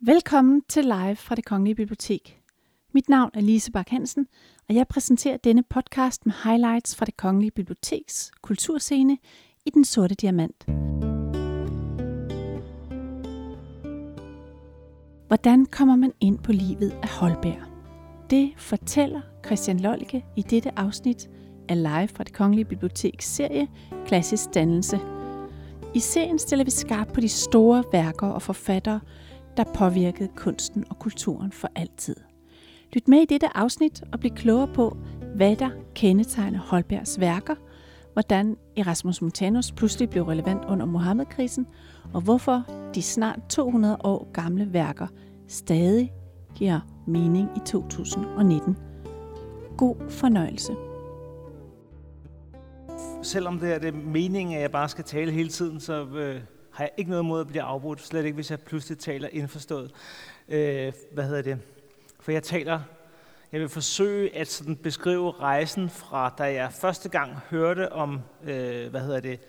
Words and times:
Velkommen 0.00 0.62
til 0.68 0.84
Live 0.84 1.16
fra 1.16 1.34
det 1.34 1.44
Kongelige 1.44 1.74
Bibliotek. 1.74 2.40
Mit 2.94 3.08
navn 3.08 3.30
er 3.34 3.40
Lise 3.40 3.72
Bak 3.72 3.88
Hansen, 3.88 4.26
og 4.68 4.74
jeg 4.74 4.88
præsenterer 4.88 5.36
denne 5.36 5.62
podcast 5.62 6.26
med 6.26 6.34
highlights 6.44 6.96
fra 6.96 7.04
det 7.04 7.16
Kongelige 7.16 7.50
Biblioteks 7.50 8.30
kulturscene 8.42 9.18
i 9.66 9.70
Den 9.70 9.84
Sorte 9.84 10.14
Diamant. 10.14 10.64
Hvordan 15.26 15.66
kommer 15.66 15.96
man 15.96 16.12
ind 16.20 16.38
på 16.38 16.52
livet 16.52 16.90
af 17.02 17.08
Holberg? 17.08 17.62
Det 18.30 18.52
fortæller 18.56 19.20
Christian 19.46 19.80
Lolke 19.80 20.24
i 20.36 20.42
dette 20.42 20.78
afsnit 20.78 21.28
af 21.68 21.82
Live 21.82 22.08
fra 22.08 22.24
det 22.24 22.32
Kongelige 22.32 22.64
Biblioteks 22.64 23.26
serie 23.26 23.68
Klassisk 24.06 24.54
Dannelse. 24.54 25.00
I 25.94 26.00
serien 26.00 26.38
stiller 26.38 26.64
vi 26.64 26.70
skarpt 26.70 27.12
på 27.12 27.20
de 27.20 27.28
store 27.28 27.84
værker 27.92 28.26
og 28.26 28.42
forfattere, 28.42 29.00
der 29.58 29.64
påvirkede 29.74 30.28
kunsten 30.36 30.84
og 30.90 30.98
kulturen 30.98 31.52
for 31.52 31.70
altid. 31.74 32.16
Lyt 32.92 33.08
med 33.08 33.18
i 33.18 33.24
dette 33.24 33.56
afsnit 33.56 34.02
og 34.12 34.20
bliv 34.20 34.32
klogere 34.34 34.68
på, 34.74 34.96
hvad 35.34 35.56
der 35.56 35.70
kendetegner 35.94 36.58
Holbergs 36.58 37.20
værker, 37.20 37.54
hvordan 38.12 38.56
Erasmus 38.76 39.22
Montanus 39.22 39.72
pludselig 39.72 40.10
blev 40.10 40.22
relevant 40.22 40.64
under 40.68 40.86
Mohammed-krisen, 40.86 41.66
og 42.14 42.20
hvorfor 42.20 42.62
de 42.94 43.02
snart 43.02 43.38
200 43.48 43.96
år 44.04 44.32
gamle 44.32 44.72
værker 44.72 45.06
stadig 45.48 46.12
giver 46.54 46.80
mening 47.06 47.48
i 47.56 47.60
2019. 47.66 48.76
God 49.76 50.10
fornøjelse. 50.10 50.72
Selvom 53.22 53.58
det 53.58 53.74
er 53.74 53.78
det 53.78 53.94
meningen, 53.94 54.56
at 54.56 54.62
jeg 54.62 54.70
bare 54.70 54.88
skal 54.88 55.04
tale 55.04 55.32
hele 55.32 55.48
tiden, 55.48 55.80
så 55.80 56.06
øh, 56.06 56.40
har 56.78 56.84
jeg 56.84 56.92
ikke 56.96 57.10
noget 57.10 57.22
imod 57.22 57.40
at 57.40 57.46
blive 57.46 57.62
afbrudt. 57.62 58.00
Slet 58.00 58.24
ikke, 58.24 58.34
hvis 58.34 58.50
jeg 58.50 58.60
pludselig 58.60 58.98
taler 58.98 59.28
indforstået. 59.32 59.90
Øh, 60.48 60.92
hvad 61.12 61.24
hedder 61.24 61.42
det? 61.42 61.58
For 62.20 62.32
jeg 62.32 62.42
taler, 62.42 62.80
jeg 63.52 63.60
vil 63.60 63.68
forsøge 63.68 64.36
at 64.36 64.48
sådan 64.48 64.76
beskrive 64.76 65.30
rejsen 65.30 65.90
fra, 65.90 66.34
da 66.38 66.44
jeg 66.44 66.72
første 66.72 67.08
gang 67.08 67.32
hørte 67.50 67.92
om, 67.92 68.20
øh, 68.44 68.90
hvad 68.90 69.00
hedder 69.00 69.20
det, 69.20 69.40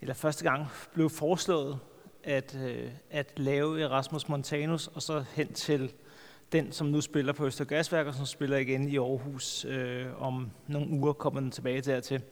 eller 0.00 0.14
første 0.14 0.44
gang 0.44 0.66
blev 0.94 1.10
foreslået 1.10 1.78
at, 2.24 2.58
øh, 2.64 2.90
at 3.10 3.32
lave 3.36 3.82
Erasmus 3.82 4.28
Montanus, 4.28 4.86
og 4.86 5.02
så 5.02 5.24
hen 5.34 5.52
til 5.52 5.92
den, 6.52 6.72
som 6.72 6.86
nu 6.86 7.00
spiller 7.00 7.32
på 7.32 7.46
Østergasværk, 7.46 8.06
og 8.06 8.14
som 8.14 8.26
spiller 8.26 8.56
igen 8.56 8.88
i 8.88 8.96
Aarhus 8.98 9.64
øh, 9.64 10.22
om 10.22 10.50
nogle 10.66 10.88
uger, 10.88 11.12
kommer 11.12 11.40
den 11.40 11.50
tilbage 11.50 11.80
dertil. 11.80 12.22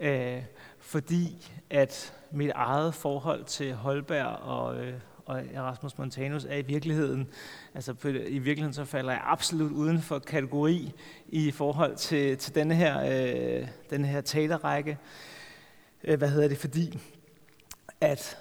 Øh, 0.00 0.42
fordi 0.90 1.50
at 1.70 2.14
mit 2.30 2.50
eget 2.54 2.94
forhold 2.94 3.44
til 3.44 3.74
Holberg 3.74 4.26
og, 4.26 4.76
øh, 4.76 4.94
og 5.26 5.42
Erasmus 5.52 5.98
Montanus 5.98 6.44
er 6.44 6.56
i 6.56 6.62
virkeligheden, 6.62 7.28
altså 7.74 7.94
i 8.04 8.38
virkeligheden 8.38 8.72
så 8.72 8.84
falder 8.84 9.12
jeg 9.12 9.20
absolut 9.24 9.72
uden 9.72 10.00
for 10.00 10.18
kategori 10.18 10.92
i 11.28 11.50
forhold 11.50 11.96
til, 11.96 12.38
til 12.38 12.54
denne 12.54 12.74
her, 12.74 13.00
øh, 13.00 13.68
denne 13.90 14.06
her 14.06 14.20
talerrække. 14.20 14.98
Øh, 16.04 16.18
hvad 16.18 16.28
hedder 16.28 16.48
det? 16.48 16.58
Fordi 16.58 16.98
at 18.00 18.38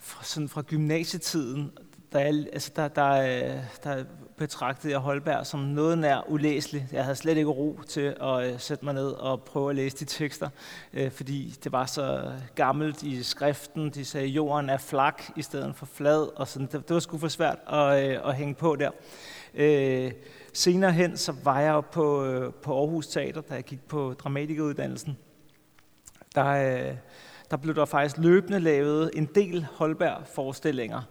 fra, 0.00 0.24
sådan 0.24 0.48
fra 0.48 0.62
gymnasietiden, 0.62 1.72
der, 2.12 2.18
er, 2.18 2.44
altså 2.52 2.72
der, 2.76 2.88
der, 2.88 3.60
der 3.84 4.04
betragtede 4.36 4.92
jeg 4.92 5.00
Holberg 5.00 5.46
som 5.46 5.60
noget 5.60 5.98
nær 5.98 6.24
ulæselig. 6.28 6.88
Jeg 6.92 7.04
havde 7.04 7.16
slet 7.16 7.36
ikke 7.36 7.50
ro 7.50 7.80
til 7.88 8.16
at 8.20 8.52
øh, 8.52 8.60
sætte 8.60 8.84
mig 8.84 8.94
ned 8.94 9.08
og 9.08 9.42
prøve 9.42 9.70
at 9.70 9.76
læse 9.76 9.96
de 9.96 10.04
tekster, 10.04 10.48
øh, 10.92 11.10
fordi 11.10 11.54
det 11.64 11.72
var 11.72 11.86
så 11.86 12.32
gammelt 12.54 13.02
i 13.02 13.22
skriften. 13.22 13.90
De 13.90 14.04
sagde, 14.04 14.26
at 14.26 14.32
jorden 14.32 14.70
er 14.70 14.78
flak 14.78 15.22
i 15.36 15.42
stedet 15.42 15.76
for 15.76 15.86
flad, 15.86 16.38
og 16.38 16.48
sådan. 16.48 16.68
Det, 16.72 16.88
det 16.88 16.94
var 16.94 17.00
sgu 17.00 17.18
for 17.18 17.28
svært 17.28 17.58
at, 17.68 18.10
øh, 18.10 18.28
at 18.28 18.34
hænge 18.34 18.54
på 18.54 18.76
der. 18.76 18.90
senere 20.52 20.92
hen 20.92 21.16
så 21.16 21.34
var 21.44 21.60
jeg 21.60 21.82
på, 21.92 22.26
på 22.62 22.78
Aarhus 22.78 23.06
Teater, 23.06 23.40
da 23.40 23.54
jeg 23.54 23.64
gik 23.64 23.88
på 23.88 24.14
dramatikeruddannelsen. 24.18 25.18
Der, 26.34 26.92
der 27.50 27.56
blev 27.56 27.74
der 27.74 27.84
faktisk 27.84 28.18
løbende 28.18 28.60
lavet 28.60 29.10
en 29.14 29.28
del 29.34 29.66
Holberg-forestillinger, 29.72 31.02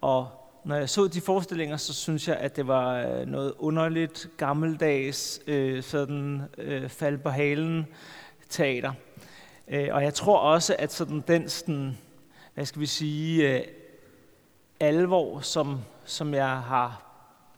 og 0.00 0.28
når 0.64 0.76
jeg 0.76 0.88
så 0.88 1.06
de 1.06 1.20
forestillinger, 1.20 1.76
så 1.76 1.94
synes 1.94 2.28
jeg, 2.28 2.36
at 2.36 2.56
det 2.56 2.66
var 2.66 2.96
øh, 2.96 3.26
noget 3.26 3.54
underligt, 3.58 4.28
gammeldags, 4.36 5.40
øh, 5.46 5.82
sådan 5.82 6.42
øh, 6.58 6.88
fald 6.88 7.18
på 7.18 7.28
halen 7.30 7.86
teater. 8.48 8.92
Øh, 9.68 9.88
og 9.92 10.02
jeg 10.02 10.14
tror 10.14 10.38
også, 10.38 10.76
at 10.78 10.92
sådan 10.92 11.24
den, 11.28 11.48
sådan, 11.48 11.98
hvad 12.54 12.66
skal 12.66 12.80
vi 12.80 12.86
sige, 12.86 13.56
øh, 13.56 13.62
alvor, 14.80 15.40
som, 15.40 15.80
som 16.04 16.34
jeg 16.34 16.48
har 16.48 17.02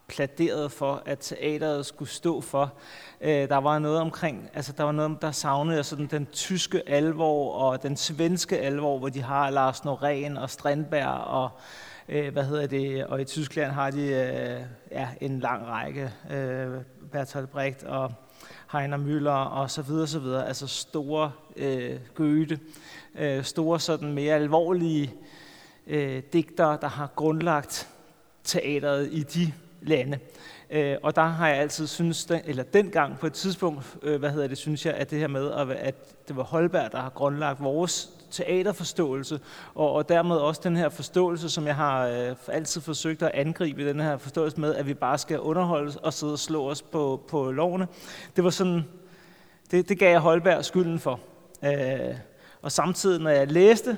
pladeret 0.09 0.73
for, 0.73 1.03
at 1.07 1.19
teateret 1.19 1.87
skulle 1.87 2.11
stå 2.11 2.41
for. 2.41 2.73
Øh, 3.21 3.49
der 3.49 3.57
var 3.57 3.79
noget 3.79 4.01
omkring, 4.01 4.51
altså 4.55 4.73
der 4.73 4.85
var 4.85 4.93
noget, 4.93 5.23
der 5.23 5.31
savnede 5.31 5.85
sådan 5.85 6.07
den 6.07 6.27
tyske 6.27 6.89
alvor 6.89 7.53
og 7.53 7.83
den 7.83 7.97
svenske 7.97 8.59
alvor, 8.59 8.99
hvor 8.99 9.09
de 9.09 9.23
har 9.23 9.51
Lars 9.51 9.81
Norén 9.81 10.41
og 10.41 10.51
Strindberg 10.51 11.21
og 11.21 11.51
øh, 12.09 12.33
hvad 12.33 12.45
hedder 12.45 12.67
det, 12.67 13.07
og 13.07 13.21
i 13.21 13.25
Tyskland 13.25 13.73
har 13.73 13.91
de 13.91 14.03
øh, 14.03 14.61
ja, 14.91 15.09
en 15.21 15.41
lang 15.41 15.67
række, 15.67 16.13
øh, 16.31 16.69
Bertolt 17.13 17.51
Brecht 17.51 17.83
og 17.83 18.13
Heiner 18.73 18.99
Müller 18.99 19.51
og 19.51 19.71
så 19.71 19.83
videre, 19.83 20.07
så 20.07 20.19
videre, 20.19 20.49
altså 20.49 20.67
store 20.67 21.33
øh, 21.57 21.97
Goethe, 22.15 22.59
øh, 23.19 23.45
store 23.45 23.81
sådan 23.81 24.13
mere 24.13 24.35
alvorlige 24.35 25.15
øh, 25.87 26.23
digtere, 26.33 26.79
der 26.81 26.89
har 26.89 27.11
grundlagt 27.17 27.89
teateret 28.45 29.09
i 29.13 29.23
de 29.23 29.53
lande. 29.83 30.19
Øh, 30.71 30.97
og 31.03 31.17
der 31.17 31.23
har 31.23 31.49
jeg 31.49 31.57
altid 31.57 31.87
synes, 31.87 32.25
den, 32.25 32.41
eller 32.45 32.63
dengang 32.63 33.19
på 33.19 33.27
et 33.27 33.33
tidspunkt, 33.33 33.97
øh, 34.03 34.19
hvad 34.19 34.31
hedder 34.31 34.49
det, 34.49 34.59
synes 34.59 34.87
jeg, 34.87 34.95
at 34.95 35.11
det 35.11 35.19
her 35.19 35.29
med, 35.29 35.51
at, 35.51 35.71
at 35.71 36.29
det 36.29 36.37
var 36.37 36.43
Holberg, 36.43 36.93
der 36.93 36.99
har 36.99 37.11
grundlagt 37.11 37.63
vores 37.63 38.11
teaterforståelse, 38.31 39.41
og, 39.75 39.93
og 39.93 40.09
dermed 40.09 40.37
også 40.37 40.61
den 40.65 40.77
her 40.77 40.89
forståelse, 40.89 41.51
som 41.51 41.67
jeg 41.67 41.77
har 41.77 42.07
øh, 42.07 42.37
altid 42.49 42.81
forsøgt 42.81 43.23
at 43.23 43.31
angribe, 43.35 43.89
den 43.89 44.01
her 44.01 44.17
forståelse 44.17 44.61
med, 44.61 44.75
at 44.75 44.87
vi 44.87 44.95
bare 44.95 45.19
skal 45.19 45.41
underholde 45.41 45.93
og 46.03 46.13
sidde 46.13 46.33
og 46.33 46.39
slå 46.39 46.71
os 46.71 46.83
på, 46.83 47.23
på 47.29 47.51
lovene. 47.51 47.89
Det 48.37 48.45
var 48.45 48.51
sådan, 48.51 48.85
det, 49.71 49.89
det 49.89 49.99
gav 49.99 50.11
jeg 50.11 50.21
Holberg 50.21 50.65
skylden 50.65 50.99
for. 50.99 51.21
Øh, 51.65 52.15
og 52.63 52.73
samtidig, 52.73 53.21
når 53.21 53.31
jeg 53.31 53.53
læste 53.53 53.97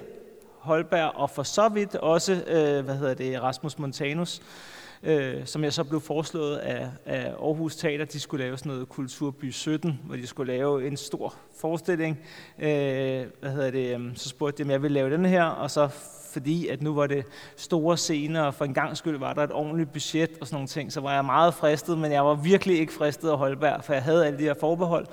Holberg, 0.58 1.12
og 1.14 1.30
for 1.30 1.42
så 1.42 1.68
vidt 1.68 1.94
også, 1.94 2.32
øh, 2.32 2.84
hvad 2.84 2.96
hedder 2.96 3.14
det, 3.14 3.42
Rasmus 3.42 3.78
Montanus, 3.78 4.38
øh, 4.38 4.79
øh, 5.02 5.46
som 5.46 5.64
jeg 5.64 5.72
så 5.72 5.84
blev 5.84 6.00
foreslået 6.00 6.56
af, 6.56 6.88
af 7.06 7.26
Aarhus 7.26 7.76
Teater. 7.76 8.04
De 8.04 8.20
skulle 8.20 8.44
lave 8.44 8.58
sådan 8.58 8.72
noget 8.72 8.88
Kulturby 8.88 9.50
17, 9.50 10.00
hvor 10.04 10.16
de 10.16 10.26
skulle 10.26 10.52
lave 10.52 10.86
en 10.86 10.96
stor 10.96 11.34
forestilling. 11.60 12.18
Øh, 12.58 13.24
hvad 13.40 13.50
hedder 13.50 13.70
det, 13.70 13.94
øhm, 13.94 14.16
så 14.16 14.28
spurgte 14.28 14.58
de, 14.58 14.66
om 14.66 14.70
jeg 14.70 14.82
ville 14.82 14.94
lave 14.94 15.10
den 15.10 15.24
her, 15.24 15.44
og 15.44 15.70
så 15.70 15.88
fordi 16.32 16.68
at 16.68 16.82
nu 16.82 16.94
var 16.94 17.06
det 17.06 17.24
store 17.56 17.96
scener, 17.96 18.42
og 18.42 18.54
for 18.54 18.64
en 18.64 18.74
gang 18.74 18.96
skyld 18.96 19.18
var 19.18 19.32
der 19.32 19.42
et 19.42 19.52
ordentligt 19.52 19.92
budget 19.92 20.30
og 20.40 20.46
sådan 20.46 20.54
nogle 20.54 20.68
ting, 20.68 20.92
så 20.92 21.00
var 21.00 21.14
jeg 21.14 21.24
meget 21.24 21.54
fristet, 21.54 21.98
men 21.98 22.12
jeg 22.12 22.26
var 22.26 22.34
virkelig 22.34 22.78
ikke 22.78 22.92
fristet 22.92 23.28
af 23.28 23.38
Holberg, 23.38 23.84
for 23.84 23.92
jeg 23.92 24.02
havde 24.02 24.26
alle 24.26 24.38
de 24.38 24.44
her 24.44 24.54
forbehold. 24.60 25.06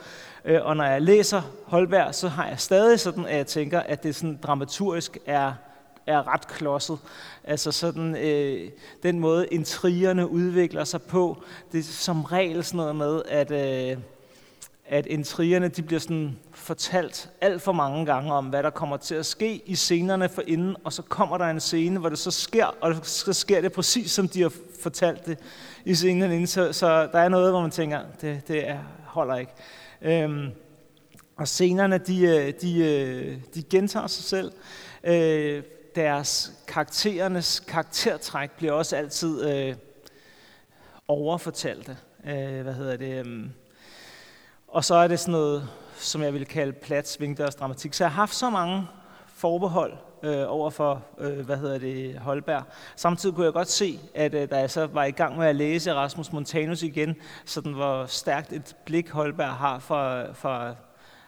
Øh, 0.46 0.60
og 0.66 0.78
når 0.78 0.84
jeg 0.84 1.02
læser 1.02 1.42
Holberg, 1.66 2.16
så 2.16 2.28
har 2.28 2.48
jeg 2.48 2.60
stadig 2.60 3.00
sådan, 3.00 3.26
at 3.26 3.38
jeg 3.38 3.48
tænker, 3.48 3.80
at 3.80 4.04
det 4.04 4.16
sådan 4.16 4.40
dramaturgisk 4.44 5.18
er 5.26 5.54
er 6.08 6.34
ret 6.34 6.48
klodset. 6.48 7.00
Altså 7.44 7.72
sådan, 7.72 8.16
øh, 8.16 8.70
den 9.04 9.20
måde 9.20 9.48
intrigerne 9.48 10.30
udvikler 10.30 10.84
sig 10.84 11.02
på, 11.02 11.44
det 11.72 11.80
er 11.80 11.84
som 11.84 12.24
regel 12.24 12.64
sådan 12.64 12.78
noget 12.78 12.96
med, 12.96 13.22
at, 13.28 13.52
øh, 13.52 13.98
at 14.86 15.06
intrigerne 15.06 15.68
de 15.68 15.82
bliver 15.82 16.00
sådan 16.00 16.38
fortalt 16.54 17.30
alt 17.42 17.62
for 17.62 17.72
mange 17.72 18.06
gange 18.06 18.34
om, 18.34 18.46
hvad 18.46 18.64
der 18.64 18.70
kommer 18.70 18.98
til 18.98 19.16
at 19.16 19.26
ske 19.26 19.62
i 19.66 19.76
scenerne 19.76 20.30
for 20.30 20.44
inden, 20.48 20.76
og 20.84 20.94
så 20.94 21.02
kommer 21.02 21.38
der 21.38 21.46
en 21.46 21.60
scene, 21.60 22.00
hvor 22.00 22.10
det 22.10 22.20
så 22.20 22.32
sker, 22.32 22.66
og 22.82 22.96
så 23.04 23.34
sker 23.34 23.62
det 23.62 23.72
præcis, 23.72 24.12
som 24.12 24.28
de 24.28 24.42
har 24.42 24.54
fortalt 24.82 25.26
det 25.26 25.40
i 25.86 25.96
scenen 25.96 26.32
inden. 26.32 26.48
Så, 26.48 26.74
så 26.74 26.88
der 27.12 27.20
er 27.20 27.30
noget, 27.30 27.52
hvor 27.52 27.62
man 27.62 27.72
tænker, 27.72 28.02
det, 28.22 28.48
det 28.48 28.70
er, 28.70 28.80
holder 29.06 29.36
ikke. 29.36 29.52
Øhm, 30.02 30.52
og 31.38 31.48
scenerne, 31.48 31.98
de, 31.98 32.22
øh, 32.22 32.54
de, 32.62 32.80
øh, 32.80 33.38
de 33.56 33.64
gentager 33.64 34.08
sig 34.08 34.24
selv. 34.24 34.52
Øh, 35.04 35.64
deres 35.98 36.52
karakterernes 36.68 37.60
karaktertræk 37.60 38.52
bliver 38.52 38.74
også 38.74 38.96
altid 38.96 39.50
øh, 39.50 39.76
overfortalte. 41.08 41.98
Øh, 42.26 42.62
hvad 42.62 42.74
hedder 42.74 42.98
det? 42.98 43.26
Øh, 43.26 43.50
og 44.68 44.86
så 44.86 44.96
er 44.96 45.08
det 45.08 45.20
sådan 45.20 45.32
noget, 45.32 45.70
som 45.96 46.22
jeg 46.22 46.34
vil 46.34 46.46
kalde 46.46 46.74
plat 46.74 47.10
svingdørsdramatik. 47.10 47.94
Så 47.94 48.04
jeg 48.04 48.12
har 48.12 48.16
haft 48.16 48.36
så 48.36 48.50
mange 48.50 48.88
forbehold 49.28 49.94
øh, 50.24 50.44
over 50.48 50.70
for, 50.70 51.04
øh, 51.18 51.46
hvad 51.46 51.58
hedder 51.58 51.78
det, 51.78 52.20
Holberg. 52.20 52.64
Samtidig 52.96 53.36
kunne 53.36 53.46
jeg 53.46 53.54
godt 53.54 53.70
se, 53.70 54.00
at 54.16 54.34
øh, 54.34 54.50
da 54.50 54.60
jeg 54.60 54.72
så 54.72 54.86
var 54.86 55.04
i 55.04 55.12
gang 55.12 55.38
med 55.38 55.48
at 55.48 55.56
læse 55.56 55.94
Rasmus 55.94 56.32
Montanus 56.32 56.84
igen, 56.84 57.16
sådan 57.46 57.74
hvor 57.74 58.06
stærkt 58.06 58.54
et 58.54 58.76
blik 58.86 59.10
Holberg 59.10 59.54
har 59.54 59.80
for, 59.80 60.26
for 60.34 60.76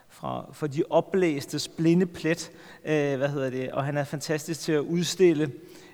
fra, 0.09 0.49
for 0.53 0.67
de 0.67 0.83
oplæstes 0.89 1.67
blinde 1.67 2.05
plet, 2.05 2.51
øh, 2.85 3.17
hvad 3.17 3.29
hedder 3.29 3.49
det, 3.49 3.71
og 3.71 3.85
han 3.85 3.97
er 3.97 4.03
fantastisk 4.03 4.59
til 4.59 4.71
at 4.71 4.79
udstille 4.79 5.51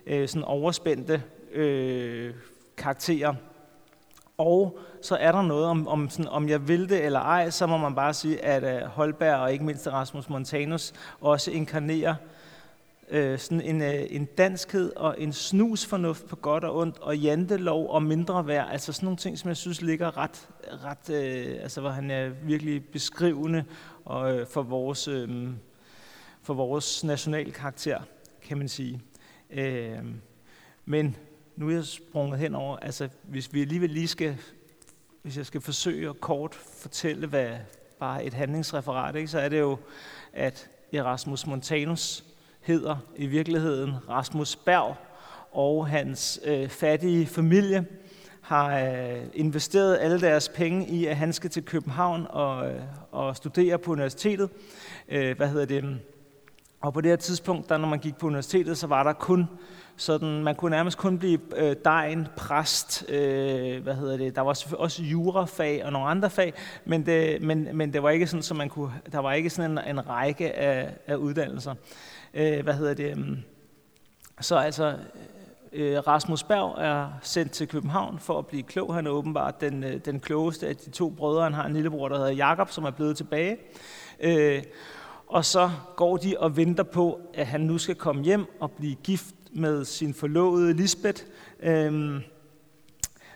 øh, 0.07 0.27
sådan 0.27 0.43
overspændte 0.43 1.23
øh, 1.53 2.33
karakterer. 2.77 3.33
Og 4.37 4.79
så 5.01 5.15
er 5.15 5.31
der 5.31 5.41
noget 5.41 5.65
om, 5.65 5.87
om, 5.87 6.09
sådan, 6.09 6.27
om 6.27 6.49
jeg 6.49 6.67
vil 6.67 6.89
det 6.89 7.05
eller 7.05 7.19
ej, 7.19 7.49
så 7.49 7.67
må 7.67 7.77
man 7.77 7.95
bare 7.95 8.13
sige, 8.13 8.45
at 8.45 8.63
øh, 8.63 8.87
Holberg 8.89 9.35
og 9.35 9.53
ikke 9.53 9.65
mindst 9.65 9.87
Rasmus 9.87 10.29
Montanus 10.29 10.93
også 11.21 11.51
inkarnerer 11.51 12.15
øh, 13.09 13.39
sådan 13.39 13.61
en, 13.61 13.81
øh, 13.81 14.03
en 14.09 14.25
danskhed 14.25 14.91
og 14.95 15.15
en 15.17 15.33
snusfornuft 15.33 16.27
på 16.27 16.35
godt 16.35 16.63
og 16.63 16.77
ondt, 16.77 16.97
og 16.99 17.17
jantelov 17.17 17.89
og 17.89 18.03
mindre 18.03 18.47
værd, 18.47 18.67
altså 18.71 18.93
sådan 18.93 19.05
nogle 19.05 19.17
ting, 19.17 19.39
som 19.39 19.47
jeg 19.47 19.57
synes 19.57 19.81
ligger 19.81 20.17
ret, 20.17 20.49
ret 20.83 21.09
øh, 21.09 21.55
altså 21.61 21.81
hvor 21.81 21.89
han 21.89 22.11
er 22.11 22.29
virkelig 22.29 22.85
beskrivende 22.85 23.63
og, 24.05 24.35
øh, 24.35 24.47
for, 24.47 24.63
vores, 24.63 25.07
øh, 25.07 25.49
for 26.41 26.53
vores 26.53 27.03
national 27.03 27.51
karakter, 27.53 28.01
kan 28.41 28.57
man 28.57 28.69
sige. 28.69 29.01
Øh, 29.49 29.99
men 30.85 31.15
nu 31.55 31.69
er 31.69 31.73
jeg 31.73 31.85
sprunget 31.85 32.39
henover, 32.39 32.77
altså 32.77 33.09
hvis 33.23 33.53
vi 33.53 33.61
alligevel 33.61 33.89
lige 33.89 34.07
skal, 34.07 34.37
hvis 35.21 35.37
jeg 35.37 35.45
skal 35.45 35.61
forsøge 35.61 36.09
at 36.09 36.21
kort 36.21 36.55
fortælle, 36.55 37.27
hvad 37.27 37.57
bare 37.99 38.25
et 38.25 38.33
handlingsreferat, 38.33 39.15
ikke, 39.15 39.27
så 39.27 39.39
er 39.39 39.49
det 39.49 39.59
jo, 39.59 39.77
at 40.33 40.69
Erasmus 40.93 41.47
Montanus 41.47 42.23
hedder 42.61 42.97
i 43.15 43.25
virkeligheden 43.25 44.09
Rasmus 44.09 44.55
Berg, 44.55 44.95
og 45.51 45.87
hans 45.87 46.39
øh, 46.43 46.69
fattige 46.69 47.25
familie 47.25 47.85
har 48.45 48.79
øh, 48.79 49.23
investeret 49.33 49.97
alle 50.01 50.21
deres 50.21 50.49
penge 50.49 50.87
i, 50.87 51.05
at 51.05 51.15
han 51.15 51.33
skal 51.33 51.49
til 51.49 51.63
København 51.63 52.27
og, 52.29 52.71
øh, 52.71 52.81
og 53.11 53.35
studere 53.35 53.77
på 53.77 53.91
universitetet. 53.91 54.49
Øh, 55.09 55.37
hvad 55.37 55.47
hedder 55.47 55.65
det? 55.65 55.99
Og 56.81 56.93
på 56.93 57.01
det 57.01 57.11
her 57.11 57.15
tidspunkt, 57.15 57.69
der 57.69 57.77
når 57.77 57.87
man 57.87 57.99
gik 57.99 58.15
på 58.15 58.27
universitetet, 58.27 58.77
så 58.77 58.87
var 58.87 59.03
der 59.03 59.13
kun 59.13 59.47
sådan, 59.97 60.43
man 60.43 60.55
kunne 60.55 60.71
nærmest 60.71 60.97
kun 60.97 61.19
blive 61.19 61.39
øh, 61.55 61.75
dejen, 61.85 62.27
præst, 62.37 63.05
øh, 63.09 63.83
hvad 63.83 63.95
hedder 63.95 64.17
det, 64.17 64.35
der 64.35 64.41
var 64.41 64.63
også 64.77 65.03
jurafag 65.03 65.85
og 65.85 65.91
nogle 65.91 66.07
andre 66.07 66.29
fag, 66.29 66.53
men 66.85 67.05
det, 67.05 67.41
men, 67.41 67.69
men 67.73 67.93
det 67.93 68.03
var 68.03 68.09
ikke 68.09 68.27
sådan, 68.27 68.43
så 68.43 68.53
man 68.53 68.69
kunne, 68.69 68.91
der 69.11 69.19
var 69.19 69.33
ikke 69.33 69.49
sådan 69.49 69.71
en, 69.71 69.79
en 69.87 70.09
række 70.09 70.55
af, 70.55 70.93
af 71.07 71.15
uddannelser. 71.15 71.75
Øh, 72.33 72.63
hvad 72.63 72.73
hedder 72.73 72.93
det? 72.93 73.43
Så 74.41 74.55
altså, 74.55 74.97
øh, 75.75 76.07
Rasmus 76.07 76.43
Berg 76.43 76.75
er 76.77 77.07
sendt 77.21 77.51
til 77.51 77.67
København 77.67 78.19
for 78.19 78.39
at 78.39 78.47
blive 78.47 78.63
klog. 78.63 78.95
Han 78.95 79.07
er 79.07 79.11
åbenbart 79.11 79.61
den, 79.61 79.83
øh, 79.83 79.99
den 80.05 80.19
klogeste 80.19 80.67
af 80.67 80.75
de 80.75 80.89
to 80.89 81.09
brødre. 81.09 81.43
Han 81.43 81.53
har 81.53 81.65
en 81.65 81.73
lillebror, 81.73 82.09
der 82.09 82.17
hedder 82.17 82.31
Jakob, 82.31 82.71
som 82.71 82.83
er 82.83 82.91
blevet 82.91 83.17
tilbage. 83.17 83.57
Øh, 84.19 84.63
og 85.27 85.45
så 85.45 85.69
går 85.95 86.17
de 86.17 86.35
og 86.39 86.57
venter 86.57 86.83
på, 86.83 87.19
at 87.33 87.47
han 87.47 87.61
nu 87.61 87.77
skal 87.77 87.95
komme 87.95 88.23
hjem 88.23 88.45
og 88.59 88.71
blive 88.71 88.95
gift 88.95 89.35
med 89.51 89.85
sin 89.85 90.13
forlovede 90.13 90.73
Lisbeth. 90.73 91.23
Øh, 91.59 92.21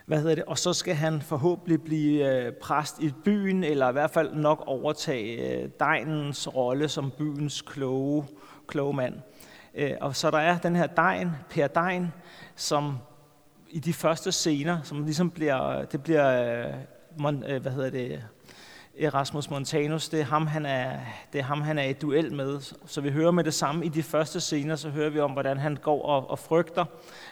hvad 0.05 0.17
hedder 0.21 0.35
det? 0.35 0.43
Og 0.43 0.57
så 0.57 0.73
skal 0.73 0.95
han 0.95 1.21
forhåbentlig 1.21 1.81
blive 1.81 2.45
øh, 2.45 2.53
præst 2.53 3.01
i 3.01 3.13
byen, 3.25 3.63
eller 3.63 3.89
i 3.89 3.91
hvert 3.91 4.11
fald 4.11 4.33
nok 4.33 4.63
overtage 4.67 5.61
øh, 5.61 5.69
Dejnens 5.79 6.55
rolle 6.55 6.89
som 6.89 7.11
byens 7.17 7.61
kloge 7.61 8.25
kloge 8.69 8.93
mand. 8.93 9.13
Øh, 9.75 9.91
og 10.01 10.15
så 10.15 10.31
der 10.31 10.37
er 10.37 10.57
den 10.57 10.75
her 10.75 10.87
Dejen, 10.87 11.31
Per 11.49 11.67
Dejen, 11.67 12.13
som 12.55 12.97
i 13.69 13.79
de 13.79 13.93
første 13.93 14.31
scener, 14.31 14.81
som 14.83 15.03
ligesom 15.03 15.31
bliver, 15.31 15.85
det 15.85 16.03
bliver, 16.03 16.65
øh, 17.19 17.43
øh, 17.47 17.61
hvad 17.61 17.71
hedder 17.71 17.89
det, 17.89 18.23
Erasmus 18.99 19.49
Montanus, 19.49 20.09
det 20.09 20.19
er, 20.19 20.23
ham, 20.23 20.47
han 20.47 20.65
er, 20.65 20.99
det 21.33 21.39
er 21.39 21.43
ham, 21.43 21.61
han 21.61 21.77
er 21.77 21.83
i 21.83 21.93
duel 21.93 22.33
med. 22.33 22.59
Så 22.85 23.01
vi 23.01 23.09
hører 23.09 23.31
med 23.31 23.43
det 23.43 23.53
samme 23.53 23.85
i 23.85 23.89
de 23.89 24.03
første 24.03 24.39
scener, 24.39 24.75
så 24.75 24.89
hører 24.89 25.09
vi 25.09 25.19
om, 25.19 25.31
hvordan 25.31 25.57
han 25.57 25.75
går 25.75 26.05
og, 26.05 26.29
og 26.29 26.39
frygter, 26.39 26.85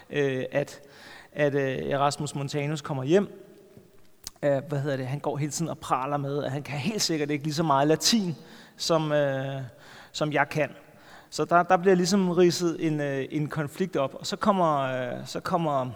øh, 0.10 0.44
at, 0.52 0.82
at 1.32 1.56
øh, 1.56 1.78
Erasmus 1.78 2.36
Montanus 2.36 2.82
kommer 2.82 3.04
hjem. 3.04 3.44
Øh, 4.44 4.62
hvad 4.68 4.80
hedder 4.80 4.98
det? 4.98 5.08
Han 5.08 5.20
går 5.20 5.38
hele 5.38 5.52
tiden 5.52 5.70
og 5.70 5.78
praler 5.78 6.18
med, 6.18 6.44
at 6.44 6.52
han 6.52 6.64
kan 6.64 6.78
helt 6.78 7.02
sikkert 7.02 7.32
ikke 7.32 7.44
lige 7.44 7.54
så 7.54 7.64
meget 7.64 7.88
latin, 7.88 8.36
som, 8.78 9.14
som 10.12 10.34
jeg 10.34 10.50
kan. 10.50 10.70
Så 11.30 11.46
der, 11.46 11.64
der 11.64 11.78
bliver 11.78 11.96
ligesom 11.96 12.30
ridset 12.30 12.88
en, 12.88 13.02
øh, 13.02 13.26
en 13.32 13.48
konflikt 13.48 13.96
op, 13.96 14.16
og 14.16 14.28
så 14.28 14.36
kommer, 14.36 14.80
øh, 14.80 15.26
så 15.26 15.40
kommer, 15.40 15.90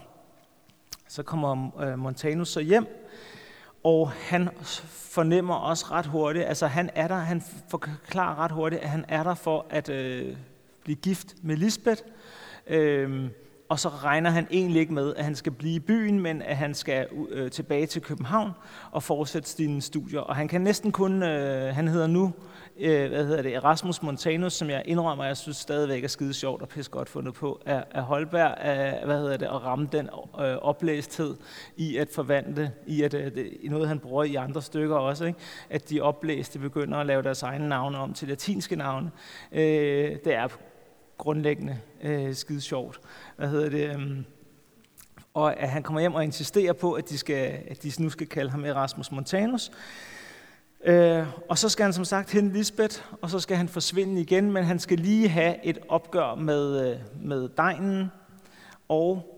så 1.07 1.23
kommer 1.23 1.81
øh, 1.81 1.99
Montanus 1.99 2.49
så 2.49 2.59
hjem, 2.59 2.87
og 3.83 4.11
han 4.11 4.49
fornemmer 4.87 5.55
også 5.55 5.85
ret 5.91 6.05
hurtigt, 6.05 6.45
altså 6.45 6.67
han 6.67 6.89
er 6.95 7.07
der, 7.07 7.15
han 7.15 7.43
forklarer 7.69 8.39
ret 8.39 8.51
hurtigt, 8.51 8.81
at 8.81 8.89
han 8.89 9.05
er 9.07 9.23
der 9.23 9.33
for 9.33 9.65
at 9.69 9.89
øh, 9.89 10.35
blive 10.83 10.95
gift 10.95 11.35
med 11.41 11.57
Lisbeth, 11.57 12.01
øh, 12.67 13.29
og 13.71 13.79
så 13.79 13.89
regner 13.89 14.29
han 14.29 14.47
egentlig 14.51 14.79
ikke 14.79 14.93
med, 14.93 15.15
at 15.15 15.23
han 15.23 15.35
skal 15.35 15.51
blive 15.51 15.75
i 15.75 15.79
byen, 15.79 16.19
men 16.19 16.41
at 16.41 16.57
han 16.57 16.73
skal 16.73 17.07
øh, 17.29 17.51
tilbage 17.51 17.85
til 17.85 18.01
København 18.01 18.51
og 18.91 19.03
fortsætte 19.03 19.49
sine 19.49 19.81
studier. 19.81 20.19
Og 20.19 20.35
han 20.35 20.47
kan 20.47 20.61
næsten 20.61 20.91
kun, 20.91 21.23
øh, 21.23 21.75
han 21.75 21.87
hedder 21.87 22.07
nu 22.07 22.33
øh, 22.79 23.09
hvad 23.09 23.25
hedder 23.25 23.41
det, 23.41 23.55
Erasmus 23.55 24.01
Montanus, 24.01 24.53
som 24.53 24.69
jeg 24.69 24.81
indrømmer, 24.85 25.25
jeg 25.25 25.37
synes 25.37 25.57
stadigvæk 25.57 26.03
er 26.03 26.07
skide 26.07 26.33
sjovt 26.33 26.61
og 26.61 26.69
pisse 26.69 26.91
godt 26.91 27.09
fundet 27.09 27.33
på, 27.33 27.61
af, 27.65 27.83
af 27.91 28.03
Holberg, 28.03 28.57
af, 28.57 29.05
hvad 29.05 29.17
hedder 29.17 29.37
det, 29.37 29.45
at 29.45 29.65
ramme 29.65 29.89
den 29.91 30.09
øh, 30.39 30.55
oplæsthed 30.55 31.35
i 31.77 31.97
at 31.97 32.09
forvandle, 32.15 32.71
i 32.87 33.03
at 33.03 33.13
øh, 33.13 33.35
det, 33.35 33.57
noget 33.63 33.87
han 33.87 33.99
bruger 33.99 34.23
i 34.23 34.35
andre 34.35 34.61
stykker 34.61 34.95
også, 34.95 35.25
ikke? 35.25 35.39
at 35.69 35.89
de 35.89 36.01
oplæste 36.01 36.59
begynder 36.59 36.97
at 36.97 37.05
lave 37.05 37.21
deres 37.21 37.43
egne 37.43 37.69
navne 37.69 37.97
om 37.97 38.13
til 38.13 38.27
latinske 38.27 38.75
navne. 38.75 39.11
Øh, 39.51 40.15
det 40.25 40.35
er 40.35 40.47
grundlæggende 41.21 41.79
øh, 42.01 42.35
skide 42.35 42.61
sjovt. 42.61 43.01
Hvad 43.35 43.49
hedder 43.49 43.69
det? 43.69 43.95
Øh, 43.95 44.17
og 45.33 45.59
at 45.59 45.69
han 45.69 45.83
kommer 45.83 45.99
hjem 45.99 46.13
og 46.13 46.23
insisterer 46.23 46.73
på, 46.73 46.93
at 46.93 47.09
de, 47.09 47.17
skal, 47.17 47.63
at 47.67 47.83
de 47.83 47.91
nu 47.99 48.09
skal 48.09 48.27
kalde 48.27 48.51
ham 48.51 48.65
Erasmus 48.65 49.11
Montanus. 49.11 49.71
Øh, 50.83 51.27
og 51.49 51.57
så 51.57 51.69
skal 51.69 51.83
han 51.83 51.93
som 51.93 52.05
sagt 52.05 52.31
hente 52.31 52.57
Lisbeth, 52.57 53.01
og 53.21 53.29
så 53.29 53.39
skal 53.39 53.57
han 53.57 53.67
forsvinde 53.67 54.21
igen, 54.21 54.51
men 54.51 54.63
han 54.63 54.79
skal 54.79 54.97
lige 54.97 55.29
have 55.29 55.65
et 55.65 55.79
opgør 55.89 56.35
med, 56.35 56.91
øh, 56.91 56.99
med 57.21 57.49
degnen. 57.57 58.11
Og 58.89 59.37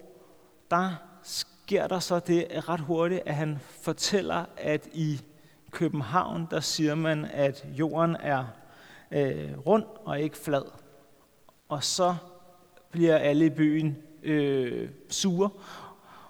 der 0.72 0.92
sker 1.24 1.88
der 1.88 2.00
så 2.00 2.20
det 2.20 2.70
ret 2.70 2.80
hurtigt, 2.80 3.22
at 3.26 3.36
han 3.36 3.60
fortæller, 3.82 4.46
at 4.58 4.88
i 4.94 5.22
København, 5.72 6.48
der 6.52 6.60
siger 6.60 6.96
man, 6.96 7.26
at 7.26 7.66
jorden 7.72 8.18
er 8.20 8.46
øh, 9.12 9.58
rund 9.66 9.84
og 10.06 10.20
ikke 10.22 10.38
flad. 10.38 10.83
Og 11.74 11.84
så 11.84 12.16
bliver 12.92 13.18
alle 13.18 13.46
i 13.46 13.50
byen 13.50 13.98
øh, 14.24 14.90
sure, 15.10 15.50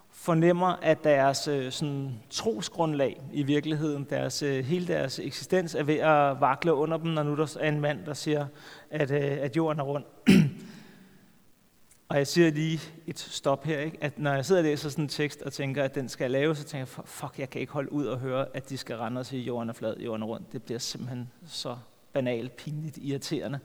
fornemmer, 0.10 0.68
at 0.68 1.04
deres 1.04 1.48
øh, 1.48 1.72
sådan, 1.72 2.20
trosgrundlag 2.30 3.22
i 3.34 3.44
virkeligheden, 3.44 4.08
deres, 4.10 4.44
øh, 4.44 4.66
hele 4.66 4.88
deres 4.88 5.20
eksistens 5.20 5.76
er 5.76 5.84
ved 5.84 5.96
at 5.96 6.42
vakle 6.42 6.74
under 6.74 6.98
dem, 6.98 7.12
når 7.12 7.24
nu 7.24 7.36
der 7.36 7.58
er 7.60 7.70
en 7.70 7.80
mand, 7.80 8.06
der 8.06 8.14
siger, 8.14 8.48
at, 8.90 9.12
øh, 9.12 9.38
at 9.42 9.56
jorden 9.56 9.80
er 9.80 9.84
rund. 9.84 10.04
og 12.10 12.18
jeg 12.18 12.28
siger 12.28 12.52
lige 12.52 12.80
et 13.08 13.20
stop 13.20 13.64
her, 13.64 13.80
ikke? 13.80 13.98
at 14.02 14.20
når 14.20 14.34
jeg 14.34 14.46
sidder 14.46 14.62
og 14.62 14.66
læser 14.66 14.90
sådan 14.90 15.06
en 15.06 15.10
tekst 15.10 15.42
og 15.42 15.54
tænker, 15.54 15.84
at 15.84 15.96
den 15.96 16.10
skal 16.10 16.32
laves, 16.32 16.58
så 16.58 16.64
tænker 16.64 16.88
jeg, 16.98 17.06
fuck, 17.06 17.40
jeg 17.40 17.50
kan 17.50 17.62
ikke 17.62 17.74
holde 17.74 17.92
ud 17.92 18.06
og 18.06 18.20
høre, 18.20 18.46
at 18.54 18.70
de 18.70 18.78
skal 18.78 18.98
rende 18.98 19.20
og 19.20 19.26
sige, 19.26 19.42
at 19.42 19.48
jorden 19.48 19.70
er 19.70 19.74
flad, 19.74 19.98
jorden 19.98 20.24
er 20.24 20.28
rund. 20.28 20.44
Det 20.52 20.64
bliver 20.64 20.80
simpelthen 20.80 21.30
så 21.46 21.78
banalt, 22.14 22.56
pinligt, 22.56 22.98
irriterende. 23.02 23.60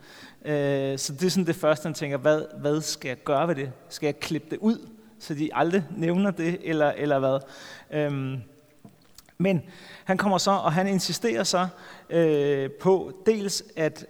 Øh, 0.45 0.99
så 0.99 1.13
det 1.13 1.23
er 1.27 1.31
sådan 1.31 1.47
det 1.47 1.57
første, 1.57 1.87
han 1.87 1.95
tænker, 1.95 2.17
hvad, 2.17 2.43
hvad 2.61 2.81
skal 2.81 3.09
jeg 3.09 3.25
gøre 3.25 3.49
ved 3.49 3.55
det? 3.55 3.73
Skal 3.89 4.07
jeg 4.07 4.21
klippe 4.21 4.51
det 4.51 4.59
ud? 4.59 4.89
så 5.19 5.35
de 5.35 5.51
aldrig 5.53 5.85
nævner 5.97 6.31
det, 6.31 6.59
eller, 6.65 6.93
eller 6.97 7.19
hvad. 7.19 7.39
Øhm, 7.91 8.43
men 9.39 9.63
han 10.05 10.17
kommer 10.17 10.39
så, 10.39 10.51
og 10.51 10.73
han 10.73 10.87
insisterer 10.87 11.45
så 11.45 11.69
øh, 12.11 12.71
på 12.71 13.23
dels 13.27 13.65
at 13.77 14.07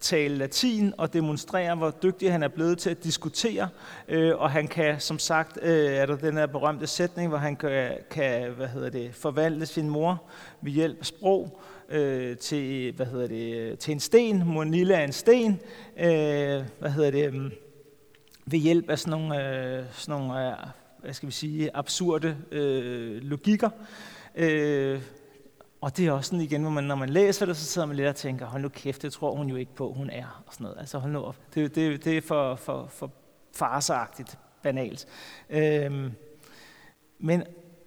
tale 0.00 0.36
latin 0.36 0.94
og 0.98 1.12
demonstrere, 1.12 1.74
hvor 1.74 1.90
dygtig 1.90 2.32
han 2.32 2.42
er 2.42 2.48
blevet 2.48 2.78
til 2.78 2.90
at 2.90 3.04
diskutere. 3.04 3.68
Øh, 4.08 4.36
og 4.36 4.50
han 4.50 4.68
kan, 4.68 5.00
som 5.00 5.18
sagt, 5.18 5.58
øh, 5.62 5.92
er 5.92 6.06
der 6.06 6.16
den 6.16 6.36
her 6.36 6.46
berømte 6.46 6.86
sætning, 6.86 7.28
hvor 7.28 7.38
han 7.38 7.56
kan, 7.56 7.90
kan 8.10 8.50
hvad 8.50 8.68
hedder 8.68 8.90
det, 8.90 9.14
forvandle 9.14 9.66
sin 9.66 9.90
mor 9.90 10.22
ved 10.60 10.72
hjælp 10.72 11.00
af 11.00 11.06
sprog 11.06 11.60
øh, 11.92 12.36
til, 12.36 12.92
hvad 12.92 13.06
hedder 13.06 13.26
det, 13.26 13.78
til 13.78 13.92
en 13.92 14.00
sten. 14.00 14.46
Monilla 14.46 15.00
er 15.00 15.04
en 15.04 15.12
sten. 15.12 15.60
Øh, 15.96 16.64
hvad 16.78 16.90
hedder 16.90 17.10
det, 17.10 17.34
mm, 17.34 17.50
ved 18.46 18.58
hjælp 18.58 18.90
af 18.90 18.98
sådan 18.98 19.20
nogle, 19.20 19.48
øh, 19.78 19.84
sådan 19.92 20.20
nogle 20.20 20.48
øh, 20.48 20.56
hvad 20.98 21.12
skal 21.12 21.26
vi 21.26 21.32
sige, 21.32 21.76
absurde 21.76 22.36
øh, 22.50 23.22
logikker. 23.22 23.70
Øh, 24.34 25.02
og 25.80 25.96
det 25.96 26.06
er 26.06 26.12
også 26.12 26.28
sådan 26.28 26.44
igen, 26.44 26.62
hvor 26.62 26.70
man, 26.70 26.84
når 26.84 26.94
man 26.94 27.08
læser 27.08 27.46
det, 27.46 27.56
så 27.56 27.64
sidder 27.64 27.86
man 27.86 27.96
lidt 27.96 28.08
og 28.08 28.16
tænker, 28.16 28.46
hold 28.46 28.62
nu 28.62 28.68
kæft, 28.68 29.02
det 29.02 29.12
tror 29.12 29.36
hun 29.36 29.48
jo 29.48 29.56
ikke 29.56 29.74
på, 29.74 29.92
hun 29.92 30.10
er. 30.10 30.42
Og 30.46 30.52
sådan 30.52 30.64
noget. 30.64 30.78
Altså 30.78 30.98
hold 30.98 31.12
nu 31.12 31.18
op. 31.18 31.36
Det, 31.54 31.74
det, 31.74 32.04
det 32.04 32.16
er 32.16 32.20
for, 32.20 32.54
for, 32.54 32.86
for 32.86 33.12
farseagtigt, 33.54 34.38
banalt. 34.62 35.06
Øh, 35.50 36.10
men 37.18 37.42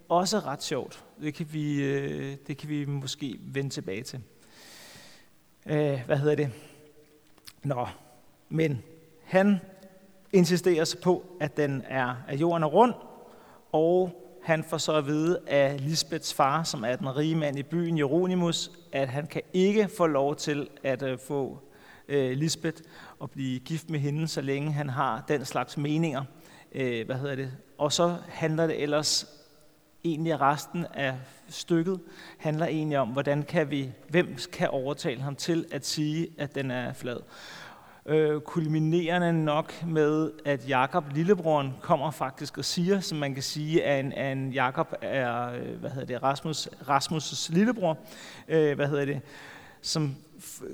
også 0.08 0.38
ret 0.38 0.62
sjovt. 0.62 1.04
Det 1.20 1.34
kan 1.34 1.46
vi, 1.52 1.82
øh, 1.82 2.36
det 2.46 2.56
kan 2.56 2.68
vi 2.68 2.84
måske 2.84 3.38
vende 3.40 3.70
tilbage 3.70 4.02
til. 4.02 4.20
Øh, 5.66 6.00
hvad 6.06 6.16
hedder 6.16 6.34
det? 6.34 6.52
Nå, 7.62 7.86
men 8.48 8.82
han 9.24 9.60
insisterer 10.32 10.84
så 10.84 11.00
på, 11.00 11.24
at, 11.40 11.56
den 11.56 11.82
er, 11.88 12.14
at 12.28 12.40
jorden 12.40 12.62
er 12.62 12.66
rund, 12.66 12.94
og 13.72 14.22
han 14.42 14.64
får 14.64 14.78
så 14.78 14.92
at 14.92 15.06
vide 15.06 15.40
af 15.46 15.80
Lisbeths 15.80 16.34
far, 16.34 16.62
som 16.62 16.84
er 16.84 16.96
den 16.96 17.16
rige 17.16 17.36
mand 17.36 17.58
i 17.58 17.62
byen, 17.62 17.98
Jeronimus, 17.98 18.70
at 18.92 19.08
han 19.08 19.26
kan 19.26 19.42
ikke 19.52 19.88
få 19.96 20.06
lov 20.06 20.36
til 20.36 20.68
at 20.82 21.02
øh, 21.02 21.18
få 21.18 21.58
øh, 22.08 22.36
Lisbeth 22.36 22.82
og 23.18 23.30
blive 23.30 23.60
gift 23.60 23.90
med 23.90 24.00
hende, 24.00 24.28
så 24.28 24.40
længe 24.40 24.72
han 24.72 24.88
har 24.88 25.24
den 25.28 25.44
slags 25.44 25.76
meninger. 25.76 26.24
Øh, 26.72 27.06
hvad 27.06 27.16
hedder 27.16 27.36
det? 27.36 27.52
Og 27.78 27.92
så 27.92 28.16
handler 28.28 28.66
det 28.66 28.82
ellers 28.82 29.35
egentlig 30.06 30.40
resten 30.40 30.86
af 30.94 31.14
stykket 31.48 32.00
handler 32.38 32.66
egentlig 32.66 32.98
om, 32.98 33.08
hvordan 33.08 33.42
kan 33.42 33.70
vi, 33.70 33.92
hvem 34.08 34.36
kan 34.52 34.68
overtale 34.68 35.20
ham 35.20 35.36
til 35.36 35.66
at 35.72 35.86
sige, 35.86 36.28
at 36.38 36.54
den 36.54 36.70
er 36.70 36.92
flad. 36.92 37.16
Øh, 38.06 38.40
kulminerende 38.40 39.44
nok 39.44 39.84
med, 39.86 40.30
at 40.44 40.68
Jakob, 40.68 41.04
lillebroren, 41.14 41.74
kommer 41.80 42.10
faktisk 42.10 42.58
og 42.58 42.64
siger, 42.64 43.00
som 43.00 43.18
man 43.18 43.34
kan 43.34 43.42
sige, 43.42 43.84
at 43.84 44.04
en, 44.04 44.12
at 44.12 44.32
en 44.32 44.52
Jakob 44.52 44.94
er, 45.02 45.50
øh, 45.52 45.80
hvad 45.80 45.90
hedder 45.90 46.06
det, 46.06 46.22
Rasmus, 46.22 46.66
Rasmus' 46.66 47.52
lillebror, 47.54 47.98
øh, 48.48 48.76
hvad 48.76 48.88
hedder 48.88 49.04
det, 49.04 49.20
som 49.82 50.16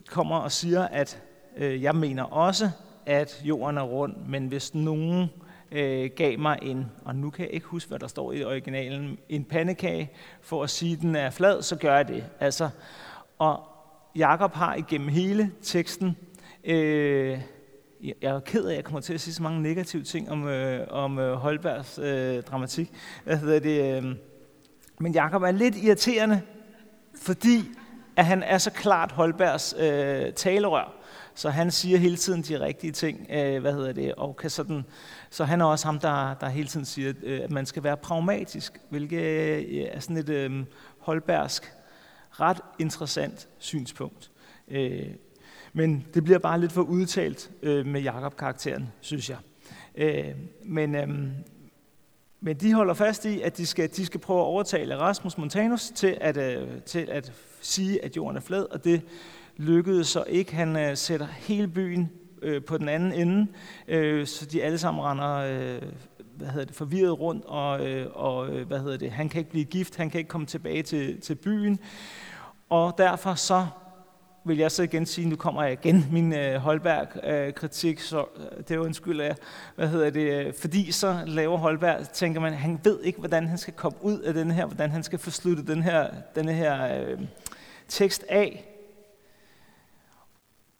kommer 0.06 0.36
og 0.36 0.52
siger, 0.52 0.82
at 0.82 1.22
øh, 1.56 1.82
jeg 1.82 1.96
mener 1.96 2.22
også, 2.22 2.70
at 3.06 3.42
jorden 3.44 3.78
er 3.78 3.82
rund, 3.82 4.16
men 4.28 4.46
hvis 4.46 4.74
nogen 4.74 5.30
øh, 5.72 6.10
gav 6.16 6.38
mig 6.38 6.58
en, 6.62 6.86
og 7.04 7.16
nu 7.16 7.30
kan 7.30 7.44
jeg 7.44 7.54
ikke 7.54 7.66
huske, 7.66 7.88
hvad 7.88 7.98
der 7.98 8.06
står 8.06 8.32
i 8.32 8.44
originalen, 8.44 9.18
en 9.28 9.44
pandekage, 9.44 10.10
for 10.40 10.62
at 10.62 10.70
sige, 10.70 10.92
at 10.92 11.00
den 11.00 11.16
er 11.16 11.30
flad, 11.30 11.62
så 11.62 11.76
gør 11.76 11.96
jeg 11.96 12.08
det. 12.08 12.24
Altså, 12.40 12.68
og 13.38 13.60
Jakob 14.16 14.52
har 14.52 14.74
igennem 14.74 15.08
hele 15.08 15.52
teksten 15.62 16.16
Øh, 16.64 17.40
jeg 18.02 18.14
er 18.22 18.40
ked 18.40 18.64
af, 18.64 18.70
at 18.70 18.76
jeg 18.76 18.84
kommer 18.84 19.00
til 19.00 19.14
at 19.14 19.20
sige 19.20 19.34
så 19.34 19.42
mange 19.42 19.62
negative 19.62 20.02
ting 20.02 20.30
om, 20.30 20.48
øh, 20.48 20.86
om 20.90 21.18
øh, 21.18 21.34
Holbergs 21.34 21.98
øh, 21.98 22.42
dramatik. 22.42 22.92
Hvad 23.24 23.36
hedder 23.36 23.58
det? 23.58 24.04
Øh, 24.04 24.14
men 25.00 25.12
Jakob 25.12 25.42
er 25.42 25.50
lidt 25.50 25.76
irriterende, 25.76 26.40
fordi 27.22 27.64
at 28.16 28.24
han 28.24 28.42
er 28.42 28.58
så 28.58 28.70
klart 28.70 29.12
Holbergs 29.12 29.74
øh, 29.78 30.32
talerør. 30.32 31.01
Så 31.34 31.50
han 31.50 31.70
siger 31.70 31.98
hele 31.98 32.16
tiden 32.16 32.42
de 32.42 32.60
rigtige 32.60 32.92
ting, 32.92 33.26
øh, 33.30 33.60
hvad 33.60 33.72
hedder 33.72 33.92
det, 33.92 34.14
og 34.14 34.36
kan 34.36 34.50
sådan, 34.50 34.84
så 35.30 35.44
han 35.44 35.60
er 35.60 35.64
også 35.64 35.86
ham, 35.86 35.98
der, 35.98 36.34
der 36.34 36.48
hele 36.48 36.68
tiden 36.68 36.86
siger, 36.86 37.12
øh, 37.22 37.40
at 37.40 37.50
man 37.50 37.66
skal 37.66 37.82
være 37.82 37.96
pragmatisk, 37.96 38.80
hvilket 38.90 39.20
øh, 39.20 39.86
er 39.90 40.00
sådan 40.00 40.16
et 40.16 40.28
øh, 40.28 40.64
holbærsk, 40.98 41.72
ret 42.30 42.60
interessant 42.78 43.48
synspunkt. 43.58 44.30
Øh, 44.68 45.06
men 45.72 46.06
det 46.14 46.24
bliver 46.24 46.38
bare 46.38 46.60
lidt 46.60 46.72
for 46.72 46.82
udtalt 46.82 47.50
øh, 47.62 47.86
med 47.86 48.00
Jakob-karakteren, 48.00 48.92
synes 49.00 49.30
jeg. 49.30 49.38
Øh, 49.94 50.34
men, 50.64 50.94
øh, 50.94 51.08
men 52.40 52.56
de 52.56 52.74
holder 52.74 52.94
fast 52.94 53.24
i, 53.24 53.40
at 53.40 53.56
de 53.56 53.66
skal, 53.66 53.90
de 53.96 54.06
skal 54.06 54.20
prøve 54.20 54.40
at 54.40 54.44
overtale 54.44 54.96
Rasmus 54.96 55.38
Montanus 55.38 55.92
til 55.94 56.18
at, 56.20 56.36
øh, 56.36 56.68
til 56.86 57.08
at 57.10 57.32
sige, 57.60 58.04
at 58.04 58.16
jorden 58.16 58.36
er 58.36 58.40
flad, 58.40 58.66
og 58.70 58.84
det 58.84 59.02
lykkedes 59.56 60.08
så 60.08 60.24
ikke. 60.28 60.54
Han 60.54 60.76
øh, 60.76 60.96
sætter 60.96 61.26
hele 61.26 61.68
byen 61.68 62.10
øh, 62.42 62.64
på 62.64 62.78
den 62.78 62.88
anden 62.88 63.12
ende, 63.12 63.46
øh, 63.88 64.26
så 64.26 64.46
de 64.46 64.62
alle 64.62 64.78
sammen 64.78 65.04
render 65.04 65.34
øh, 65.34 65.82
hvad 66.36 66.48
hedder 66.48 66.66
det, 66.66 66.76
forvirret 66.76 67.20
rundt, 67.20 67.44
og, 67.44 67.86
øh, 67.86 68.06
og 68.14 68.48
øh, 68.48 68.66
hvad 68.66 68.78
hedder 68.78 68.96
det, 68.96 69.10
han 69.10 69.28
kan 69.28 69.38
ikke 69.38 69.50
blive 69.50 69.64
gift, 69.64 69.96
han 69.96 70.10
kan 70.10 70.18
ikke 70.18 70.28
komme 70.28 70.46
tilbage 70.46 70.82
til, 70.82 71.20
til 71.20 71.34
byen. 71.34 71.78
Og 72.68 72.94
derfor 72.98 73.34
så 73.34 73.66
vil 74.44 74.58
jeg 74.58 74.70
så 74.70 74.82
igen 74.82 75.06
sige, 75.06 75.28
nu 75.28 75.36
kommer 75.36 75.62
jeg 75.62 75.72
igen 75.72 76.06
min 76.12 76.34
øh, 76.34 76.54
Holberg-kritik, 76.54 77.96
øh, 77.96 78.02
så 78.02 78.24
det 78.58 78.70
er 78.70 79.22
jeg, 79.24 79.36
hvad 79.76 79.88
hedder 79.88 80.10
det, 80.10 80.46
øh, 80.46 80.54
fordi 80.60 80.92
så 80.92 81.18
laver 81.26 81.58
Holberg, 81.58 82.08
tænker 82.08 82.40
man, 82.40 82.52
han 82.52 82.80
ved 82.84 83.00
ikke, 83.02 83.18
hvordan 83.18 83.48
han 83.48 83.58
skal 83.58 83.74
komme 83.74 83.98
ud 84.02 84.18
af 84.18 84.34
den 84.34 84.50
her, 84.50 84.66
hvordan 84.66 84.90
han 84.90 85.02
skal 85.02 85.18
få 85.18 85.30
sluttet 85.30 85.66
den 85.66 85.82
her, 85.82 86.10
den 86.34 86.48
her 86.48 87.02
øh, 87.02 87.20
tekst 87.88 88.24
af. 88.28 88.71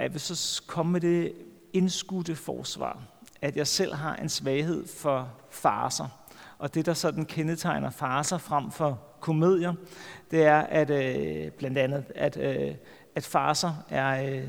Jeg 0.03 0.13
vil 0.13 0.21
så 0.21 0.63
komme 0.67 0.93
med 0.93 1.01
det 1.01 1.33
indskudte 1.73 2.37
forsvar, 2.37 3.03
at 3.43 3.57
jeg 3.57 3.67
selv 3.67 3.95
har 3.95 4.17
en 4.17 4.29
svaghed 4.29 4.87
for 4.87 5.33
farser. 5.51 6.09
Og 6.59 6.75
det, 6.75 6.87
der 6.87 6.95
sådan 6.95 7.25
kendetegner 7.25 7.91
farser 7.91 8.39
frem 8.39 8.71
for 8.71 9.01
komedier, 9.21 9.75
det 10.31 10.43
er 10.43 10.61
at 10.61 10.91
øh, 10.91 11.51
blandt 11.51 11.79
andet, 11.79 12.05
at 12.15 12.37
øh, 12.37 12.75
at 13.15 13.25
farser 13.25 13.85
er 13.89 14.35
øh, 14.35 14.49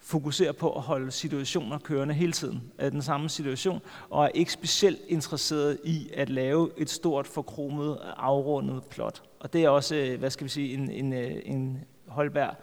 fokuserer 0.00 0.52
på 0.52 0.72
at 0.72 0.82
holde 0.82 1.10
situationer 1.10 1.78
kørende 1.78 2.14
hele 2.14 2.32
tiden 2.32 2.62
af 2.78 2.90
den 2.90 3.02
samme 3.02 3.28
situation, 3.28 3.80
og 4.10 4.24
er 4.24 4.28
ikke 4.28 4.52
specielt 4.52 5.00
interesseret 5.08 5.78
i 5.84 6.10
at 6.14 6.28
lave 6.28 6.70
et 6.76 6.90
stort, 6.90 7.26
forkromet, 7.26 7.98
afrundet 8.16 8.84
plot. 8.84 9.22
Og 9.40 9.52
det 9.52 9.64
er 9.64 9.68
også, 9.68 9.94
øh, 9.94 10.18
hvad 10.18 10.30
skal 10.30 10.44
vi 10.44 10.48
sige, 10.48 10.74
en, 10.74 10.90
en, 10.90 11.12
øh, 11.12 11.42
en 11.44 11.84
holdbær 12.06 12.56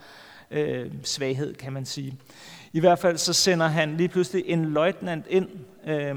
øh, 0.52 0.92
svaghed, 1.04 1.54
kan 1.54 1.74
man 1.74 1.86
sige. 1.86 2.18
I 2.74 2.80
hvert 2.80 3.00
fald 3.00 3.18
så 3.18 3.34
sender 3.34 3.68
han 3.68 3.98
lige 3.98 4.10
pludselig 4.10 4.44
en 4.48 4.66
løjtnant 4.66 5.26
ind 5.30 5.50
øh, 5.86 6.16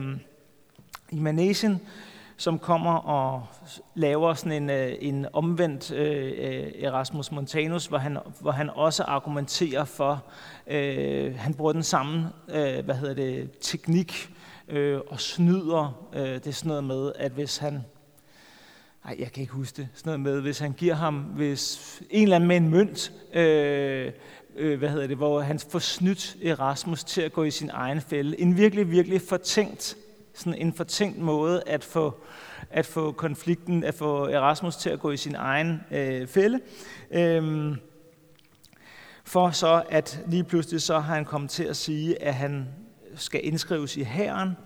i 1.10 1.18
Manesien, 1.18 1.80
som 2.36 2.58
kommer 2.58 2.94
og 2.94 3.46
laver 3.94 4.34
sådan 4.34 4.62
en, 4.62 4.70
øh, 4.70 4.92
en 5.00 5.26
omvendt 5.32 5.92
øh, 5.92 6.72
Erasmus 6.78 7.32
Montanus, 7.32 7.86
hvor 7.86 7.98
han, 7.98 8.18
hvor 8.40 8.50
han 8.50 8.70
også 8.70 9.02
argumenterer 9.02 9.84
for, 9.84 10.24
øh, 10.66 11.36
han 11.36 11.54
bruger 11.54 11.72
den 11.72 11.82
samme 11.82 12.28
øh, 12.48 12.84
hvad 12.84 12.94
hedder 12.94 13.14
det, 13.14 13.50
teknik 13.60 14.30
øh, 14.68 15.00
og 15.08 15.20
snyder. 15.20 16.08
Øh, 16.12 16.22
det 16.22 16.46
er 16.46 16.52
sådan 16.52 16.68
noget 16.68 16.84
med, 16.84 17.12
at 17.16 17.32
hvis 17.32 17.58
han 17.58 17.84
ej, 19.04 19.16
jeg 19.18 19.32
kan 19.32 19.40
ikke 19.40 19.52
huske 19.52 19.76
det. 19.76 19.88
Sådan 19.94 20.10
noget 20.10 20.20
med, 20.20 20.40
hvis 20.40 20.58
han 20.58 20.72
giver 20.72 20.94
ham, 20.94 21.14
hvis 21.14 22.02
en 22.10 22.22
eller 22.22 22.36
anden 22.36 22.48
med 22.48 22.56
en 22.56 22.68
mønt, 22.68 23.12
øh, 23.34 24.12
øh, 24.56 24.78
hvad 24.78 24.88
hedder 24.88 25.06
det, 25.06 25.16
hvor 25.16 25.40
han 25.40 25.58
får 25.58 25.78
snydt 25.78 26.36
Erasmus 26.42 27.04
til 27.04 27.20
at 27.22 27.32
gå 27.32 27.44
i 27.44 27.50
sin 27.50 27.70
egen 27.72 28.00
fælde. 28.00 28.40
En 28.40 28.56
virkelig, 28.56 28.90
virkelig 28.90 29.20
fortænkt 29.20 29.96
sådan 30.34 30.58
en 30.58 30.72
fortænkt 30.72 31.18
måde 31.18 31.62
at 31.66 31.84
få, 31.84 32.20
at 32.70 32.86
få 32.86 33.12
konflikten, 33.12 33.84
at 33.84 33.94
få 33.94 34.26
Erasmus 34.26 34.76
til 34.76 34.90
at 34.90 35.00
gå 35.00 35.10
i 35.10 35.16
sin 35.16 35.34
egen 35.34 35.80
øh, 35.90 36.26
fælde. 36.26 36.60
Øh, 37.10 37.76
for 39.24 39.50
så 39.50 39.82
at 39.90 40.20
lige 40.26 40.44
pludselig 40.44 40.82
så 40.82 40.98
har 40.98 41.14
han 41.14 41.24
kommet 41.24 41.50
til 41.50 41.64
at 41.64 41.76
sige, 41.76 42.22
at 42.22 42.34
han 42.34 42.68
skal 43.14 43.40
indskrives 43.42 43.96
i 43.96 44.02
hæren 44.02 44.56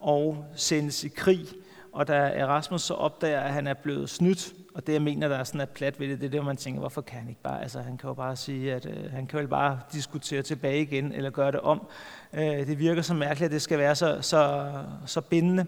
og 0.00 0.44
sendes 0.56 1.04
i 1.04 1.08
krig. 1.08 1.46
Og 1.92 2.08
da 2.08 2.14
Erasmus 2.14 2.82
så 2.82 2.94
opdager, 2.94 3.40
at 3.40 3.52
han 3.52 3.66
er 3.66 3.74
blevet 3.74 4.10
snydt, 4.10 4.52
og 4.74 4.86
det 4.86 4.92
jeg 4.92 5.02
mener, 5.02 5.28
der 5.28 5.36
er 5.36 5.44
sådan 5.44 5.60
et 5.60 5.68
plat 5.68 6.00
ved 6.00 6.08
det, 6.08 6.20
det 6.20 6.26
er 6.26 6.30
det, 6.30 6.40
hvor 6.40 6.46
man 6.46 6.56
tænker, 6.56 6.80
hvorfor 6.80 7.00
kan 7.00 7.18
han 7.18 7.28
ikke 7.28 7.42
bare, 7.42 7.62
altså 7.62 7.80
han 7.80 7.98
kan 7.98 8.08
jo 8.08 8.14
bare 8.14 8.36
sige, 8.36 8.74
at 8.74 8.86
øh, 8.86 9.12
han 9.12 9.26
kan 9.26 9.40
jo 9.40 9.46
bare 9.46 9.80
diskutere 9.92 10.42
tilbage 10.42 10.82
igen, 10.82 11.12
eller 11.12 11.30
gøre 11.30 11.52
det 11.52 11.60
om. 11.60 11.86
Øh, 12.32 12.42
det 12.42 12.78
virker 12.78 13.02
så 13.02 13.14
mærkeligt, 13.14 13.46
at 13.46 13.52
det 13.52 13.62
skal 13.62 13.78
være 13.78 13.94
så, 13.94 14.18
så, 14.20 14.72
så 15.06 15.20
bindende. 15.20 15.66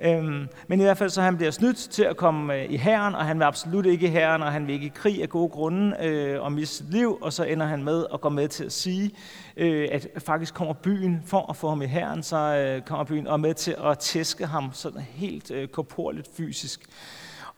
Øhm, 0.00 0.48
men 0.68 0.80
i 0.80 0.82
hvert 0.82 0.98
fald 0.98 1.10
så 1.10 1.22
han 1.22 1.36
bliver 1.36 1.50
snydt 1.50 1.76
til 1.76 2.02
at 2.02 2.16
komme 2.16 2.54
øh, 2.54 2.70
i 2.70 2.76
hæren, 2.76 3.14
og 3.14 3.24
han 3.24 3.38
vil 3.38 3.44
absolut 3.44 3.86
ikke 3.86 4.06
i 4.06 4.10
hæren, 4.10 4.42
og 4.42 4.52
han 4.52 4.66
vil 4.66 4.74
ikke 4.74 4.86
i 4.86 4.92
krig 4.94 5.22
af 5.22 5.28
gode 5.28 5.48
grunde 5.48 5.96
øh, 6.02 6.42
og 6.42 6.52
miste 6.52 6.76
sit 6.76 6.90
liv, 6.90 7.18
og 7.20 7.32
så 7.32 7.44
ender 7.44 7.66
han 7.66 7.84
med 7.84 8.06
at 8.14 8.20
gå 8.20 8.28
med 8.28 8.48
til 8.48 8.64
at 8.64 8.72
sige, 8.72 9.10
øh, 9.56 9.88
at 9.92 10.08
faktisk 10.18 10.54
kommer 10.54 10.74
byen 10.74 11.22
for 11.26 11.50
at 11.50 11.56
få 11.56 11.68
ham 11.68 11.82
i 11.82 11.86
hæren, 11.86 12.22
så 12.22 12.36
øh, 12.36 12.82
kommer 12.82 13.04
byen 13.04 13.26
og 13.26 13.40
med 13.40 13.54
til 13.54 13.76
at 13.84 13.98
tæske 13.98 14.46
ham 14.46 14.70
sådan 14.72 15.00
helt 15.00 15.50
øh, 15.50 15.68
korporligt 15.68 16.28
fysisk. 16.36 16.80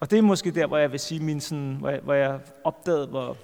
Og 0.00 0.10
det 0.10 0.18
er 0.18 0.22
måske 0.22 0.50
der, 0.50 0.66
hvor 0.66 0.78
jeg 0.78 0.92
vil 0.92 1.00
sige, 1.00 1.20
min 1.20 1.40
sådan, 1.40 1.76
hvor, 1.80 1.90
jeg, 1.90 2.00
hvor 2.02 2.14
jeg 2.14 2.40
opdagede, 2.64 3.06
hvor, 3.06 3.36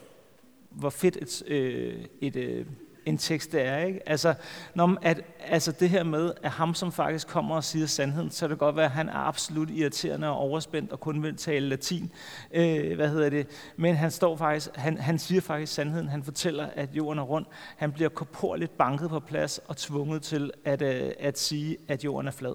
hvor 0.71 0.91
fedt 0.91 1.17
et, 1.17 1.43
øh, 1.47 2.05
et, 2.21 2.37
øh, 2.37 2.67
en 3.07 3.19
tekst 3.19 3.53
det 3.53 3.63
er. 3.63 3.79
Ikke? 3.79 4.09
Altså, 4.09 4.35
når, 4.75 4.99
at, 5.03 5.21
altså 5.41 5.73
det 5.73 5.91
her 5.91 6.03
med, 6.03 6.33
at 6.43 6.51
ham 6.51 6.75
som 6.75 6.93
faktisk 6.93 7.29
kommer 7.29 7.57
og 7.57 7.65
siger 7.65 7.87
sandheden, 7.87 8.31
så 8.31 8.49
det 8.49 8.59
godt 8.59 8.77
være, 8.77 8.85
at 8.85 8.91
han 8.91 9.09
er 9.09 9.17
absolut 9.17 9.71
irriterende 9.71 10.29
og 10.29 10.37
overspændt 10.37 10.93
og 10.93 11.01
kun 11.01 11.23
vil 11.23 11.37
tale 11.37 11.69
latin. 11.69 12.13
Øh, 12.53 12.95
hvad 12.95 13.09
hedder 13.09 13.31
det? 13.31 13.47
Men 13.77 13.97
han, 13.97 14.11
står 14.11 14.37
faktisk, 14.37 14.77
han, 14.77 14.99
han 14.99 15.19
siger 15.19 15.41
faktisk 15.41 15.73
sandheden. 15.73 16.09
Han 16.09 16.23
fortæller, 16.23 16.69
at 16.75 16.89
jorden 16.93 17.19
er 17.19 17.23
rund. 17.23 17.47
Han 17.77 17.93
bliver 17.93 18.09
korporligt 18.09 18.79
banket 18.79 19.11
på 19.11 19.21
plads 19.21 19.59
og 19.59 19.77
tvunget 19.77 20.23
til 20.23 20.51
at, 20.65 20.83
øh, 20.83 21.13
at 21.19 21.39
sige, 21.39 21.77
at 21.89 22.05
jorden 22.05 22.29
er 22.29 22.33
flad. 22.33 22.55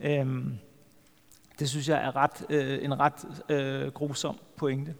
Øh, 0.00 0.44
det 1.58 1.70
synes 1.70 1.88
jeg 1.88 2.04
er 2.04 2.16
ret, 2.16 2.46
øh, 2.50 2.84
en 2.84 3.00
ret 3.00 3.42
øh, 3.48 3.92
grusom 3.92 4.38
pointe. 4.56 4.94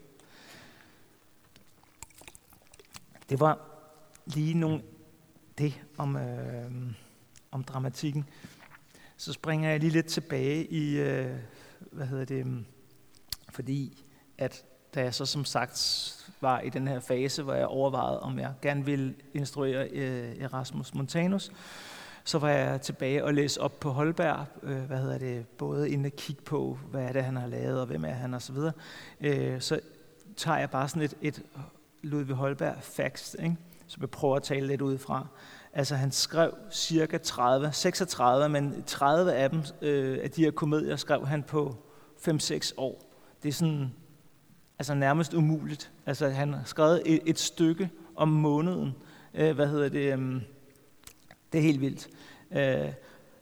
Det 3.29 3.39
var 3.39 3.72
lige 4.25 4.53
nogle 4.53 4.81
det 5.57 5.81
om, 5.97 6.15
øh, 6.15 6.71
om 7.51 7.63
dramatikken. 7.63 8.25
Så 9.17 9.33
springer 9.33 9.69
jeg 9.69 9.79
lige 9.79 9.91
lidt 9.91 10.05
tilbage 10.05 10.65
i, 10.65 10.99
øh, 10.99 11.35
hvad 11.91 12.07
hedder 12.07 12.25
det, 12.25 12.45
mm, 12.45 12.65
fordi 13.49 14.03
at 14.37 14.65
da 14.95 15.01
jeg 15.01 15.13
så 15.13 15.25
som 15.25 15.45
sagt 15.45 16.09
var 16.41 16.59
i 16.59 16.69
den 16.69 16.87
her 16.87 16.99
fase, 16.99 17.43
hvor 17.43 17.53
jeg 17.53 17.65
overvejede, 17.65 18.19
om 18.19 18.39
jeg 18.39 18.53
gerne 18.61 18.85
ville 18.85 19.15
instruere 19.33 19.89
øh, 19.89 20.35
Erasmus 20.39 20.93
Montanus, 20.93 21.51
Så 22.25 22.39
var 22.39 22.49
jeg 22.49 22.81
tilbage 22.81 23.23
og 23.23 23.33
læste 23.33 23.61
op 23.61 23.79
på 23.79 23.89
Holberg, 23.89 24.45
øh, 24.63 24.81
hvad 24.81 24.97
hedder 24.97 25.17
det, 25.17 25.47
både 25.47 25.89
inden 25.89 26.05
at 26.05 26.15
kigge 26.15 26.41
på, 26.41 26.79
hvad 26.91 27.03
er 27.03 27.11
det, 27.11 27.23
han 27.23 27.35
har 27.35 27.47
lavet, 27.47 27.81
og 27.81 27.87
hvem 27.87 28.05
er 28.05 28.09
han, 28.13 28.33
og 28.33 28.41
så 28.41 28.53
videre. 28.53 28.71
Øh, 29.21 29.61
så 29.61 29.79
tager 30.37 30.57
jeg 30.57 30.69
bare 30.69 30.89
sådan 30.89 31.01
et, 31.01 31.13
et 31.21 31.43
Ludvig 32.01 32.35
Holberg 32.35 32.75
facts, 32.81 33.35
ikke? 33.39 33.55
Som 33.93 34.01
jeg 34.01 34.09
prøver 34.09 34.35
at 34.35 34.43
tale 34.43 34.67
lidt 34.67 34.81
ud 34.81 34.97
fra. 34.97 35.27
Altså 35.73 35.95
han 35.95 36.11
skrev 36.11 36.53
cirka 36.71 37.17
30, 37.17 37.71
36, 37.71 38.49
men 38.49 38.83
30 38.85 39.33
af 39.33 39.49
dem, 39.49 39.61
øh, 39.81 40.19
af 40.23 40.31
de 40.31 40.43
her 40.43 40.51
komedier, 40.51 40.95
skrev 40.95 41.27
han 41.27 41.43
på 41.43 41.75
5-6 42.27 42.73
år. 42.77 43.13
Det 43.43 43.49
er 43.49 43.53
sådan 43.53 43.93
altså 44.79 44.93
nærmest 44.93 45.33
umuligt. 45.33 45.91
Altså 46.05 46.29
han 46.29 46.53
har 46.53 46.63
skrevet 46.65 47.01
et, 47.05 47.19
et 47.25 47.39
stykke 47.39 47.89
om 48.15 48.27
måneden. 48.27 48.95
Øh, 49.33 49.55
hvad 49.55 49.67
hedder 49.67 49.89
det? 49.89 50.19
Øh, 50.19 50.41
det 51.51 51.57
er 51.57 51.63
helt 51.63 51.81
vildt. 51.81 52.09
Øh, 52.51 52.93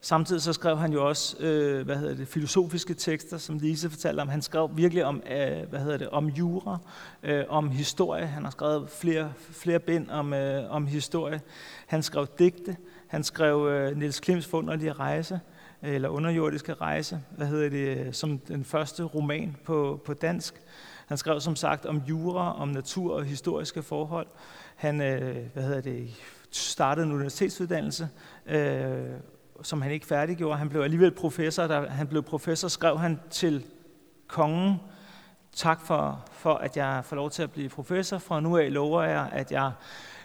samtidig 0.01 0.41
så 0.41 0.53
skrev 0.53 0.77
han 0.77 0.93
jo 0.93 1.07
også, 1.07 1.37
øh, 1.39 1.85
hvad 1.85 1.95
hedder 1.95 2.15
det, 2.15 2.27
filosofiske 2.27 2.93
tekster, 2.93 3.37
som 3.37 3.57
Lise 3.57 3.89
fortalte 3.89 4.21
om. 4.21 4.29
Han 4.29 4.41
skrev 4.41 4.69
virkelig 4.73 5.05
om, 5.05 5.23
øh, 5.31 5.69
hvad 5.69 5.79
hedder 5.79 5.97
det, 5.97 6.09
om 6.09 6.27
jura, 6.27 6.77
øh, 7.23 7.43
om 7.49 7.69
historie. 7.69 8.27
Han 8.27 8.43
har 8.43 8.51
skrevet 8.51 8.89
flere, 8.89 9.33
flere 9.51 9.79
bind 9.79 10.09
om, 10.09 10.33
øh, 10.33 10.71
om 10.71 10.87
historie. 10.87 11.41
Han 11.87 12.03
skrev 12.03 12.27
digte. 12.39 12.77
Han 13.07 13.23
skrev 13.23 13.67
øh, 13.67 13.97
Niels 13.97 14.19
Klims 14.19 14.47
forunderlige 14.47 14.93
rejse, 14.93 15.39
øh, 15.83 15.95
eller 15.95 16.09
underjordiske 16.09 16.73
rejse, 16.73 17.21
hvad 17.37 17.47
hedder 17.47 17.69
det, 17.69 17.97
øh, 17.97 18.13
som 18.13 18.37
den 18.39 18.63
første 18.63 19.03
roman 19.03 19.55
på, 19.65 20.01
på 20.05 20.13
dansk. 20.13 20.61
Han 21.07 21.17
skrev 21.17 21.39
som 21.39 21.55
sagt 21.55 21.85
om 21.85 21.97
jura, 21.97 22.61
om 22.61 22.67
natur 22.67 23.15
og 23.15 23.25
historiske 23.25 23.83
forhold. 23.83 24.27
Han, 24.75 25.01
øh, 25.01 25.37
hvad 25.53 25.63
hedder 25.63 25.81
det, 25.81 26.09
startede 26.51 27.05
en 27.05 27.11
universitetsuddannelse, 27.11 28.09
øh, 28.45 29.05
som 29.63 29.81
han 29.81 29.91
ikke 29.91 30.05
færdiggjorde. 30.05 30.57
Han 30.57 30.69
blev 30.69 30.81
alligevel 30.81 31.11
professor. 31.11 31.67
Da 31.67 31.79
han 31.79 32.07
blev 32.07 32.23
professor, 32.23 32.67
skrev 32.67 32.99
han 32.99 33.19
til 33.29 33.65
kongen, 34.27 34.75
tak 35.53 35.81
for, 35.81 36.25
for 36.31 36.53
at 36.53 36.77
jeg 36.77 37.01
får 37.05 37.15
lov 37.15 37.29
til 37.29 37.43
at 37.43 37.51
blive 37.51 37.69
professor. 37.69 38.17
Fra 38.17 38.39
nu 38.39 38.57
af 38.57 38.73
lover 38.73 39.03
jeg, 39.03 39.29
at 39.31 39.51
jeg 39.51 39.71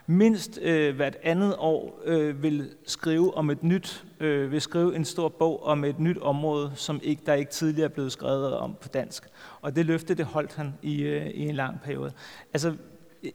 mindst 0.07 0.59
øh, 0.62 0.97
hvert 0.97 1.16
andet 1.23 1.57
år 1.59 2.00
øh, 2.05 2.43
vil 2.43 2.71
skrive 2.87 3.37
om 3.37 3.50
et 3.50 3.62
nyt, 3.62 4.05
øh, 4.21 4.52
vil 4.52 4.61
skrive 4.61 4.97
en 4.97 5.05
stor 5.05 5.28
bog 5.28 5.64
om 5.64 5.85
et 5.85 5.99
nyt 5.99 6.19
område, 6.19 6.73
som 6.75 7.00
ikke, 7.02 7.23
der 7.26 7.35
ikke 7.35 7.50
tidligere 7.50 7.90
er 7.90 7.95
blevet 7.95 8.12
skrevet 8.12 8.57
om 8.57 8.76
på 8.81 8.88
dansk. 8.88 9.28
Og 9.61 9.76
det 9.76 9.87
løfte, 9.87 10.14
det 10.14 10.25
holdt 10.25 10.55
han 10.55 10.75
i, 10.83 11.02
øh, 11.02 11.26
i 11.26 11.49
en 11.49 11.55
lang 11.55 11.81
periode. 11.81 12.12
Altså, 12.55 12.76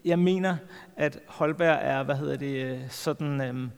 jeg 0.06 0.20
mener, 0.20 0.58
at 0.98 1.20
Holberg 1.28 1.80
er, 1.82 2.04
hvad 2.04 2.16
hedder 2.16 2.38
det, 2.38 2.66
øh, 2.66 2.80
sådan, 2.90 3.42
øh, 3.42 3.70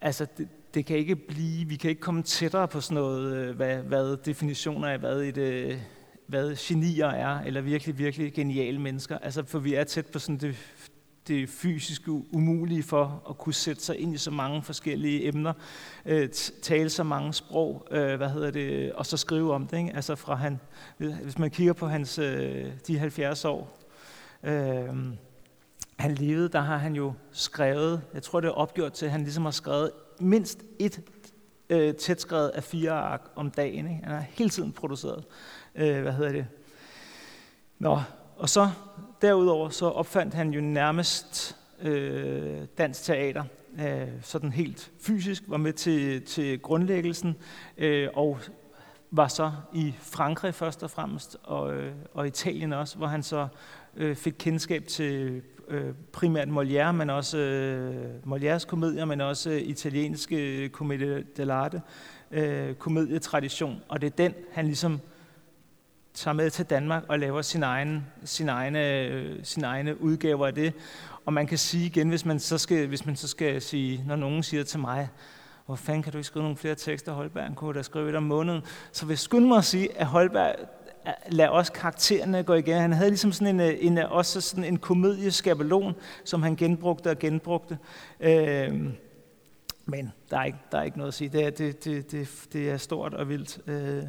altså 0.00 0.26
det, 0.38 0.48
det 0.74 0.86
kan 0.86 0.96
ikke 0.96 1.16
blive, 1.16 1.68
vi 1.68 1.76
kan 1.76 1.90
ikke 1.90 2.00
komme 2.00 2.22
tættere 2.22 2.68
på 2.68 2.80
sådan 2.80 2.94
noget, 2.94 3.36
øh, 3.36 3.56
hvad, 3.56 3.76
hvad 3.76 4.16
definitioner 4.16 4.88
af, 4.88 4.98
hvad 4.98 5.22
et, 5.22 5.36
øh, 5.38 5.78
hvad 6.26 6.56
genier 6.56 7.06
er, 7.06 7.40
eller 7.40 7.60
virkelig, 7.60 7.98
virkelig 7.98 8.32
geniale 8.32 8.78
mennesker. 8.78 9.18
Altså, 9.18 9.44
for 9.44 9.58
vi 9.58 9.74
er 9.74 9.84
tæt 9.84 10.06
på 10.06 10.18
sådan 10.18 10.38
det, 10.38 10.56
det 11.28 11.48
fysiske 11.48 12.10
umulige 12.10 12.82
for 12.82 13.22
at 13.30 13.38
kunne 13.38 13.54
sætte 13.54 13.82
sig 13.82 13.98
ind 13.98 14.14
i 14.14 14.18
så 14.18 14.30
mange 14.30 14.62
forskellige 14.62 15.28
emner, 15.28 15.52
øh, 16.06 16.28
tale 16.62 16.90
så 16.90 17.02
mange 17.02 17.32
sprog, 17.32 17.86
øh, 17.90 18.16
hvad 18.16 18.28
hedder 18.28 18.50
det, 18.50 18.92
og 18.92 19.06
så 19.06 19.16
skrive 19.16 19.54
om 19.54 19.66
det. 19.66 19.78
Ikke? 19.78 19.96
Altså 19.96 20.14
fra 20.14 20.34
han, 20.34 20.60
hvis 20.98 21.38
man 21.38 21.50
kigger 21.50 21.72
på 21.72 21.86
hans 21.86 22.18
øh, 22.18 22.66
de 22.86 22.98
70 22.98 23.44
år, 23.44 23.78
øh, 24.42 24.88
han 26.00 26.14
levede, 26.14 26.48
der 26.48 26.60
har 26.60 26.76
han 26.76 26.94
jo 26.94 27.12
skrevet, 27.32 28.02
jeg 28.14 28.22
tror 28.22 28.40
det 28.40 28.48
er 28.48 28.52
opgjort 28.52 28.92
til, 28.92 29.06
at 29.06 29.12
han 29.12 29.22
ligesom 29.22 29.44
har 29.44 29.50
skrevet 29.50 29.90
mindst 30.20 30.62
et 30.78 31.00
øh, 31.70 31.94
tætskrevet 31.94 32.48
af 32.48 32.64
fire 32.64 32.90
ark 32.90 33.30
om 33.36 33.50
dagen. 33.50 33.86
Ikke? 33.86 34.00
Han 34.04 34.12
har 34.12 34.24
hele 34.30 34.50
tiden 34.50 34.72
produceret, 34.72 35.24
øh, 35.74 36.02
hvad 36.02 36.12
hedder 36.12 36.32
det. 36.32 36.46
Nå, 37.78 38.00
og 38.36 38.48
så 38.48 38.70
derudover 39.22 39.68
så 39.68 39.86
opfandt 39.86 40.34
han 40.34 40.50
jo 40.50 40.60
nærmest 40.60 41.56
øh, 41.82 42.60
dansk 42.78 43.04
teater, 43.04 43.44
øh, 43.80 44.08
sådan 44.22 44.52
helt 44.52 44.90
fysisk, 45.00 45.42
var 45.46 45.56
med 45.56 45.72
til, 45.72 46.22
til 46.22 46.62
grundlæggelsen, 46.62 47.36
øh, 47.78 48.08
og 48.14 48.38
var 49.10 49.28
så 49.28 49.52
i 49.72 49.94
Frankrig 49.98 50.54
først 50.54 50.82
og 50.82 50.90
fremmest, 50.90 51.36
og, 51.42 51.74
øh, 51.74 51.92
og 52.14 52.26
Italien 52.26 52.72
også, 52.72 52.96
hvor 52.96 53.06
han 53.06 53.22
så 53.22 53.48
øh, 53.96 54.16
fik 54.16 54.34
kendskab 54.38 54.86
til 54.86 55.42
øh, 55.68 55.94
primært 56.12 56.48
Molière, 56.48 56.92
men 56.92 57.10
også 57.10 57.38
øh, 57.38 58.14
Molières 58.26 58.66
komedier, 58.66 59.04
men 59.04 59.20
også 59.20 59.50
øh, 59.50 59.60
italienske 59.60 60.64
øh, 60.64 60.70
komedie 60.70 61.24
dell'arte, 61.38 61.80
øh, 62.30 62.74
komedietradition. 62.74 63.82
Og 63.88 64.00
det 64.00 64.06
er 64.06 64.16
den, 64.16 64.34
han 64.52 64.66
ligesom 64.66 65.00
tager 66.14 66.34
med 66.34 66.50
til 66.50 66.64
Danmark 66.64 67.04
og 67.08 67.18
laver 67.18 67.42
sin 67.42 67.62
egen, 67.62 68.06
sin 68.24 68.48
egne, 68.48 69.04
øh, 69.04 69.38
sin 69.42 69.64
egne 69.64 70.00
udgaver 70.00 70.46
af 70.46 70.54
det. 70.54 70.72
Og 71.26 71.32
man 71.32 71.46
kan 71.46 71.58
sige 71.58 71.86
igen, 71.86 72.08
hvis 72.08 72.24
man 72.24 72.40
så 72.40 72.58
skal, 72.58 72.86
hvis 72.86 73.06
man 73.06 73.16
så 73.16 73.28
skal 73.28 73.62
sige, 73.62 74.04
når 74.06 74.16
nogen 74.16 74.42
siger 74.42 74.64
til 74.64 74.80
mig, 74.80 75.08
hvor 75.66 75.74
fanden 75.76 76.02
kan 76.02 76.12
du 76.12 76.18
ikke 76.18 76.26
skrive 76.26 76.42
nogle 76.42 76.56
flere 76.56 76.74
tekster, 76.74 77.12
Holberg 77.12 77.56
kunne 77.56 77.74
da 77.74 77.82
skrive 77.82 78.08
et 78.08 78.14
om 78.14 78.22
måneden, 78.22 78.62
så 78.92 79.06
vil 79.06 79.18
skynde 79.18 79.48
mig 79.48 79.58
at 79.58 79.64
sige, 79.64 79.98
at 79.98 80.06
Holberg 80.06 80.54
lader 81.28 81.50
også 81.50 81.72
karaktererne 81.72 82.42
gå 82.42 82.54
igen. 82.54 82.80
Han 82.80 82.92
havde 82.92 83.10
ligesom 83.10 83.32
sådan 83.32 83.54
en, 83.54 83.60
øh, 83.60 83.76
en, 83.80 83.98
øh, 83.98 84.12
også 84.12 84.40
sådan 84.40 84.64
en 84.64 84.78
komedieskabelon, 84.78 85.94
som 86.24 86.42
han 86.42 86.56
genbrugte 86.56 87.10
og 87.10 87.18
genbrugte. 87.18 87.78
Øh, 88.20 88.84
men 89.86 90.12
der 90.30 90.38
er, 90.38 90.44
ikke, 90.44 90.58
der 90.72 90.78
er 90.78 90.82
ikke 90.82 90.98
noget 90.98 91.08
at 91.08 91.14
sige. 91.14 91.28
Det 91.28 91.44
er, 91.44 91.50
det, 91.50 91.84
det, 91.84 92.12
det, 92.12 92.28
det 92.52 92.70
er 92.70 92.76
stort 92.76 93.14
og 93.14 93.28
vildt. 93.28 93.58
Øh, 93.66 94.02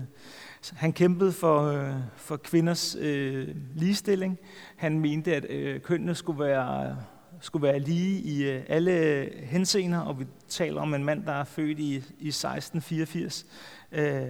han 0.73 0.93
kæmpede 0.93 1.31
for, 1.31 1.63
øh, 1.63 1.93
for 2.15 2.37
kvinders 2.37 2.95
øh, 2.99 3.47
ligestilling. 3.75 4.39
Han 4.75 4.99
mente, 4.99 5.35
at 5.35 5.45
øh, 5.49 5.79
kønnene 5.79 6.15
skulle 6.15 6.39
være, 6.39 6.97
skulle 7.41 7.63
være 7.63 7.79
lige 7.79 8.19
i 8.19 8.43
øh, 8.43 8.63
alle 8.67 9.29
henseender, 9.43 9.99
og 9.99 10.19
vi 10.19 10.25
taler 10.47 10.81
om 10.81 10.93
en 10.93 11.03
mand, 11.03 11.25
der 11.25 11.31
er 11.31 11.43
født 11.43 11.79
i, 11.79 11.95
i 12.19 12.27
1684. 12.27 13.45
Øh, 13.91 14.27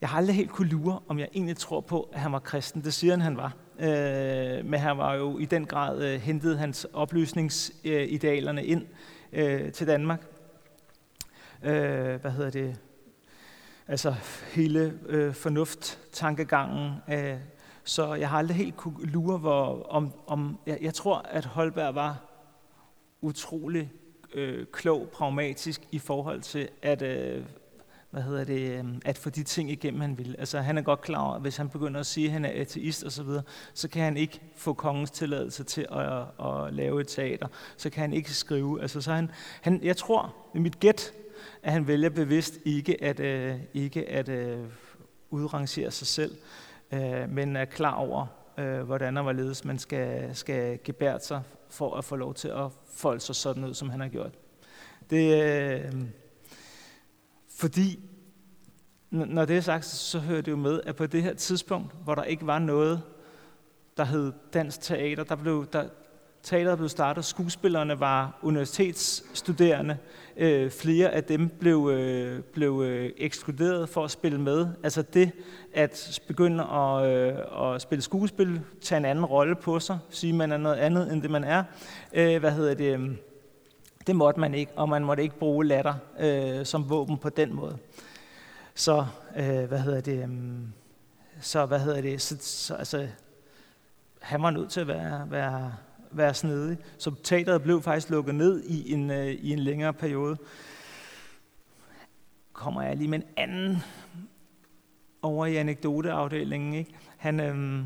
jeg 0.00 0.08
har 0.08 0.18
aldrig 0.18 0.36
helt 0.36 0.50
kunne 0.50 0.68
lure, 0.68 1.00
om 1.08 1.18
jeg 1.18 1.28
egentlig 1.34 1.56
tror 1.56 1.80
på, 1.80 2.10
at 2.12 2.20
han 2.20 2.32
var 2.32 2.38
kristen. 2.38 2.84
Det 2.84 2.94
siger 2.94 3.12
han, 3.12 3.20
han 3.20 3.36
var. 3.36 3.56
Øh, 3.78 4.64
men 4.64 4.80
han 4.80 4.98
var 4.98 5.14
jo 5.14 5.38
i 5.38 5.44
den 5.44 5.66
grad 5.66 6.18
hentet 6.18 6.58
hans 6.58 6.86
oplysningsidealerne 6.92 8.64
ind 8.64 8.86
til 9.72 9.86
Danmark. 9.86 10.26
Hvad 11.60 12.30
hedder 12.30 12.50
det? 12.50 12.76
Altså 13.88 14.14
hele 14.54 14.92
fornufttankegangen 15.34 15.34
fornuft-tankegangen. 15.34 16.92
Så 17.84 18.14
jeg 18.14 18.28
har 18.28 18.38
aldrig 18.38 18.56
helt 18.56 18.76
kunne 18.76 19.06
lure, 19.06 19.38
hvor, 19.38 19.86
om, 19.90 20.12
om 20.26 20.58
jeg, 20.66 20.78
jeg 20.80 20.94
tror, 20.94 21.18
at 21.18 21.44
Holberg 21.44 21.94
var 21.94 22.18
utrolig 23.20 23.92
øh, 24.34 24.66
klog, 24.72 25.08
pragmatisk 25.12 25.82
i 25.92 25.98
forhold 25.98 26.40
til 26.40 26.68
at 26.82 27.02
øh, 27.02 27.44
hvad 28.10 28.22
hedder 28.22 28.44
det, 28.44 28.78
øh, 28.78 28.84
at 29.04 29.18
få 29.18 29.30
de 29.30 29.42
ting 29.42 29.70
igennem, 29.70 30.00
han 30.00 30.18
vil. 30.18 30.36
Altså, 30.38 30.58
han 30.58 30.78
er 30.78 30.82
godt 30.82 31.00
klar 31.00 31.20
over, 31.20 31.34
at 31.34 31.40
hvis 31.40 31.56
han 31.56 31.68
begynder 31.68 32.00
at 32.00 32.06
sige, 32.06 32.26
at 32.26 32.32
han 32.32 32.44
er 32.44 32.60
ateist 32.60 33.04
osv., 33.04 33.10
så, 33.10 33.22
videre, 33.22 33.42
så 33.74 33.88
kan 33.88 34.02
han 34.02 34.16
ikke 34.16 34.40
få 34.56 34.72
kongens 34.72 35.10
tilladelse 35.10 35.64
til 35.64 35.86
at, 35.92 36.00
at, 36.46 36.66
at 36.66 36.74
lave 36.74 37.00
et 37.00 37.08
teater. 37.08 37.48
Så 37.76 37.90
kan 37.90 38.00
han 38.00 38.12
ikke 38.12 38.34
skrive. 38.34 38.82
Altså, 38.82 39.00
så 39.00 39.12
han, 39.12 39.30
han, 39.60 39.80
jeg 39.82 39.96
tror, 39.96 40.34
i 40.54 40.58
mit 40.58 40.80
gæt, 40.80 41.12
at 41.62 41.72
han 41.72 41.86
vælger 41.86 42.10
bevidst 42.10 42.54
ikke 42.64 43.04
at, 43.04 43.20
øh, 43.20 43.56
ikke 43.74 44.08
at 44.08 44.28
øh, 44.28 44.58
udrangere 45.30 45.90
sig 45.90 46.06
selv, 46.06 46.36
øh, 46.92 47.30
men 47.30 47.56
er 47.56 47.64
klar 47.64 47.94
over, 47.94 48.26
øh, 48.58 48.82
hvordan 48.82 49.16
og 49.16 49.22
hvorledes 49.22 49.64
man 49.64 49.78
skal, 49.78 50.34
skal 50.34 50.78
gebære 50.84 51.20
sig 51.20 51.42
for 51.68 51.96
at 51.96 52.04
få 52.04 52.16
lov 52.16 52.34
til 52.34 52.48
at 52.48 52.72
folde 52.92 53.20
sig 53.20 53.36
sådan 53.36 53.64
ud, 53.64 53.74
som 53.74 53.90
han 53.90 54.00
har 54.00 54.08
gjort. 54.08 54.32
Det, 55.10 55.42
øh, 55.42 55.94
fordi, 57.56 58.00
når 59.10 59.44
det 59.44 59.56
er 59.56 59.60
sagt, 59.60 59.84
så 59.84 60.18
hører 60.18 60.42
det 60.42 60.50
jo 60.50 60.56
med, 60.56 60.80
at 60.86 60.96
på 60.96 61.06
det 61.06 61.22
her 61.22 61.34
tidspunkt, 61.34 61.94
hvor 62.04 62.14
der 62.14 62.22
ikke 62.22 62.46
var 62.46 62.58
noget, 62.58 63.02
der 63.96 64.04
hed 64.04 64.32
dansk 64.52 64.80
teater, 64.80 65.24
der 65.24 65.36
blev, 65.36 65.66
der, 65.72 65.88
teateret 66.42 66.78
blev 66.78 66.88
startet, 66.88 67.24
skuespillerne 67.24 68.00
var 68.00 68.38
universitetsstuderende, 68.42 69.96
øh, 70.36 70.70
flere 70.70 71.08
af 71.08 71.24
dem 71.24 71.48
blev, 71.48 71.90
øh, 71.92 72.42
blev 72.42 72.82
øh, 72.86 73.10
ekskluderet 73.16 73.88
for 73.88 74.04
at 74.04 74.10
spille 74.10 74.40
med. 74.40 74.68
Altså 74.82 75.02
det 75.02 75.30
at 75.74 76.20
begynde 76.26 76.64
at, 76.64 77.06
øh, 77.06 77.38
at 77.62 77.82
spille 77.82 78.02
skuespil, 78.02 78.60
tage 78.80 78.96
en 78.96 79.04
anden 79.04 79.24
rolle 79.24 79.54
på 79.56 79.80
sig, 79.80 79.98
sige 80.10 80.32
man 80.32 80.52
er 80.52 80.56
noget 80.56 80.76
andet 80.76 81.12
end 81.12 81.22
det 81.22 81.30
man 81.30 81.44
er, 81.44 81.64
øh, 82.12 82.40
hvad 82.40 82.52
hedder 82.52 82.74
det, 82.74 82.92
øhm, 82.94 83.18
det 84.06 84.16
måtte 84.16 84.40
man 84.40 84.54
ikke, 84.54 84.72
og 84.76 84.88
man 84.88 85.04
måtte 85.04 85.22
ikke 85.22 85.38
bruge 85.38 85.66
latter 85.66 85.94
øh, 86.20 86.66
som 86.66 86.90
våben 86.90 87.18
på 87.18 87.28
den 87.28 87.54
måde. 87.54 87.78
Så, 88.74 89.06
øh, 89.36 89.64
hvad 89.64 89.78
hedder 89.78 90.00
det, 90.00 90.22
øhm, 90.22 90.72
så, 91.40 91.66
hvad 91.66 91.80
hedder 91.80 92.00
det, 92.00 92.22
så, 92.22 92.36
så 92.40 92.74
altså, 92.74 93.08
han 94.20 94.42
var 94.42 94.50
nødt 94.50 94.70
til 94.70 94.80
at 94.80 94.88
være, 94.88 95.30
være 95.30 95.72
være 96.10 96.34
snedig. 96.34 96.78
Så 96.98 97.12
teateret 97.22 97.62
blev 97.62 97.82
faktisk 97.82 98.10
lukket 98.10 98.34
ned 98.34 98.62
i 98.64 98.92
en, 98.92 99.10
øh, 99.10 99.26
i 99.26 99.52
en 99.52 99.58
længere 99.58 99.92
periode. 99.92 100.36
Kommer 102.52 102.82
jeg 102.82 102.96
lige 102.96 103.08
med 103.08 103.18
en 103.18 103.26
anden 103.36 103.78
over 105.22 105.46
i 105.46 105.56
anekdoteafdelingen. 105.56 106.74
Ikke? 106.74 106.94
Han, 107.16 107.40
øhm, 107.40 107.84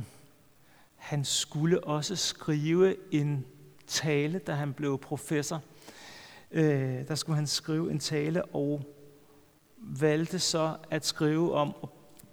han 0.97 1.25
skulle 1.25 1.85
også 1.85 2.17
skrive 2.17 2.97
en 3.11 3.47
tale, 3.87 4.39
da 4.39 4.53
han 4.53 4.73
blev 4.73 4.99
professor. 4.99 5.63
Øh, 6.51 7.09
der 7.09 7.15
skulle 7.15 7.37
han 7.37 7.47
skrive 7.47 7.91
en 7.91 7.99
tale 7.99 8.45
og 8.45 8.83
valgte 9.79 10.39
så 10.39 10.77
at 10.91 11.07
skrive 11.07 11.55
om, 11.55 11.75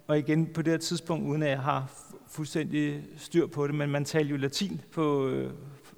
og 0.06 0.18
igen 0.18 0.46
på 0.46 0.62
det 0.62 0.72
her 0.72 0.78
tidspunkt, 0.78 1.28
uden 1.28 1.42
at 1.42 1.50
jeg 1.50 1.60
har 1.60 1.92
fuldstændig 2.26 3.04
styr 3.16 3.46
på 3.46 3.66
det, 3.66 3.74
men 3.74 3.90
man 3.90 4.04
talte 4.04 4.30
jo 4.30 4.36
latin 4.36 4.80
på 4.92 5.28
øh, 5.28 5.52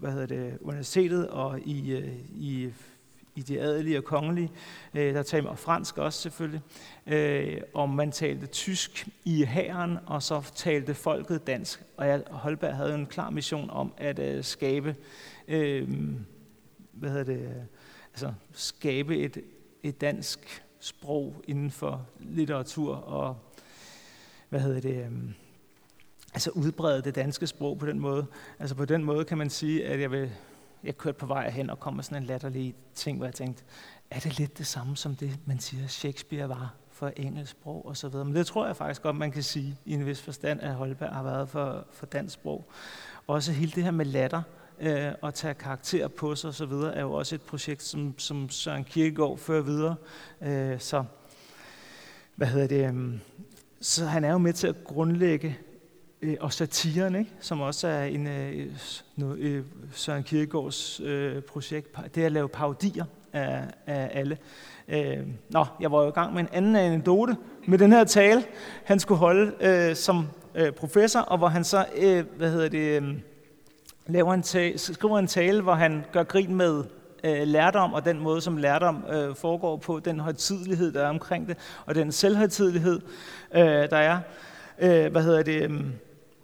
hvad 0.05 0.13
hedder 0.13 0.27
det, 0.27 0.59
universitetet 0.61 1.29
og 1.29 1.61
i, 1.61 1.93
øh, 1.93 2.13
i, 2.31 2.73
i 3.35 3.43
det 3.43 3.59
adelige 3.59 3.99
og 3.99 4.05
kongelige. 4.05 4.51
Øh, 4.95 5.15
der 5.15 5.23
talte 5.23 5.47
man 5.47 5.57
fransk 5.57 5.99
også 5.99 6.21
selvfølgelig. 6.21 6.61
Øh, 7.07 7.61
og 7.75 7.91
man 7.91 8.13
talte 8.13 8.47
tysk 8.47 9.09
i 9.25 9.45
hæren, 9.45 9.99
og 10.07 10.23
så 10.23 10.51
talte 10.55 10.95
folket 10.95 11.47
dansk. 11.47 11.83
Og 11.97 12.07
jeg, 12.09 12.23
Holberg 12.31 12.77
havde 12.77 12.95
en 12.95 13.07
klar 13.07 13.31
mission 13.31 13.71
om 13.71 13.93
at 13.97 14.45
skabe, 14.45 14.97
hvad 16.93 17.11
hedder 17.11 17.25
det, 17.25 17.67
altså 18.13 18.33
skabe 18.53 19.19
et, 19.19 19.39
et 19.83 20.01
dansk 20.01 20.65
sprog 20.81 21.43
inden 21.49 21.71
for 21.71 22.07
litteratur 22.21 22.95
og 22.95 23.37
hvad 24.49 24.61
hedder 24.61 24.81
det, 24.81 25.07
altså 26.35 26.51
udbrede 26.51 27.03
det 27.03 27.15
danske 27.15 27.47
sprog 27.47 27.79
på 27.79 27.87
den 27.87 28.01
måde. 28.01 28.27
Altså 28.59 28.75
på 28.75 28.85
den 28.85 29.05
måde 29.05 29.25
kan 29.25 29.39
man 29.39 29.51
sige, 29.51 29.87
at 29.87 30.01
jeg, 30.01 30.11
vil, 30.11 30.31
jeg 30.85 30.99
kørte 30.99 31.19
på 31.19 31.27
vej 31.27 31.51
hen 31.51 31.71
og 31.71 31.81
kom 31.81 31.95
med 31.95 32.05
sådan 32.05 32.23
en 32.23 32.27
latterlig 32.27 32.75
ting, 32.95 33.17
hvor 33.17 33.27
jeg 33.27 33.35
tænkte, 33.35 33.65
er 34.11 34.21
det 34.21 34.39
lidt 34.39 34.59
det 34.59 34.67
samme 34.67 34.97
som 34.97 35.17
det, 35.17 35.39
man 35.47 35.61
siger, 35.61 35.87
Shakespeare 35.87 36.49
var 36.49 36.75
for 36.91 37.13
engelsk 37.17 37.51
sprog 37.51 37.87
og 37.87 37.97
så 37.97 38.09
videre. 38.09 38.25
Men 38.25 38.35
det 38.35 38.47
tror 38.47 38.67
jeg 38.67 38.77
faktisk 38.77 39.03
godt, 39.03 39.17
man 39.17 39.31
kan 39.31 39.43
sige 39.43 39.79
i 39.85 39.95
en 39.95 40.07
vis 40.07 40.23
forstand, 40.23 40.61
at 40.61 40.75
Holberg 40.75 41.13
har 41.13 41.23
været 41.23 41.49
for, 41.49 41.87
for 41.91 42.07
dansk 42.07 42.35
sprog. 42.35 42.65
Også 43.27 43.53
hele 43.53 43.73
det 43.73 43.85
her 43.85 43.91
med 43.91 44.05
latter, 44.05 44.43
øh, 44.81 45.13
og 45.21 45.35
tage 45.35 45.55
karakter 45.55 46.09
på 46.09 46.35
sig 46.35 46.49
og 46.49 46.55
så 46.55 46.67
videre, 46.67 46.95
er 46.95 47.01
jo 47.01 47.13
også 47.13 47.35
et 47.35 47.43
projekt, 47.43 47.83
som, 47.83 48.19
som 48.19 48.49
Søren 48.49 48.85
Kierkegaard 48.85 49.39
fører 49.39 49.63
videre. 49.63 49.97
Øh, 50.41 50.81
så, 50.81 51.05
hvad 52.37 52.47
hedder 52.47 52.67
det, 52.67 52.95
øh, 52.95 53.19
så 53.81 54.07
han 54.07 54.25
er 54.25 54.33
jo 54.33 54.39
med 54.39 54.53
til 54.53 54.67
at 54.67 54.77
grundlægge 54.85 55.59
øh, 56.23 56.37
og 56.41 56.53
satiren, 56.53 57.15
ikke? 57.15 57.31
som 57.41 57.61
også 57.61 57.89
er 57.89 58.05
en 58.05 58.27
øh, 58.27 58.67
noget, 59.17 59.39
øh, 59.39 59.65
Søren 59.93 60.23
Kierkegaards 60.23 61.01
øh, 61.01 61.43
projekt, 61.43 62.15
det 62.15 62.23
er 62.23 62.27
at 62.27 62.33
lave 62.33 62.49
parodier 62.49 63.05
af, 63.33 63.65
af 63.87 64.11
alle. 64.13 64.39
Øh, 64.89 65.19
nå, 65.51 65.67
jeg 65.81 65.93
var 65.93 66.03
jo 66.03 66.09
i 66.09 66.13
gang 66.13 66.35
med 66.35 66.41
en 66.41 66.49
anden 66.53 66.77
anekdote 66.77 67.37
med 67.67 67.79
den 67.79 67.93
her 67.93 68.05
tale, 68.05 68.45
han 68.85 69.01
skulle 69.01 69.19
holde 69.19 69.53
øh, 69.61 69.97
som 69.97 70.27
øh, 70.55 70.73
professor, 70.73 71.21
og 71.21 71.39
hvor 71.39 71.49
han 71.49 71.65
så, 71.65 71.87
øh, 71.97 72.25
hvad 72.37 72.51
hedder 72.51 72.69
det, 72.69 73.03
øh, 73.03 73.15
laver 74.07 74.35
en 74.35 74.43
tale, 74.43 74.79
skriver 74.79 75.19
en 75.19 75.27
tale, 75.27 75.63
hvor 75.63 75.75
han 75.75 76.05
gør 76.13 76.23
grin 76.23 76.55
med 76.55 76.85
øh, 77.25 77.47
lærdom, 77.47 77.93
og 77.93 78.05
den 78.05 78.21
måde, 78.21 78.41
som 78.41 78.57
lærdom 78.57 79.05
øh, 79.13 79.35
foregår 79.35 79.77
på, 79.77 79.99
den 79.99 80.21
højtidlighed, 80.21 80.93
der 80.93 81.03
er 81.03 81.09
omkring 81.09 81.49
det, 81.49 81.57
og 81.87 81.95
den 81.95 82.13
selvhøjtidlighed, 82.13 83.01
øh, 83.55 83.63
der 83.63 83.97
er. 83.97 84.19
Øh, 84.79 85.13
hvad 85.13 85.23
hedder 85.23 85.43
det? 85.43 85.63
Øhm, 85.63 85.93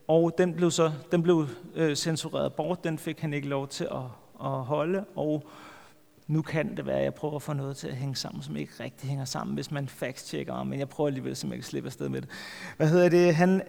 og 0.09 0.35
den 0.39 0.55
blev 0.55 0.71
så 0.71 0.93
den 1.13 1.23
blev 1.23 1.47
øh, 1.75 1.97
censureret 1.97 2.53
bort, 2.53 2.85
den 2.85 2.99
fik 2.99 3.21
han 3.21 3.35
ikke 3.35 3.49
lov 3.49 3.69
til 3.69 3.85
at, 3.85 3.97
at 4.45 4.51
holde, 4.51 5.05
og 5.17 5.45
nu 6.31 6.43
kan 6.43 6.77
det 6.77 6.87
være, 6.87 6.99
at 6.99 7.05
jeg 7.05 7.15
prøver 7.15 7.37
at 7.37 7.43
få 7.43 7.53
noget 7.53 7.77
til 7.77 7.89
at 7.89 7.95
hænge 7.95 8.17
sammen, 8.17 8.43
som 8.43 8.57
ikke 8.57 8.73
rigtig 8.81 9.09
hænger 9.09 9.25
sammen, 9.25 9.55
hvis 9.55 9.71
man 9.71 9.89
fact-checker 9.89 10.55
mig, 10.55 10.67
men 10.67 10.79
jeg 10.79 10.89
prøver 10.89 11.09
alligevel 11.09 11.37
så 11.37 11.47
ikke 11.47 11.57
kan 11.57 11.63
slippe 11.63 11.87
afsted 11.87 12.09
med 12.09 12.21
det. 12.21 12.31
Hvad 12.77 12.89
hedder 12.89 13.09
det? 13.09 13.35
Han, 13.35 13.63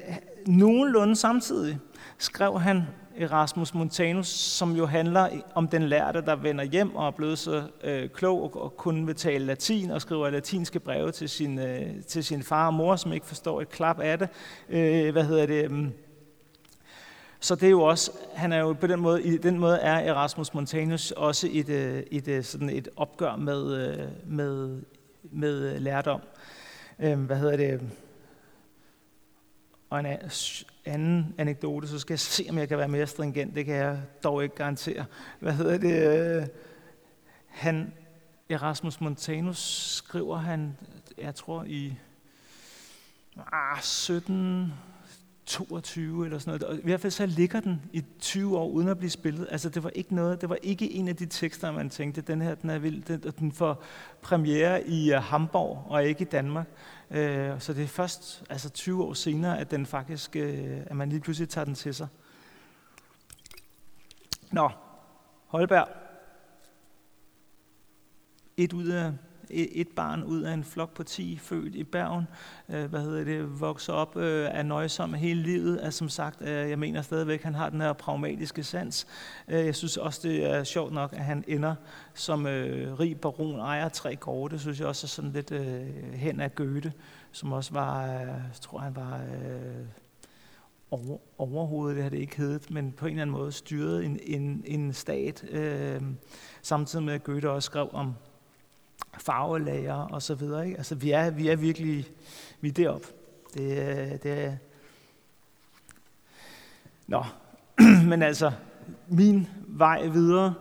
nogenlunde 0.48 1.16
samtidig 1.16 1.80
skrev 2.18 2.60
han 2.60 2.84
Erasmus 3.18 3.74
Montanus, 3.74 4.28
som 4.28 4.76
jo 4.76 4.86
handler 4.86 5.30
om 5.56 5.68
den 5.68 5.84
lærte, 5.84 6.22
der 6.22 6.36
vender 6.36 6.64
hjem 6.64 6.96
og 6.96 7.08
er 7.08 7.12
blevet 7.12 7.38
så 7.40 7.64
øh, 7.84 8.10
klog 8.10 8.44
og, 8.44 8.64
og 8.64 8.78
kun 8.78 9.08
vil 9.08 9.16
tale 9.16 9.46
latin 9.46 9.92
og 9.92 10.02
skriver 10.02 10.30
latinske 10.30 10.80
breve 10.80 11.12
til 11.12 11.30
sin, 11.30 11.60
øh, 11.60 12.04
til 12.08 12.24
sin 12.24 12.44
far 12.44 12.68
og 12.68 12.74
mor, 12.74 12.96
som 12.96 13.14
ikke 13.14 13.26
forstår 13.26 13.62
et 13.62 13.70
klap 13.70 14.00
af 14.00 14.20
det. 14.20 14.30
Øh, 14.70 15.12
hvad 15.12 15.24
hedder 15.24 15.46
det? 15.46 15.72
Øh, 15.72 15.88
så 17.44 17.56
det 17.56 17.64
er 17.64 17.70
jo 17.70 17.82
også, 17.82 18.12
han 18.36 18.52
er 18.52 18.60
jo 18.60 18.74
på 18.74 18.88
den 18.88 19.00
måde, 19.00 19.24
i 19.24 19.38
den 19.38 19.60
måde 19.60 19.78
er 19.78 19.96
Erasmus 19.96 20.54
Montanus 20.54 21.12
også 21.12 21.50
et, 21.52 21.70
øh, 21.70 22.04
et, 22.12 22.28
et, 22.28 22.46
sådan 22.46 22.70
et 22.70 22.90
opgør 22.96 23.36
med, 23.36 23.88
øh, 23.88 24.08
med, 24.26 24.82
med 25.24 25.80
lærdom. 25.80 26.22
Øhm, 27.00 27.26
hvad 27.26 27.38
hedder 27.38 27.58
det? 27.58 27.92
Og 29.90 30.00
en 30.00 30.06
anden 30.86 31.36
anekdote, 31.38 31.88
så 31.88 32.00
skal 32.00 32.14
jeg 32.14 32.20
se, 32.20 32.46
om 32.50 32.58
jeg 32.58 32.68
kan 32.68 32.78
være 32.78 32.88
mere 32.88 33.08
stringent. 33.08 33.56
Det 33.56 33.66
kan 33.66 33.76
jeg 33.76 34.00
dog 34.24 34.44
ikke 34.44 34.56
garantere. 34.56 35.06
Hvad 35.40 35.54
hedder 35.54 35.78
det? 35.78 36.50
Han, 37.48 37.94
Erasmus 38.50 39.02
Montanus 39.02 39.58
skriver 39.96 40.38
han, 40.38 40.78
jeg 41.18 41.36
tror 41.36 41.64
i 41.64 41.96
ah, 43.54 43.82
17, 43.82 44.74
22 45.52 46.26
eller 46.26 46.40
sådan 46.40 46.50
noget. 46.50 46.64
Og 46.64 46.76
I 46.76 46.82
hvert 46.84 47.02
fald 47.02 47.12
så 47.12 47.26
ligger 47.26 47.60
den 47.60 47.82
i 47.94 48.04
20 48.20 48.58
år 48.58 48.68
uden 48.68 48.88
at 48.88 48.98
blive 48.98 49.10
spillet. 49.10 49.48
Altså 49.52 49.70
det 49.70 49.84
var 49.84 49.90
ikke 49.90 50.16
noget, 50.16 50.42
det 50.42 50.50
var 50.50 50.58
ikke 50.64 50.92
en 50.92 51.08
af 51.08 51.16
de 51.16 51.26
tekster, 51.26 51.72
man 51.72 51.90
tænkte, 51.90 52.22
den 52.22 52.42
her 52.42 52.56
den 52.56 52.70
er 52.70 52.80
vild, 52.80 53.04
den, 53.04 53.34
den 53.40 53.52
får 53.52 53.84
premiere 54.22 54.88
i 54.88 55.12
øh, 55.12 55.18
uh, 55.18 55.24
Hamburg 55.24 55.86
og 55.88 56.06
ikke 56.06 56.22
i 56.22 56.26
Danmark. 56.26 56.68
Uh, 57.10 57.16
så 57.60 57.74
det 57.76 57.84
er 57.84 57.88
først 57.88 58.44
altså 58.50 58.70
20 58.70 59.04
år 59.04 59.14
senere, 59.14 59.60
at 59.60 59.72
den 59.72 59.86
faktisk, 59.86 60.36
uh, 60.36 60.44
at 60.86 60.96
man 60.96 61.10
lige 61.10 61.20
pludselig 61.20 61.50
tager 61.50 61.66
den 61.66 61.76
til 61.76 61.96
sig. 61.96 62.08
Nå, 64.52 64.70
Holberg. 65.48 65.88
Et 68.58 68.74
ud 68.74 68.88
af 68.88 69.12
et 69.54 69.88
barn 69.96 70.24
ud 70.24 70.42
af 70.42 70.54
en 70.54 70.64
flok 70.64 70.94
på 70.94 71.04
10, 71.04 71.38
født 71.38 71.76
i 71.76 71.84
Bergen, 71.84 72.28
øh, 72.70 72.86
hvad 72.86 73.02
hedder 73.02 73.24
det, 73.24 73.62
vokser 73.62 73.94
op, 73.94 74.18
øh, 74.18 74.50
er 74.52 74.64
nøjsom 74.64 75.14
hele 75.14 75.42
livet, 75.42 75.86
er 75.86 75.90
som 75.90 76.10
sagt, 76.10 76.42
øh, 76.42 76.48
jeg 76.48 76.80
mener 76.80 77.02
stadigvæk, 77.02 77.44
han 77.44 77.56
har 77.56 77.70
den 77.70 77.82
her 77.82 77.94
pragmatiske 77.94 78.64
sans. 78.64 79.08
Øh, 79.48 79.66
jeg 79.66 79.76
synes 79.76 79.98
også, 79.98 80.20
det 80.24 80.46
er 80.46 80.64
sjovt 80.64 80.94
nok, 80.94 81.14
at 81.14 81.24
han 81.24 81.44
ender 81.48 81.76
som 82.14 82.48
øh, 82.48 83.00
rig 83.00 83.20
baron, 83.20 83.60
ejer 83.60 83.90
tre 83.90 84.16
gårde, 84.16 84.54
det 84.54 84.62
synes 84.62 84.80
jeg 84.80 84.88
også 84.88 85.06
er 85.06 85.10
sådan 85.10 85.32
lidt 85.32 85.52
øh, 85.52 86.14
hen 86.14 86.40
af 86.40 86.56
Goethe, 86.56 86.94
som 87.32 87.52
også 87.52 87.74
var, 87.74 88.04
øh, 88.04 88.28
jeg 88.28 88.52
tror 88.62 88.80
han 88.80 88.96
var... 88.96 89.18
Øh, 89.18 89.86
over, 90.92 91.18
overhovedet, 91.38 91.96
det 91.96 92.04
har 92.04 92.10
det 92.10 92.18
ikke 92.18 92.38
heddet, 92.38 92.72
men 92.72 92.92
på 92.92 93.06
en 93.06 93.12
eller 93.12 93.22
anden 93.22 93.38
måde 93.38 93.52
styrede 93.52 94.06
en, 94.06 94.20
en, 94.24 94.64
en 94.66 94.94
stat, 94.94 95.44
øh, 95.50 96.02
samtidig 96.62 97.06
med 97.06 97.14
at 97.14 97.24
Goethe 97.24 97.50
også 97.50 97.66
skrev 97.66 97.90
om 97.94 98.14
farvelager 99.18 99.94
og 99.94 100.22
så 100.22 100.36
videre. 100.36 100.66
Ikke? 100.66 100.78
Altså, 100.78 100.96
vi 100.96 101.12
er, 101.12 101.30
vi 101.30 101.48
er 101.48 101.56
virkelig 101.56 102.08
vi 102.62 102.68
er 102.68 102.74
deroppe. 102.74 103.08
Det, 103.54 103.62
øh, 103.62 104.12
det 104.24 104.26
er... 104.26 104.56
Nå, 107.08 107.24
men 108.10 108.22
altså, 108.22 108.52
min 109.08 109.48
vej 109.68 110.08
videre, 110.08 110.54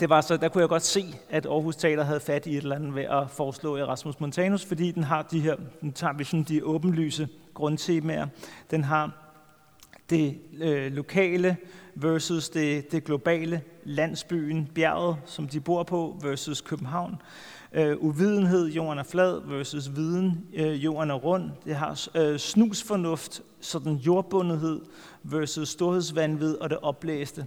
det 0.00 0.08
var 0.08 0.20
så, 0.20 0.36
der 0.36 0.48
kunne 0.48 0.60
jeg 0.60 0.68
godt 0.68 0.82
se, 0.82 1.14
at 1.30 1.46
Aarhus 1.46 1.76
Teater 1.76 2.04
havde 2.04 2.20
fat 2.20 2.46
i 2.46 2.50
et 2.50 2.62
eller 2.62 2.76
andet 2.76 2.94
ved 2.94 3.02
at 3.02 3.30
foreslå 3.30 3.76
Erasmus 3.76 4.20
Montanus, 4.20 4.64
fordi 4.64 4.90
den 4.90 5.04
har 5.04 5.22
de 5.22 5.40
her, 5.40 5.56
den 5.80 5.92
tager 5.92 6.12
vi 6.12 6.24
sådan 6.24 6.42
de 6.42 6.64
åbenlyse 6.64 7.28
grundtemaer. 7.54 8.26
Den 8.70 8.84
har 8.84 9.10
det 10.10 10.38
øh, 10.60 10.92
lokale 10.92 11.56
versus 11.94 12.48
det, 12.48 12.92
det 12.92 13.04
globale, 13.04 13.62
landsbyen, 13.84 14.70
bjerget, 14.74 15.16
som 15.26 15.48
de 15.48 15.60
bor 15.60 15.82
på, 15.82 16.18
versus 16.22 16.60
København. 16.60 17.16
Øh, 17.72 17.96
uvidenhed, 17.98 18.68
jorden 18.68 18.98
er 18.98 19.02
flad, 19.02 19.40
versus 19.46 19.96
viden, 19.96 20.46
øh, 20.54 20.84
jorden 20.84 21.10
er 21.10 21.14
rund. 21.14 21.50
Det 21.64 21.74
har 21.76 22.08
øh, 22.14 22.38
snusfornuft, 22.38 23.42
sådan 23.60 23.94
jordbundethed, 23.94 24.80
versus 25.22 25.68
storhedsvandvid 25.68 26.54
og 26.54 26.70
det 26.70 26.78
oplæste. 26.82 27.46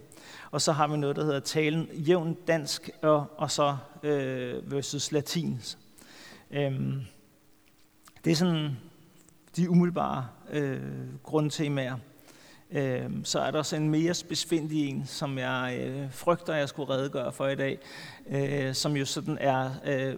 Og 0.51 0.61
så 0.61 0.71
har 0.71 0.87
vi 0.87 0.97
noget, 0.97 1.15
der 1.15 1.23
hedder 1.23 1.39
talen 1.39 1.87
jævn 1.93 2.37
dansk, 2.47 2.89
og, 3.01 3.25
og 3.37 3.51
så 3.51 3.77
øh, 4.03 4.71
versus 4.71 5.11
latin. 5.11 5.61
Øhm, 6.51 7.01
det 8.25 8.31
er 8.31 8.35
sådan 8.35 8.77
de 9.57 9.69
umiddelbare 9.69 10.27
øh, 10.51 10.79
grundtemaer. 11.23 11.95
Øh, 12.71 13.09
så 13.23 13.39
er 13.39 13.51
der 13.51 13.59
også 13.59 13.75
en 13.75 13.89
mere 13.89 14.13
spidsfindig 14.13 14.89
en, 14.89 15.05
som 15.05 15.37
jeg 15.37 15.79
øh, 15.81 16.11
frygter, 16.11 16.55
jeg 16.55 16.69
skulle 16.69 16.93
redegøre 16.93 17.31
for 17.31 17.47
i 17.47 17.55
dag, 17.55 17.79
øh, 18.29 18.73
som 18.73 18.97
jo 18.97 19.05
sådan 19.05 19.37
er 19.41 19.71
øh, 19.85 20.15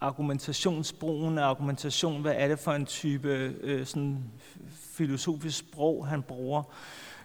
argumentationsbrugen 0.00 1.38
af 1.38 1.44
argumentation. 1.44 2.22
Hvad 2.22 2.34
er 2.36 2.48
det 2.48 2.58
for 2.58 2.72
en 2.72 2.86
type 2.86 3.54
øh, 3.60 3.86
sådan 3.86 4.24
filosofisk 4.72 5.58
sprog, 5.58 6.06
han 6.06 6.22
bruger? 6.22 6.62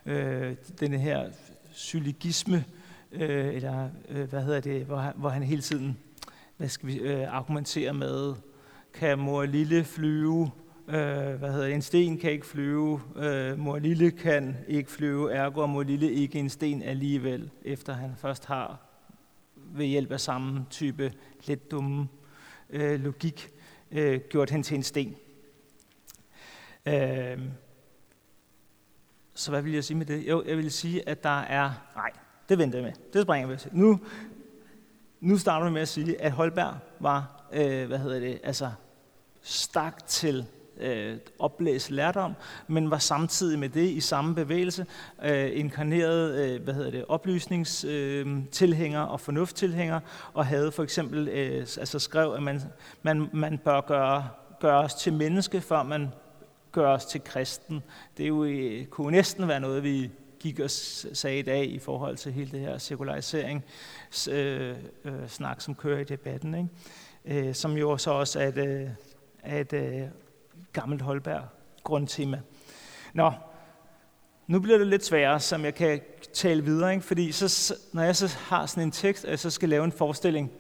øh, 0.06 0.56
denne 0.80 0.98
her 0.98 1.30
syllogisme, 1.72 2.66
øh, 3.12 3.56
eller 3.56 3.90
øh, 4.10 4.30
hvad 4.30 4.44
hedder 4.44 4.60
det, 4.60 4.86
hvor 4.86 4.98
han, 4.98 5.14
hvor 5.16 5.30
han 5.30 5.44
hele 5.44 5.62
tiden 5.62 5.98
hvad 6.58 6.70
skal 6.70 6.88
vi, 6.88 6.98
øh, 6.98 7.36
argumenterer 7.36 7.94
med, 7.94 8.34
kan 8.94 9.20
mor 9.20 9.46
lille 9.46 9.84
flyve, 9.84 10.52
øh, 10.88 11.34
hvad 11.36 11.52
hedder 11.52 11.66
det, 11.66 11.76
en 11.76 11.82
sten 11.82 12.18
kan 12.18 12.32
ikke 12.32 12.46
flyve, 12.46 13.02
øh, 13.16 13.60
mor 13.60 13.80
lille 13.80 14.12
kan 14.12 14.58
ikke 14.68 14.92
flyve, 14.92 15.34
ergo 15.34 15.62
er 15.62 15.66
mor 15.66 15.84
lille 15.84 16.12
ikke 16.12 16.40
en 16.40 16.50
sten 16.50 16.84
alligevel, 16.84 17.52
efter 17.64 17.94
han 17.94 18.14
først 18.18 18.46
har 18.46 18.80
ved 19.56 19.86
hjælp 19.86 20.12
af 20.12 20.20
samme 20.20 20.66
type 20.70 21.14
lidt 21.46 21.72
dumme 21.72 22.08
øh, 22.70 23.00
logik 23.00 23.50
øh, 23.92 24.20
gjort 24.30 24.50
hende 24.50 24.66
til 24.66 24.76
en 24.76 24.84
sten. 24.84 25.16
Øh, 26.86 27.40
så 29.34 29.52
hvad 29.52 29.62
vil 29.62 29.74
jeg 29.74 29.84
sige 29.84 29.98
med 29.98 30.06
det? 30.06 30.30
Jo, 30.30 30.44
jeg 30.48 30.58
vil 30.58 30.72
sige, 30.72 31.10
at 31.10 31.24
der 31.24 31.40
er... 31.40 31.72
Nej, 31.96 32.12
det 32.50 32.58
venter 32.58 32.78
jeg 32.78 32.86
med. 32.86 32.94
Det 33.14 33.22
springer 33.22 33.48
vi 33.48 33.58
til. 33.58 33.72
Nu, 33.74 34.00
nu 35.20 35.38
starter 35.38 35.68
vi 35.68 35.74
med 35.74 35.82
at 35.82 35.88
sige, 35.88 36.22
at 36.22 36.32
Holberg 36.32 36.78
var, 37.00 37.44
øh, 37.54 37.88
hvad 37.88 38.00
hedder 38.00 38.20
det, 38.20 38.40
altså 38.44 38.72
stak 39.42 40.08
til 40.08 40.46
øh, 40.80 41.18
oplæst 41.40 41.92
lærdom, 41.92 42.34
men 42.68 42.92
var 42.92 42.98
samtidig 42.98 43.60
med 43.60 43.70
det 43.70 43.90
i 43.90 44.00
samme 44.00 44.36
bevægelse 44.36 44.86
øh, 45.24 45.50
inkarneret 45.54 46.46
øh, 46.46 46.64
hvad 46.64 46.74
hedder 46.74 46.92
det, 46.92 47.06
oplysningstilhænger 47.08 49.04
øh, 49.04 49.12
og 49.12 49.20
fornufttilhænger, 49.20 50.00
og 50.34 50.46
havde 50.46 50.72
for 50.72 50.84
eksempel 50.84 51.28
øh, 51.28 51.60
altså 51.60 52.00
skrev, 52.00 52.34
at 52.34 52.44
man, 52.44 52.62
man, 53.04 53.30
man 53.34 53.58
bør 53.58 53.82
gøre, 53.82 54.30
gøre 54.60 54.80
os 54.80 54.94
til 54.94 55.14
menneske, 55.14 55.62
før 55.62 55.84
man 55.84 56.10
gør 56.72 56.90
os 56.90 57.06
til 57.06 57.24
kristen. 57.24 57.84
Det 58.18 58.24
er 58.24 58.28
jo, 58.28 58.44
øh, 58.44 58.86
kunne 58.86 59.12
næsten 59.12 59.48
være 59.48 59.60
noget, 59.60 59.84
vi 59.84 60.12
gik 60.40 60.60
og 60.60 60.70
sagde 60.70 61.40
i 61.40 61.42
dag 61.42 61.66
i 61.66 61.80
forhold 61.80 62.18
til 62.18 62.32
hele 62.32 62.52
det 62.52 62.60
her 62.60 62.78
sekularisering 62.78 63.64
øh, 64.32 64.76
øh, 65.06 65.28
snak, 65.28 65.62
som 65.62 65.76
kører 65.76 66.00
i 66.00 66.04
debatten, 66.04 66.56
ikke? 67.26 67.48
Øh, 67.48 67.56
som 67.56 67.72
jo 67.78 67.98
så 67.98 68.12
også 68.12 68.40
er 68.40 68.48
et, 68.48 68.58
øh, 68.58 68.90
er 69.44 69.60
et 69.60 69.74
øh, 69.74 70.02
gammelt 70.76 71.02
Holberg 71.02 71.44
grundtema. 71.84 72.40
Nå, 73.14 73.32
nu 74.48 74.60
bliver 74.60 74.78
det 74.78 74.88
lidt 74.88 75.06
sværere, 75.06 75.40
som 75.40 75.66
jeg 75.66 75.76
kan 75.76 76.02
tale 76.34 76.64
videre, 76.64 76.94
ikke? 76.94 77.06
fordi 77.06 77.32
så, 77.32 77.76
når 77.94 78.04
jeg 78.04 78.16
så 78.16 78.38
har 78.40 78.66
sådan 78.66 78.84
en 78.84 78.92
tekst, 78.92 79.26
og 79.26 79.32
jeg 79.32 79.40
så 79.40 79.50
skal 79.50 79.70
lave 79.70 79.84
en 79.84 79.92
forestilling, 79.92 80.52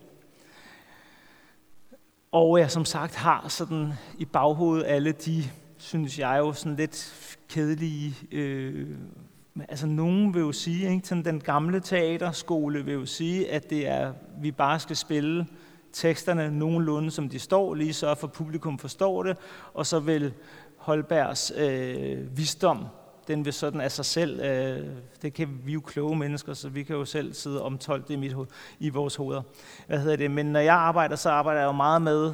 og 2.31 2.59
jeg 2.59 2.71
som 2.71 2.85
sagt 2.85 3.15
har 3.15 3.45
sådan 3.47 3.93
i 4.17 4.25
baghovedet 4.25 4.85
alle 4.87 5.11
de, 5.11 5.43
synes 5.77 6.19
jeg 6.19 6.37
jo, 6.39 6.53
sådan 6.53 6.75
lidt 6.75 7.15
kedelige 7.49 8.15
øh, 8.31 8.97
altså 9.69 9.87
nogen 9.87 10.33
vil 10.33 10.39
jo 10.39 10.51
sige, 10.51 10.91
ikke, 10.91 11.07
sådan 11.07 11.25
den 11.25 11.39
gamle 11.39 11.79
teaterskole 11.79 12.85
vil 12.85 12.93
jo 12.93 13.05
sige, 13.05 13.51
at 13.51 13.69
det 13.69 13.87
er, 13.87 14.13
vi 14.41 14.51
bare 14.51 14.79
skal 14.79 14.95
spille 14.95 15.47
teksterne 15.95 16.51
nogenlunde, 16.51 17.11
som 17.11 17.29
de 17.29 17.39
står, 17.39 17.73
lige 17.73 17.93
så 17.93 18.15
for 18.15 18.27
publikum 18.27 18.79
forstår 18.79 19.23
det, 19.23 19.37
og 19.73 19.85
så 19.85 19.99
vil 19.99 20.33
Holbergs 20.77 21.53
øh, 21.55 22.37
visdom, 22.37 22.85
den 23.27 23.45
vil 23.45 23.53
sådan 23.53 23.81
af 23.81 23.91
sig 23.91 24.05
selv, 24.05 24.41
øh, 24.41 24.87
det 25.21 25.33
kan 25.33 25.59
vi 25.63 25.73
jo 25.73 25.79
kloge 25.79 26.15
mennesker, 26.15 26.53
så 26.53 26.69
vi 26.69 26.83
kan 26.83 26.95
jo 26.95 27.05
selv 27.05 27.33
sidde 27.33 27.59
og 27.59 27.65
omtolke 27.65 28.07
det 28.07 28.13
i, 28.13 28.17
mit 28.17 28.33
hoved, 28.33 28.47
i 28.79 28.89
vores 28.89 29.15
hoveder. 29.15 29.41
Hvad 29.87 29.99
hedder 29.99 30.15
det? 30.15 30.31
Men 30.31 30.45
når 30.45 30.59
jeg 30.59 30.75
arbejder, 30.75 31.15
så 31.15 31.29
arbejder 31.29 31.61
jeg 31.61 31.67
jo 31.67 31.71
meget 31.71 32.01
med 32.01 32.33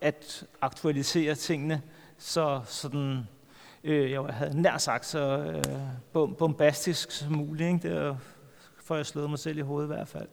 at 0.00 0.46
aktualisere 0.60 1.34
tingene, 1.34 1.82
så 2.18 2.60
sådan 2.64 3.28
øh, 3.84 4.10
jeg 4.10 4.22
havde 4.22 4.62
nær 4.62 4.78
sagt 4.78 5.06
så 5.06 5.38
øh, 6.08 6.36
bombastisk 6.38 7.10
som 7.10 7.32
muligt. 7.32 7.68
Ikke? 7.68 7.88
Det 7.88 8.16
for 8.84 8.96
jeg 8.96 9.06
slået 9.06 9.30
mig 9.30 9.38
selv 9.38 9.58
i 9.58 9.60
hovedet 9.60 9.86
i 9.86 9.92
hvert 9.94 10.08
fald. 10.08 10.28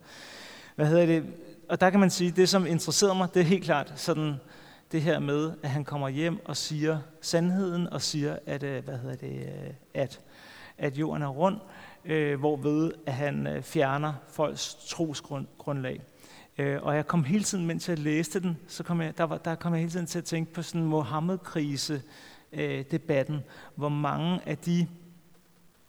Hvad 0.76 0.86
hedder 0.86 1.06
det? 1.06 1.24
Og 1.68 1.80
der 1.80 1.90
kan 1.90 2.00
man 2.00 2.10
sige, 2.10 2.30
det 2.30 2.48
som 2.48 2.66
interesserede 2.66 3.14
mig, 3.14 3.28
det 3.34 3.40
er 3.40 3.44
helt 3.44 3.64
klart 3.64 3.92
sådan, 3.96 4.34
det 4.92 5.02
her 5.02 5.18
med, 5.18 5.52
at 5.62 5.70
han 5.70 5.84
kommer 5.84 6.08
hjem 6.08 6.46
og 6.46 6.56
siger 6.56 6.98
sandheden, 7.20 7.86
og 7.92 8.02
siger, 8.02 8.38
at, 8.46 8.62
øh, 8.62 8.84
hvad 8.84 8.98
hedder 8.98 9.16
det, 9.16 9.40
øh, 9.40 9.74
at, 9.94 10.20
at 10.78 10.98
jorden 10.98 11.22
er 11.22 11.28
rund, 11.28 11.56
øh, 12.04 12.38
hvorved 12.38 12.92
at 13.06 13.12
han 13.12 13.46
øh, 13.46 13.62
fjerner 13.62 14.12
folks 14.28 14.74
trosgrundlag. 14.88 16.02
Øh, 16.58 16.82
og 16.82 16.96
jeg 16.96 17.06
kom 17.06 17.24
hele 17.24 17.44
tiden, 17.44 17.66
mens 17.66 17.88
jeg 17.88 17.98
læste 17.98 18.40
den, 18.40 18.58
så 18.68 18.82
kom 18.82 19.00
jeg, 19.00 19.18
der, 19.18 19.24
var, 19.24 19.38
der 19.38 19.54
kom 19.54 19.72
jeg 19.72 19.80
hele 19.80 19.92
tiden 19.92 20.06
til 20.06 20.18
at 20.18 20.24
tænke 20.24 20.52
på 20.52 20.62
sådan 20.62 20.80
en 20.80 20.86
Mohammed-krise, 20.86 22.02
øh, 22.52 22.84
debatten, 22.90 23.44
hvor 23.74 23.88
mange 23.88 24.40
af 24.46 24.58
de, 24.58 24.86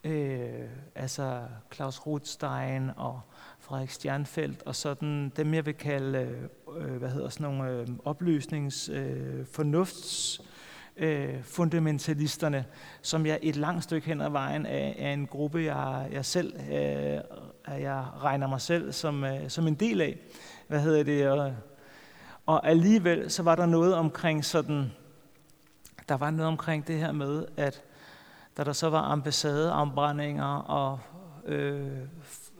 øh, 0.04 0.68
altså 0.94 1.42
Claus 1.74 2.06
Rothstein 2.06 2.90
og 2.96 3.20
Frederik 3.58 3.90
Stjernfeldt 3.90 4.62
og 4.62 4.76
sådan 4.76 5.32
dem, 5.36 5.54
jeg 5.54 5.66
vil 5.66 5.74
kalde, 5.74 6.18
øh, 6.18 6.92
øh, 6.92 6.96
hvad 6.96 7.10
hedder 7.10 7.28
sådan 7.28 7.54
nogle 7.54 7.70
øh, 7.70 7.88
opløsnings, 8.04 8.88
øh, 8.88 9.46
fornufts, 9.46 10.40
øh, 10.96 11.44
fundamentalisterne, 11.44 12.64
som 13.02 13.26
jeg 13.26 13.38
et 13.42 13.56
langt 13.56 13.84
stykke 13.84 14.06
hen 14.06 14.20
ad 14.20 14.30
vejen 14.30 14.66
er, 14.66 14.92
er 14.98 15.12
en 15.12 15.26
gruppe, 15.26 15.58
jeg, 15.58 16.08
jeg 16.12 16.24
selv 16.24 16.54
øh, 16.70 17.20
jeg 17.80 18.04
regner 18.22 18.46
mig 18.46 18.60
selv 18.60 18.92
som, 18.92 19.24
øh, 19.24 19.48
som 19.48 19.66
en 19.66 19.74
del 19.74 20.00
af. 20.00 20.18
Hvad 20.68 20.80
hedder 20.80 21.02
det? 21.02 21.28
Og, 21.28 21.54
og 22.46 22.68
alligevel 22.68 23.30
så 23.30 23.42
var 23.42 23.56
der 23.56 23.66
noget 23.66 23.94
omkring 23.94 24.44
sådan 24.44 24.92
der 26.10 26.16
var 26.16 26.30
noget 26.30 26.48
omkring 26.48 26.86
det 26.86 26.98
her 26.98 27.12
med, 27.12 27.44
at 27.56 27.82
da 28.56 28.64
der 28.64 28.72
så 28.72 28.90
var 28.90 29.02
ambassadeafbrændinger 29.02 30.54
og, 30.54 30.98
øh, 31.44 31.98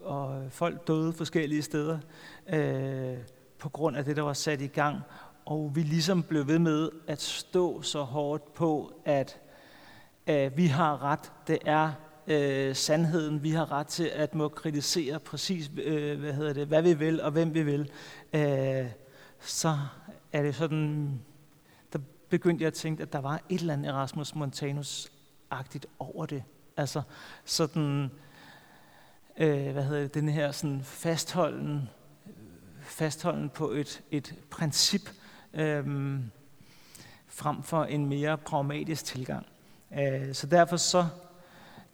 og 0.03 0.43
folk 0.51 0.89
døde 0.89 1.13
forskellige 1.13 1.63
steder 1.63 1.99
øh, 2.53 3.19
på 3.59 3.69
grund 3.69 3.97
af 3.97 4.05
det, 4.05 4.17
der 4.17 4.23
var 4.23 4.33
sat 4.33 4.61
i 4.61 4.67
gang, 4.67 4.99
og 5.45 5.71
vi 5.75 5.83
ligesom 5.83 6.23
blev 6.23 6.47
ved 6.47 6.59
med 6.59 6.91
at 7.07 7.21
stå 7.21 7.83
så 7.83 8.03
hårdt 8.03 8.55
på, 8.55 8.93
at 9.05 9.41
øh, 10.27 10.57
vi 10.57 10.67
har 10.67 11.03
ret, 11.03 11.33
det 11.47 11.59
er 11.67 11.93
øh, 12.27 12.77
sandheden, 12.77 13.43
vi 13.43 13.51
har 13.51 13.73
ret 13.73 13.87
til 13.87 14.11
at 14.15 14.35
må 14.35 14.49
kritisere 14.49 15.19
præcis, 15.19 15.71
øh, 15.83 16.21
hvad 16.21 16.33
hedder 16.33 16.53
det, 16.53 16.67
hvad 16.67 16.83
vi 16.83 16.95
vil 16.95 17.23
og 17.23 17.31
hvem 17.31 17.55
vi 17.55 17.63
vil, 17.63 17.91
øh, 18.33 18.87
så 19.41 19.79
er 20.33 20.43
det 20.43 20.55
sådan 20.55 21.21
begyndte 22.31 22.63
jeg 22.63 22.67
at 22.67 22.75
tænke, 22.75 23.03
at 23.03 23.13
der 23.13 23.19
var 23.19 23.41
et 23.49 23.61
eller 23.61 23.73
andet 23.73 23.89
Erasmus 23.89 24.35
agtigt 25.51 25.87
over 25.99 26.27
det. 26.27 26.43
Altså 26.77 27.03
sådan, 27.45 28.11
øh, 29.37 29.73
hvad 29.73 29.85
hedder 29.85 30.03
det, 30.03 30.15
den 30.15 30.29
her 30.29 30.53
sådan 30.53 30.83
fastholden, 30.83 31.89
fastholden 32.83 33.51
på 33.51 33.71
et, 33.71 34.03
et 34.11 34.35
princip, 34.51 35.11
øh, 35.55 35.85
frem 37.29 37.63
for 37.63 37.85
en 37.85 38.07
mere 38.07 38.39
pragmatisk 38.39 39.05
tilgang. 39.05 39.47
Øh, 39.99 40.35
så 40.35 40.47
derfor 40.47 40.77
så 40.77 41.07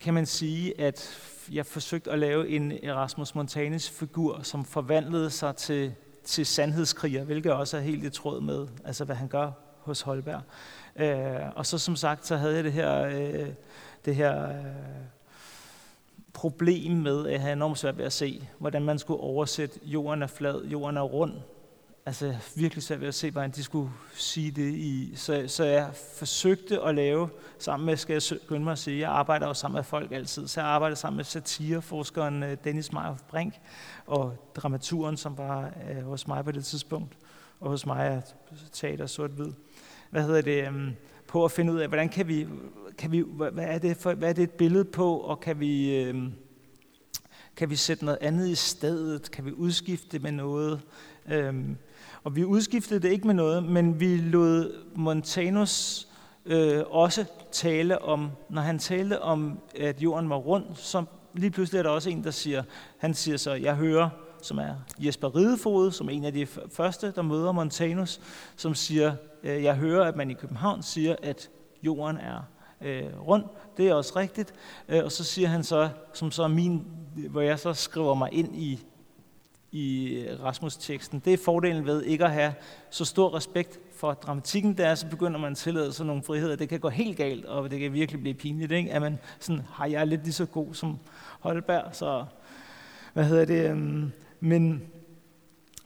kan 0.01 0.14
man 0.14 0.27
sige, 0.27 0.81
at 0.81 1.19
jeg 1.53 1.66
forsøgte 1.66 2.11
at 2.11 2.19
lave 2.19 2.49
en 2.49 2.73
Erasmus 2.73 3.35
Montanes 3.35 3.90
figur, 3.90 4.42
som 4.42 4.64
forvandlede 4.64 5.31
sig 5.31 5.57
til, 5.57 5.95
til 6.25 6.47
sandhedskriger, 6.47 7.25
hvilket 7.25 7.53
også 7.53 7.77
er 7.77 7.81
helt 7.81 8.05
i 8.05 8.11
tråd 8.11 8.40
med, 8.40 8.69
altså 8.85 9.05
hvad 9.05 9.16
han 9.16 9.29
gør 9.29 9.53
hos 9.87 10.01
Holberg. 10.01 10.42
Øh, 10.96 11.53
og 11.57 11.66
så 11.66 11.79
som 11.79 11.96
sagt, 11.96 12.27
så 12.27 12.37
havde 12.37 12.55
jeg 12.55 12.64
det 12.64 12.72
her, 12.72 13.03
øh, 13.03 13.49
det 14.05 14.16
her 14.16 14.49
øh, 14.49 14.64
problem 16.33 16.92
med, 16.92 17.27
at 17.27 17.33
jeg 17.33 17.40
havde 17.40 17.53
enormt 17.53 17.79
svært 17.79 17.99
ved 17.99 18.05
at 18.05 18.12
se, 18.12 18.49
hvordan 18.59 18.83
man 18.83 18.99
skulle 18.99 19.20
oversætte 19.20 19.81
jorden 19.83 20.22
er 20.22 20.27
flad, 20.27 20.64
jorden 20.64 20.96
er 20.96 21.03
rund. 21.03 21.33
Altså 22.07 22.35
virkelig 22.57 22.83
svært 22.83 23.01
ved 23.01 23.09
at 23.09 23.14
se, 23.14 23.31
hvordan 23.31 23.51
de 23.51 23.62
skulle 23.62 23.90
sige 24.14 24.51
det 24.51 24.75
i. 24.75 25.12
Så, 25.16 25.44
så 25.46 25.64
jeg 25.64 25.90
forsøgte 26.18 26.83
at 26.83 26.94
lave, 26.94 27.29
sammen 27.59 27.87
med, 27.87 27.96
skal 27.96 28.12
jeg 28.12 28.22
skynde 28.22 28.64
mig 28.64 28.72
at 28.72 28.79
sige, 28.79 29.01
jeg 29.01 29.11
arbejder 29.11 29.46
jo 29.46 29.55
sammen 29.55 29.77
med 29.79 29.85
folk 29.85 30.12
altid, 30.12 30.49
så 30.49 30.61
jeg 30.61 30.68
arbejder 30.68 30.96
sammen 30.96 31.16
med 31.16 31.25
satireforskeren 31.25 32.42
øh, 32.42 32.57
Dennis 32.64 32.92
Meyer 32.92 33.16
Brink, 33.29 33.55
og 34.07 34.37
dramaturen, 34.57 35.16
som 35.16 35.38
var 35.38 35.70
øh, 35.90 36.05
hos 36.05 36.29
mig 36.29 36.44
på 36.44 36.53
det 36.53 36.64
tidspunkt, 36.64 37.18
og 37.61 37.70
hos 37.70 37.87
mig 37.87 38.07
er 38.07 38.20
teater 38.72 39.07
sort-hvid 39.07 39.53
hvad 40.11 40.23
hedder 40.23 40.40
det, 40.40 40.69
um, 40.69 40.90
på 41.29 41.45
at 41.45 41.53
finde 41.53 41.73
ud 41.73 41.79
af, 41.79 41.88
hvordan 41.88 42.09
kan 42.09 42.29
vi, 42.29 42.47
kan 42.99 43.12
vi 43.12 43.25
hvad, 43.29 43.51
er 43.57 43.79
det 43.79 43.97
for, 43.97 44.14
hvad 44.14 44.29
er 44.29 44.33
det 44.33 44.42
et 44.42 44.51
billede 44.51 44.85
på, 44.85 45.16
og 45.16 45.40
kan 45.40 45.61
vi, 45.61 46.05
um, 46.11 46.33
kan 47.57 47.71
vi 47.71 47.77
sætte 47.77 48.05
noget 48.05 48.19
andet 48.21 48.49
i 48.49 48.55
stedet? 48.55 49.31
Kan 49.31 49.45
vi 49.45 49.53
udskifte 49.53 50.09
det 50.12 50.23
med 50.23 50.33
noget? 50.33 50.81
Um, 51.49 51.77
og 52.25 52.37
vi 52.37 52.45
udskiftede 52.45 53.01
det 53.01 53.09
ikke 53.09 53.27
med 53.27 53.35
noget, 53.35 53.64
men 53.64 54.01
vi 54.01 54.16
lod 54.16 54.73
Montanus 54.95 56.09
øh, 56.47 56.83
også 56.87 57.25
tale 57.53 58.03
om, 58.03 58.31
når 58.51 58.62
han 58.62 58.79
talte 58.79 59.23
om, 59.23 59.59
at 59.77 60.03
jorden 60.03 60.31
var 60.31 60.37
rund, 60.37 60.64
så 60.75 61.05
lige 61.35 61.51
pludselig 61.51 61.79
er 61.79 61.83
der 61.83 61.90
også 61.90 62.11
en, 62.11 62.25
der 62.25 62.31
siger, 62.31 62.62
han 62.99 63.14
siger 63.14 63.37
så, 63.37 63.55
jeg 63.55 63.75
hører, 63.75 64.09
som 64.42 64.59
er 64.59 64.75
Jesper 64.99 65.37
Ridefod, 65.37 65.92
som 65.92 66.07
er 66.09 66.11
en 66.11 66.25
af 66.25 66.33
de 66.33 66.47
første, 66.73 67.12
der 67.16 67.23
møder 67.23 67.53
Montanus, 67.53 68.21
som 68.57 68.75
siger, 68.75 69.14
Øh, 69.47 69.63
jeg 69.63 69.77
hører, 69.77 70.05
at 70.05 70.17
man 70.17 70.31
i 70.31 70.35
København 70.35 70.83
siger, 70.83 71.17
at 71.23 71.51
jorden 71.83 72.17
er, 72.17 72.49
øh, 72.81 73.21
rund. 73.21 73.45
Det 73.77 73.89
er 73.89 73.95
også 73.95 74.13
rigtigt. 74.17 74.55
Øh, 74.89 75.05
og 75.05 75.13
så 75.13 75.25
siger 75.25 75.49
han 75.49 75.65
så, 75.65 75.89
som 76.13 76.31
så 76.31 76.49
min, 76.49 76.87
hvor 77.31 77.41
jeg 77.41 77.59
så 77.59 77.73
skriver 77.73 78.15
mig 78.15 78.33
ind 78.33 78.57
i, 78.57 78.85
i 79.73 80.25
Rasmus-teksten, 80.43 81.23
det 81.25 81.33
er 81.33 81.39
fordelen 81.45 81.87
ved 81.87 82.03
ikke 82.03 82.25
at 82.25 82.33
have 82.33 82.55
så 82.91 83.05
stor 83.05 83.35
respekt 83.35 83.81
for 83.97 84.13
dramatikken, 84.13 84.79
der 84.79 84.95
så 84.95 85.07
begynder 85.07 85.41
man 85.41 85.53
at 85.53 85.59
tillade 85.59 85.93
sig 85.93 86.07
nogle 86.07 86.23
friheder. 86.23 86.57
Det 86.57 86.69
kan 86.69 86.81
gå 86.81 86.89
helt 86.89 87.17
galt, 87.17 87.45
og 87.45 87.71
det 87.71 87.81
kan 87.81 87.93
virkelig 87.93 88.21
blive 88.21 88.35
pinligt. 88.35 88.73
Ikke? 88.73 88.93
At 88.93 89.03
man 89.03 89.19
sådan, 89.41 89.63
har 89.71 89.87
jeg 89.87 90.07
lidt 90.07 90.23
lige 90.23 90.33
så 90.33 90.47
god 90.47 90.75
som 90.75 90.99
Holberg, 91.41 91.85
så 91.93 92.25
hvad 93.13 93.25
hedder 93.25 93.45
det? 93.45 93.71
Øhm, 93.71 94.13
men 94.41 94.83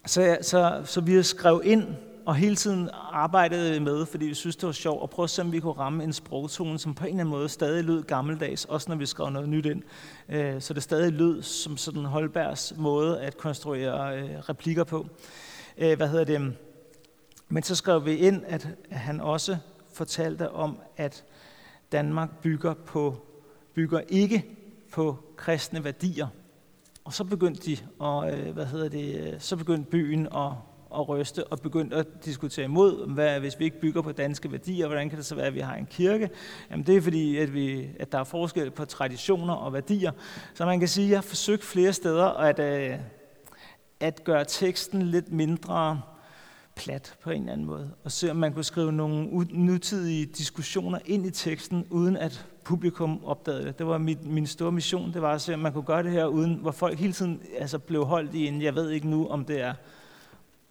så, 0.07 0.38
så, 0.42 0.83
så 0.85 1.01
vi 1.01 1.14
har 1.14 1.23
skrevet 1.23 1.64
ind 1.64 1.87
og 2.30 2.36
hele 2.36 2.56
tiden 2.56 2.88
arbejdede 3.12 3.80
med, 3.80 4.06
fordi 4.06 4.26
vi 4.26 4.34
synes, 4.34 4.56
det 4.56 4.66
var 4.66 4.72
sjovt, 4.72 5.02
at 5.02 5.10
prøve 5.10 5.24
at 5.24 5.30
se, 5.30 5.42
om 5.42 5.52
vi 5.52 5.60
kunne 5.60 5.72
ramme 5.72 6.04
en 6.04 6.12
sprogtone, 6.12 6.78
som 6.78 6.94
på 6.94 7.04
en 7.04 7.08
eller 7.08 7.20
anden 7.20 7.30
måde 7.30 7.48
stadig 7.48 7.84
lød 7.84 8.02
gammeldags, 8.02 8.64
også 8.64 8.90
når 8.90 8.96
vi 8.96 9.06
skrev 9.06 9.30
noget 9.30 9.48
nyt 9.48 9.66
ind. 9.66 9.82
Øh, 10.28 10.60
så 10.60 10.74
det 10.74 10.82
stadig 10.82 11.12
lød 11.12 11.42
som 11.42 11.76
sådan 11.76 12.04
Holbergs 12.04 12.74
måde 12.76 13.20
at 13.20 13.36
konstruere 13.36 14.18
øh, 14.18 14.38
replikker 14.38 14.84
på. 14.84 15.06
Øh, 15.78 15.96
hvad 15.96 16.08
hedder 16.08 16.24
det? 16.24 16.56
Men 17.48 17.62
så 17.62 17.74
skrev 17.74 18.04
vi 18.04 18.16
ind, 18.16 18.42
at 18.46 18.68
han 18.90 19.20
også 19.20 19.56
fortalte 19.92 20.50
om, 20.50 20.78
at 20.96 21.24
Danmark 21.92 22.38
bygger, 22.42 22.74
på, 22.74 23.16
bygger 23.74 24.00
ikke 24.08 24.44
på 24.92 25.18
kristne 25.36 25.84
værdier. 25.84 26.26
Og 27.04 27.12
så 27.12 27.24
begyndte 27.24 27.70
de, 27.70 27.76
og 27.98 28.32
hvad 28.52 28.66
hedder 28.66 28.88
det, 28.88 29.36
så 29.38 29.56
begyndte 29.56 29.90
byen 29.90 30.26
at 30.26 30.52
at 30.94 31.09
ryste 31.09 31.44
og 31.44 31.61
begyndte 31.61 31.96
at 31.96 32.07
diskutere 32.24 32.64
imod, 32.64 33.14
hvad, 33.14 33.40
hvis 33.40 33.59
vi 33.59 33.64
ikke 33.64 33.81
bygger 33.81 34.03
på 34.03 34.12
danske 34.12 34.53
værdier, 34.53 34.87
hvordan 34.87 35.09
kan 35.09 35.18
det 35.18 35.26
så 35.26 35.35
være, 35.35 35.46
at 35.46 35.55
vi 35.55 35.61
har 35.61 35.74
en 35.74 35.87
kirke? 35.87 36.31
Jamen 36.70 36.87
det 36.87 36.96
er 36.96 37.00
fordi, 37.00 37.37
at, 37.37 37.55
vi, 37.55 37.88
at 38.00 38.12
der 38.12 38.18
er 38.18 38.24
forskel 38.24 38.70
på 38.70 38.85
traditioner 38.85 39.55
og 39.55 39.72
værdier. 39.72 40.12
Så 40.55 40.66
man 40.66 40.79
kan 40.79 40.88
sige, 40.88 41.05
at 41.05 41.11
jeg 41.11 41.16
har 41.18 41.22
forsøgt 41.22 41.64
flere 41.64 41.92
steder 41.92 42.26
at, 42.26 42.59
øh, 42.59 42.98
at 44.00 44.24
gøre 44.24 44.44
teksten 44.44 45.03
lidt 45.03 45.33
mindre 45.33 46.00
plat 46.76 47.14
på 47.22 47.31
en 47.31 47.40
eller 47.40 47.53
anden 47.53 47.66
måde, 47.66 47.90
og 48.05 48.12
se 48.12 48.31
om 48.31 48.37
man 48.37 48.53
kunne 48.53 48.64
skrive 48.64 48.92
nogle 48.92 49.29
nutidige 49.50 50.26
diskussioner 50.26 50.98
ind 51.07 51.26
i 51.26 51.31
teksten, 51.31 51.87
uden 51.90 52.16
at 52.16 52.46
publikum 52.64 53.24
opdagede 53.24 53.64
det. 53.64 53.79
Det 53.79 53.87
var 53.87 53.98
mit, 53.98 54.26
min 54.26 54.46
store 54.46 54.72
mission, 54.72 55.12
det 55.12 55.22
var 55.22 55.35
at 55.35 55.40
se, 55.40 55.55
om 55.55 55.61
man 55.61 55.72
kunne 55.72 55.85
gøre 55.85 56.03
det 56.03 56.12
her, 56.12 56.26
uden 56.26 56.55
hvor 56.55 56.70
folk 56.70 56.98
hele 56.98 57.12
tiden 57.12 57.42
altså, 57.59 57.79
blev 57.79 58.05
holdt 58.05 58.35
i 58.35 58.46
en, 58.46 58.62
jeg 58.62 58.74
ved 58.74 58.90
ikke 58.90 59.09
nu, 59.09 59.29
om 59.29 59.44
det 59.44 59.61
er 59.61 59.74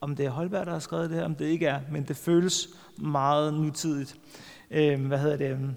om 0.02 0.16
det 0.16 0.26
er 0.26 0.30
Holberg, 0.30 0.66
der 0.66 0.72
har 0.72 0.80
skrevet 0.80 1.10
det 1.10 1.18
her, 1.18 1.26
om 1.26 1.36
det 1.36 1.46
ikke 1.46 1.66
er, 1.68 1.80
men 1.92 2.04
det 2.04 2.18
føles 2.18 2.70
meget 2.98 3.54
nutidigt. 3.54 4.16
Øh, 4.72 5.06
hvad 5.06 5.20
hedder 5.20 5.38
det? 5.38 5.76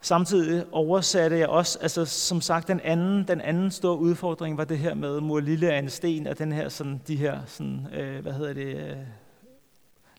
Samtidig 0.00 0.66
oversatte 0.72 1.38
jeg 1.38 1.48
også, 1.48 1.78
altså 1.82 2.04
som 2.04 2.40
sagt, 2.40 2.68
den 2.68 2.80
anden, 2.80 3.28
den 3.28 3.40
anden 3.40 3.70
store 3.70 3.98
udfordring 3.98 4.56
var 4.56 4.64
det 4.64 4.78
her 4.78 4.94
med 4.94 5.20
mor 5.20 5.40
lille 5.40 5.72
af 5.72 5.78
en 5.78 5.90
sten, 5.90 6.26
og 6.26 6.38
den 6.38 6.52
her, 6.52 6.68
sådan, 6.68 7.00
de 7.08 7.16
her, 7.16 7.40
sådan, 7.46 7.86
øh, 7.94 8.22
hvad 8.22 8.32
hedder 8.32 8.52
det, 8.52 8.90
øh, 8.90 8.96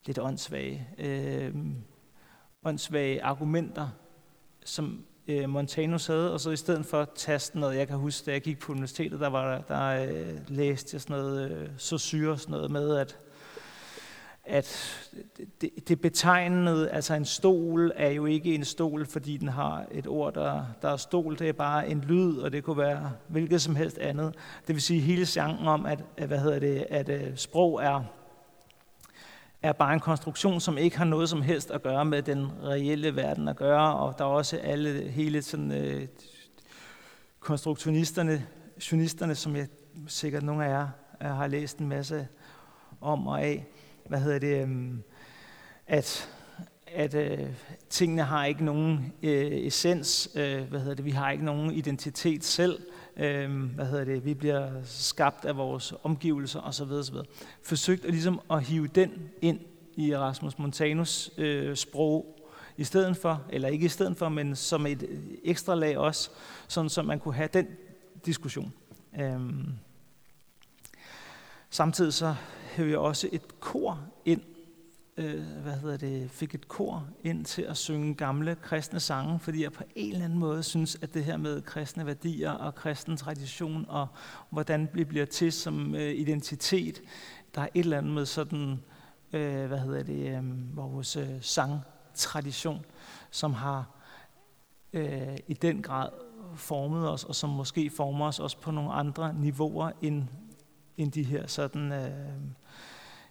lidt 0.06 0.20
åndssvage, 0.20 0.88
øh, 0.98 1.56
åndssvage 2.64 3.24
argumenter, 3.24 3.90
som 4.66 5.06
øh, 5.28 5.50
Montanus 5.50 6.08
havde, 6.08 6.34
og 6.34 6.40
så 6.40 6.50
i 6.52 6.56
stedet 6.56 6.86
for 6.86 7.10
tasten 7.16 7.60
noget, 7.60 7.78
jeg 7.78 7.88
kan 7.88 7.98
huske, 7.98 8.26
da 8.26 8.32
jeg 8.32 8.42
gik 8.42 8.60
på 8.60 8.72
universitetet, 8.72 9.20
der, 9.20 9.28
var 9.28 9.56
der, 9.56 9.62
der 9.62 10.06
øh, 10.10 10.38
læste 10.48 10.96
jeg 10.96 11.02
sådan 11.02 11.16
noget, 11.16 11.52
øh, 11.52 11.70
så 11.78 11.98
syre 11.98 12.38
sådan 12.38 12.52
noget 12.52 12.72
med, 12.72 12.98
at 12.98 13.18
at 14.50 15.00
det, 15.62 15.88
det 15.88 16.02
betegnede, 16.02 16.90
altså 16.90 17.14
en 17.14 17.26
stol 17.26 17.92
er 17.96 18.10
jo 18.10 18.26
ikke 18.26 18.56
en 18.56 18.66
stol, 18.66 19.06
fordi 19.06 19.38
den 19.38 19.48
har 19.48 19.86
et 19.92 20.08
ord, 20.08 20.34
der, 20.34 20.64
der 20.82 20.90
er 20.90 20.98
stol, 20.98 21.40
det 21.40 21.50
er 21.50 21.54
bare 21.54 21.90
en 21.90 22.02
lyd, 22.02 22.38
og 22.38 22.52
det 22.52 22.64
kunne 22.64 22.78
være 22.78 23.12
hvilket 23.28 23.62
som 23.62 23.76
helst 23.76 23.98
andet. 23.98 24.36
Det 24.68 24.76
vil 24.76 24.82
sige 24.82 25.00
hele 25.00 25.26
genren 25.28 25.68
om, 25.68 25.86
at, 25.86 26.00
hvad 26.28 26.40
hedder 26.40 26.60
det, 26.60 26.86
at, 26.90 27.10
at 27.10 27.28
øh, 27.28 27.38
sprog 27.38 27.84
er 27.84 28.04
er 29.62 29.74
bare 29.74 29.94
en 29.94 30.00
konstruktion, 30.00 30.60
som 30.60 30.78
ikke 30.78 30.98
har 30.98 31.06
noget 31.06 31.30
som 31.30 31.42
helst 31.42 31.72
at 31.72 31.84
gøre 31.84 32.06
med 32.06 32.22
den 32.22 32.52
reelle 32.64 33.16
verden 33.16 33.48
at 33.48 33.56
gøre, 33.56 33.96
og 33.96 34.18
der 34.18 34.24
er 34.24 34.30
også 34.30 34.58
alle, 34.58 35.10
hele 35.10 35.42
sådan, 35.42 35.72
øh, 35.72 36.08
konstruktionisterne, 37.40 38.46
journalisterne, 38.92 39.36
som 39.36 39.56
jeg 39.56 39.68
sikkert 40.08 40.44
nogle 40.44 40.66
af 40.66 40.70
jer 40.70 40.88
øh, 41.22 41.28
har 41.28 41.48
læst 41.48 41.78
en 41.78 41.88
masse 41.88 42.28
om 43.02 43.28
og 43.28 43.42
af, 43.42 43.66
hvad 44.06 44.20
hedder 44.20 44.40
det, 44.40 44.68
øh, 44.68 44.96
at, 45.88 46.30
at 46.88 47.16
øh, 47.16 47.48
tingene 47.90 48.24
har 48.24 48.46
ikke 48.46 48.66
nogen 48.66 49.14
øh, 49.24 49.52
essens, 49.52 50.30
øh, 50.36 50.64
hvad 50.64 50.80
hedder 50.80 50.96
det, 50.96 51.06
vi 51.06 51.12
har 51.12 51.32
ikke 51.32 51.46
nogen 51.46 51.72
identitet 51.72 52.44
selv, 52.44 52.80
øh, 53.20 53.64
hvad 53.64 53.86
hedder 53.86 54.06
det, 54.06 54.26
vi 54.26 54.34
bliver 54.34 54.70
skabt 54.84 55.46
af 55.46 55.58
vores 55.58 55.94
omgivelser 56.04 56.62
osv. 56.62 56.92
osv. 56.92 57.16
Forsøgt 57.64 58.06
at, 58.06 58.12
ligesom 58.12 58.42
at 58.52 58.64
hive 58.64 58.88
den 58.88 59.12
ind 59.42 59.60
i 59.96 60.12
Erasmus 60.12 60.58
Montanus 60.60 61.32
øh, 61.38 61.76
sprog, 61.76 62.34
i 62.78 62.84
stedet 62.84 63.18
for, 63.18 63.44
eller 63.50 63.68
ikke 63.70 63.86
i 63.86 63.90
stedet 63.90 64.18
for, 64.18 64.30
men 64.30 64.56
som 64.56 64.86
et 64.86 65.22
ekstra 65.44 65.76
lag 65.76 65.98
også, 65.98 66.30
sådan 66.68 66.90
så 66.90 67.02
man 67.02 67.20
kunne 67.20 67.34
have 67.34 67.50
den 67.54 67.68
diskussion. 68.26 68.74
Øhm. 69.20 69.74
Samtidig 71.70 72.14
så 72.14 72.36
hører 72.76 72.90
jeg 72.90 72.98
også 72.98 73.30
et 73.32 73.60
kor 73.60 74.00
ind 74.26 74.42
øh, 75.18 75.44
hvad 75.64 75.74
hedder 75.74 75.98
det, 75.98 76.32
fik 76.32 76.56
et 76.56 76.68
kor 76.68 77.08
ind 77.24 77.46
til 77.46 77.62
at 77.62 77.78
synge 77.78 78.14
gamle 78.14 78.56
kristne 78.56 79.00
sange, 79.00 79.40
fordi 79.40 79.64
jeg 79.64 79.72
på 79.72 79.84
en 79.96 80.12
eller 80.12 80.26
anden 80.26 80.40
måde 80.40 80.64
synes, 80.64 80.98
at 81.02 81.14
det 81.14 81.26
her 81.26 81.38
med 81.38 81.62
kristne 81.62 82.06
værdier 82.06 82.52
og 82.52 82.76
kristen 82.76 83.18
tradition 83.18 83.86
og 83.90 84.08
hvordan 84.50 84.90
vi 84.94 85.04
bliver 85.04 85.26
til 85.26 85.52
som 85.52 85.96
øh, 85.96 86.12
identitet, 86.12 87.02
der 87.56 87.62
er 87.62 87.68
et 87.74 87.84
eller 87.84 87.98
andet 87.98 88.14
med 88.14 88.26
sådan, 88.26 88.80
øh, 89.34 89.66
hvad 89.66 89.80
hedder 89.80 90.04
det, 90.04 90.38
øh, 90.38 90.78
vores 90.78 91.16
øh, 91.16 91.42
sangtradition, 91.42 92.86
som 93.32 93.54
har 93.54 93.86
øh, 94.94 95.38
i 95.48 95.54
den 95.54 95.82
grad 95.82 96.10
formet 96.56 97.10
os, 97.10 97.24
og 97.24 97.36
som 97.36 97.50
måske 97.50 97.90
former 97.90 98.28
os 98.28 98.40
også 98.40 98.58
på 98.60 98.72
nogle 98.72 98.94
andre 98.94 99.34
niveauer 99.34 99.92
end, 100.02 100.24
end 100.98 101.12
de 101.12 101.24
her 101.24 101.48
sådan... 101.48 101.92
Øh, 101.92 102.42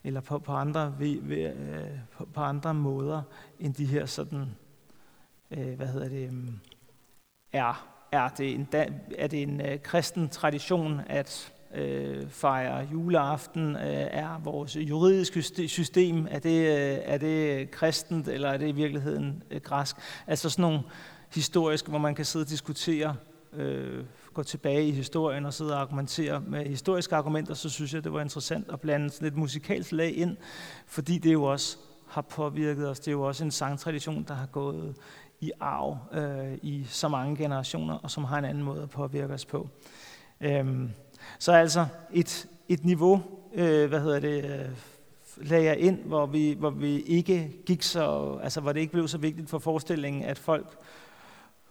eller 0.07 0.21
på, 0.21 0.38
på, 0.38 0.53
andre, 0.53 0.95
ved, 0.99 1.23
ved, 1.23 1.45
øh, 1.45 1.99
på, 2.12 2.29
på 2.35 2.40
andre 2.40 2.75
måder 2.75 3.23
end 3.61 3.75
de 3.75 3.87
her 3.87 4.07
sådan, 4.07 4.47
øh, 5.51 5.75
hvad 5.77 5.87
hedder 5.87 6.09
det, 6.09 6.27
øhm, 6.27 6.59
er. 7.53 7.92
Er 8.12 8.29
det 8.29 8.55
en, 8.55 8.69
er 9.19 9.27
det 9.27 9.42
en 9.42 9.61
øh, 9.61 9.83
kristen 9.83 10.29
tradition 10.29 11.01
at 11.07 11.53
øh, 11.75 12.29
fejre 12.29 12.88
juleaften? 12.92 13.77
Øh, 13.77 14.09
er 14.11 14.38
vores 14.38 14.77
juridiske 14.77 15.69
system, 15.69 16.27
er 16.31 16.38
det, 16.38 16.61
øh, 16.61 16.99
er 17.03 17.19
det 17.19 17.71
kristent, 17.71 18.29
eller 18.29 18.49
er 18.49 18.57
det 18.57 18.69
i 18.69 18.73
virkeligheden 18.73 19.42
øh, 19.51 19.61
græsk? 19.61 19.97
Altså 20.27 20.51
sådan 20.51 20.62
nogle 20.62 20.81
historiske, 21.35 21.88
hvor 21.88 21.99
man 21.99 22.14
kan 22.14 22.25
sidde 22.25 22.45
og 22.45 22.49
diskutere 22.49 23.16
øh, 23.53 24.05
gå 24.37 24.42
tilbage 24.42 24.88
i 24.88 24.90
historien 24.90 25.46
og 25.46 25.55
sidde 25.55 25.75
og 25.75 25.81
argumentere 25.81 26.40
med 26.40 26.66
historiske 26.66 27.16
argumenter, 27.16 27.55
så 27.55 27.68
synes 27.68 27.94
jeg, 27.94 28.05
det 28.05 28.12
var 28.12 28.20
interessant 28.20 28.70
at 28.72 28.81
blande 28.81 29.11
sådan 29.11 29.29
et 29.29 29.37
musikalsk 29.37 29.92
lag 29.92 30.16
ind, 30.16 30.37
fordi 30.87 31.18
det 31.18 31.33
jo 31.33 31.44
også 31.44 31.77
har 32.09 32.22
påvirket 32.22 32.88
os. 32.88 33.01
Det 33.01 33.09
er 33.09 33.12
jo 33.12 33.22
også 33.22 33.44
en 33.44 33.51
sangtradition, 33.51 34.25
der 34.29 34.35
har 34.35 34.46
gået 34.46 34.96
i 35.40 35.53
arv 35.61 35.99
øh, 36.12 36.59
i 36.62 36.87
så 36.88 37.09
mange 37.09 37.37
generationer, 37.37 37.94
og 37.94 38.11
som 38.11 38.25
har 38.25 38.38
en 38.38 38.44
anden 38.44 38.62
måde 38.62 38.83
at 38.83 38.90
påvirke 38.90 39.35
os 39.35 39.44
på. 39.44 39.68
Øhm, 40.40 40.90
så 41.38 41.53
altså 41.53 41.87
et, 42.12 42.49
et 42.68 42.85
niveau, 42.85 43.22
øh, 43.55 43.88
hvad 43.88 44.01
hedder 44.01 44.20
det, 44.20 44.44
øh, 44.44 44.68
lagde 45.37 45.64
jeg 45.64 45.79
ind, 45.79 45.99
hvor 46.05 46.27
vi, 46.27 46.57
hvor 46.59 46.70
vi 46.70 47.01
ikke 47.01 47.53
gik 47.66 47.83
så, 47.83 48.38
altså 48.42 48.61
hvor 48.61 48.72
det 48.72 48.81
ikke 48.81 48.92
blev 48.92 49.09
så 49.09 49.18
vigtigt 49.18 49.51
for 49.51 49.59
forestillingen, 49.59 50.22
at 50.22 50.38
folk 50.38 50.79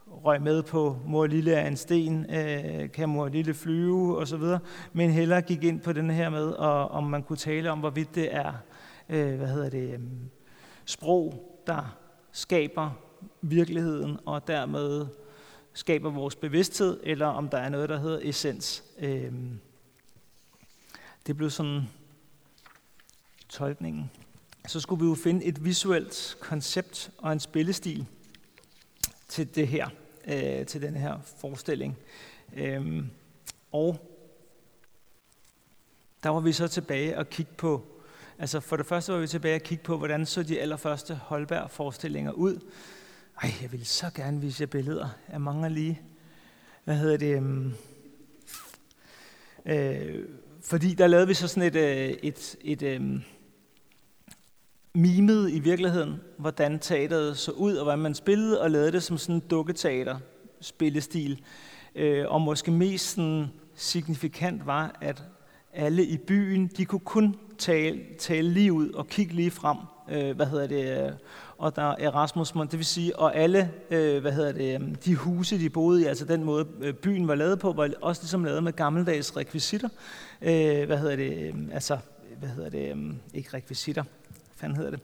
røg 0.07 0.41
med 0.41 0.63
på 0.63 0.97
mor 1.05 1.25
lille 1.25 1.53
er 1.53 1.67
en 1.67 1.77
sten, 1.77 2.35
øh, 2.35 2.91
kan 2.91 3.09
mor 3.09 3.27
lille 3.27 3.53
flyve 3.53 4.17
osv., 4.17 4.43
men 4.93 5.09
hellere 5.09 5.41
gik 5.41 5.63
ind 5.63 5.81
på 5.81 5.93
den 5.93 6.09
her 6.09 6.29
med, 6.29 6.45
og, 6.45 6.87
om 6.87 7.03
man 7.03 7.23
kunne 7.23 7.37
tale 7.37 7.71
om, 7.71 7.79
hvorvidt 7.79 8.15
det 8.15 8.35
er 8.35 8.53
øh, 9.09 9.35
hvad 9.35 9.47
hedder 9.47 9.69
det, 9.69 9.93
øh, 9.93 9.99
sprog, 10.85 11.61
der 11.67 11.97
skaber 12.31 12.91
virkeligheden, 13.41 14.19
og 14.25 14.47
dermed 14.47 15.07
skaber 15.73 16.09
vores 16.09 16.35
bevidsthed, 16.35 16.99
eller 17.03 17.25
om 17.25 17.49
der 17.49 17.57
er 17.57 17.69
noget, 17.69 17.89
der 17.89 17.97
hedder 17.97 18.19
essens. 18.21 18.83
Øh, 18.99 19.33
det 21.27 21.37
blev 21.37 21.49
sådan 21.49 21.81
tolkningen. 23.49 24.11
Så 24.67 24.79
skulle 24.79 25.03
vi 25.03 25.09
jo 25.09 25.15
finde 25.15 25.45
et 25.45 25.65
visuelt 25.65 26.37
koncept 26.39 27.11
og 27.17 27.33
en 27.33 27.39
spillestil 27.39 28.07
til 29.27 29.55
det 29.55 29.67
her 29.67 29.89
øh, 30.27 30.65
til 30.65 30.81
den 30.81 30.95
her 30.95 31.19
forestilling. 31.37 31.97
Øhm, 32.55 33.09
og 33.71 33.97
der 36.23 36.29
var 36.29 36.39
vi 36.39 36.51
så 36.51 36.67
tilbage 36.67 37.17
og 37.17 37.29
kigge 37.29 37.51
på, 37.57 37.83
altså 38.39 38.59
for 38.59 38.77
det 38.77 38.85
første 38.85 39.13
var 39.13 39.19
vi 39.19 39.27
tilbage 39.27 39.55
og 39.55 39.61
kigge 39.61 39.83
på, 39.83 39.97
hvordan 39.97 40.25
så 40.25 40.43
de 40.43 40.61
allerførste 40.61 41.15
Holberg-forestillinger 41.15 42.31
ud. 42.31 42.59
Ej, 43.41 43.51
jeg 43.61 43.71
vil 43.71 43.85
så 43.85 44.09
gerne 44.15 44.41
vise 44.41 44.61
jer 44.61 44.67
billeder. 44.67 45.09
af 45.27 45.39
mange 45.39 45.69
lige, 45.69 46.01
hvad 46.83 46.95
hedder 46.95 47.17
det, 47.17 47.35
Øhm, 47.35 47.73
øh, 49.65 50.25
fordi 50.61 50.93
der 50.93 51.07
lavede 51.07 51.27
vi 51.27 51.33
så 51.33 51.47
sådan 51.47 51.63
et, 51.63 51.75
øh, 51.75 52.09
et, 52.09 52.55
et, 52.61 52.83
et 52.83 53.21
mimede 54.95 55.51
i 55.51 55.59
virkeligheden, 55.59 56.21
hvordan 56.37 56.79
teateret 56.79 57.37
så 57.37 57.51
ud, 57.51 57.75
og 57.75 57.83
hvordan 57.83 57.99
man 57.99 58.15
spillede, 58.15 58.61
og 58.61 58.71
lavede 58.71 58.91
det 58.91 59.03
som 59.03 59.17
sådan 59.17 59.35
en 59.35 59.41
dukketeater 59.49 60.17
spillestil. 60.61 61.41
Øh, 61.95 62.25
og 62.27 62.41
måske 62.41 62.71
mest 62.71 63.15
sådan 63.15 63.47
signifikant 63.75 64.65
var, 64.65 64.97
at 65.01 65.23
alle 65.73 66.05
i 66.05 66.17
byen, 66.17 66.67
de 66.77 66.85
kunne 66.85 66.99
kun 66.99 67.35
tale, 67.57 68.01
tale 68.19 68.49
lige 68.49 68.73
ud 68.73 68.89
og 68.89 69.07
kigge 69.07 69.33
lige 69.33 69.51
frem. 69.51 69.77
Øh, 70.11 70.35
hvad 70.35 70.45
hedder 70.45 70.67
det? 70.67 71.05
Øh, 71.05 71.11
og 71.57 71.75
der 71.75 71.81
er 71.81 71.95
Erasmus, 71.99 72.51
det 72.51 72.73
vil 72.73 72.85
sige, 72.85 73.19
og 73.19 73.35
alle, 73.35 73.71
øh, 73.91 74.21
hvad 74.21 74.31
hedder 74.31 74.51
det, 74.51 74.81
øh, 74.81 74.95
de 75.05 75.15
huse, 75.15 75.59
de 75.59 75.69
boede 75.69 76.01
i, 76.01 76.05
altså 76.05 76.25
den 76.25 76.43
måde 76.43 76.67
øh, 76.81 76.93
byen 76.93 77.27
var 77.27 77.35
lavet 77.35 77.59
på, 77.59 77.73
var 77.73 77.89
også 78.01 78.21
ligesom 78.21 78.43
lavet 78.43 78.63
med 78.63 78.73
gammeldags 78.73 79.37
rekvisitter. 79.37 79.89
Øh, 80.41 80.85
hvad 80.85 80.97
hedder 80.97 81.15
det? 81.15 81.55
Altså, 81.73 81.97
hvad 82.39 82.49
hedder 82.49 82.69
det? 82.69 83.15
Ikke 83.33 83.49
rekvisitter, 83.53 84.03
fanden 84.55 84.77
hedder 84.77 84.91
det? 84.91 84.99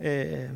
Øh, 0.00 0.50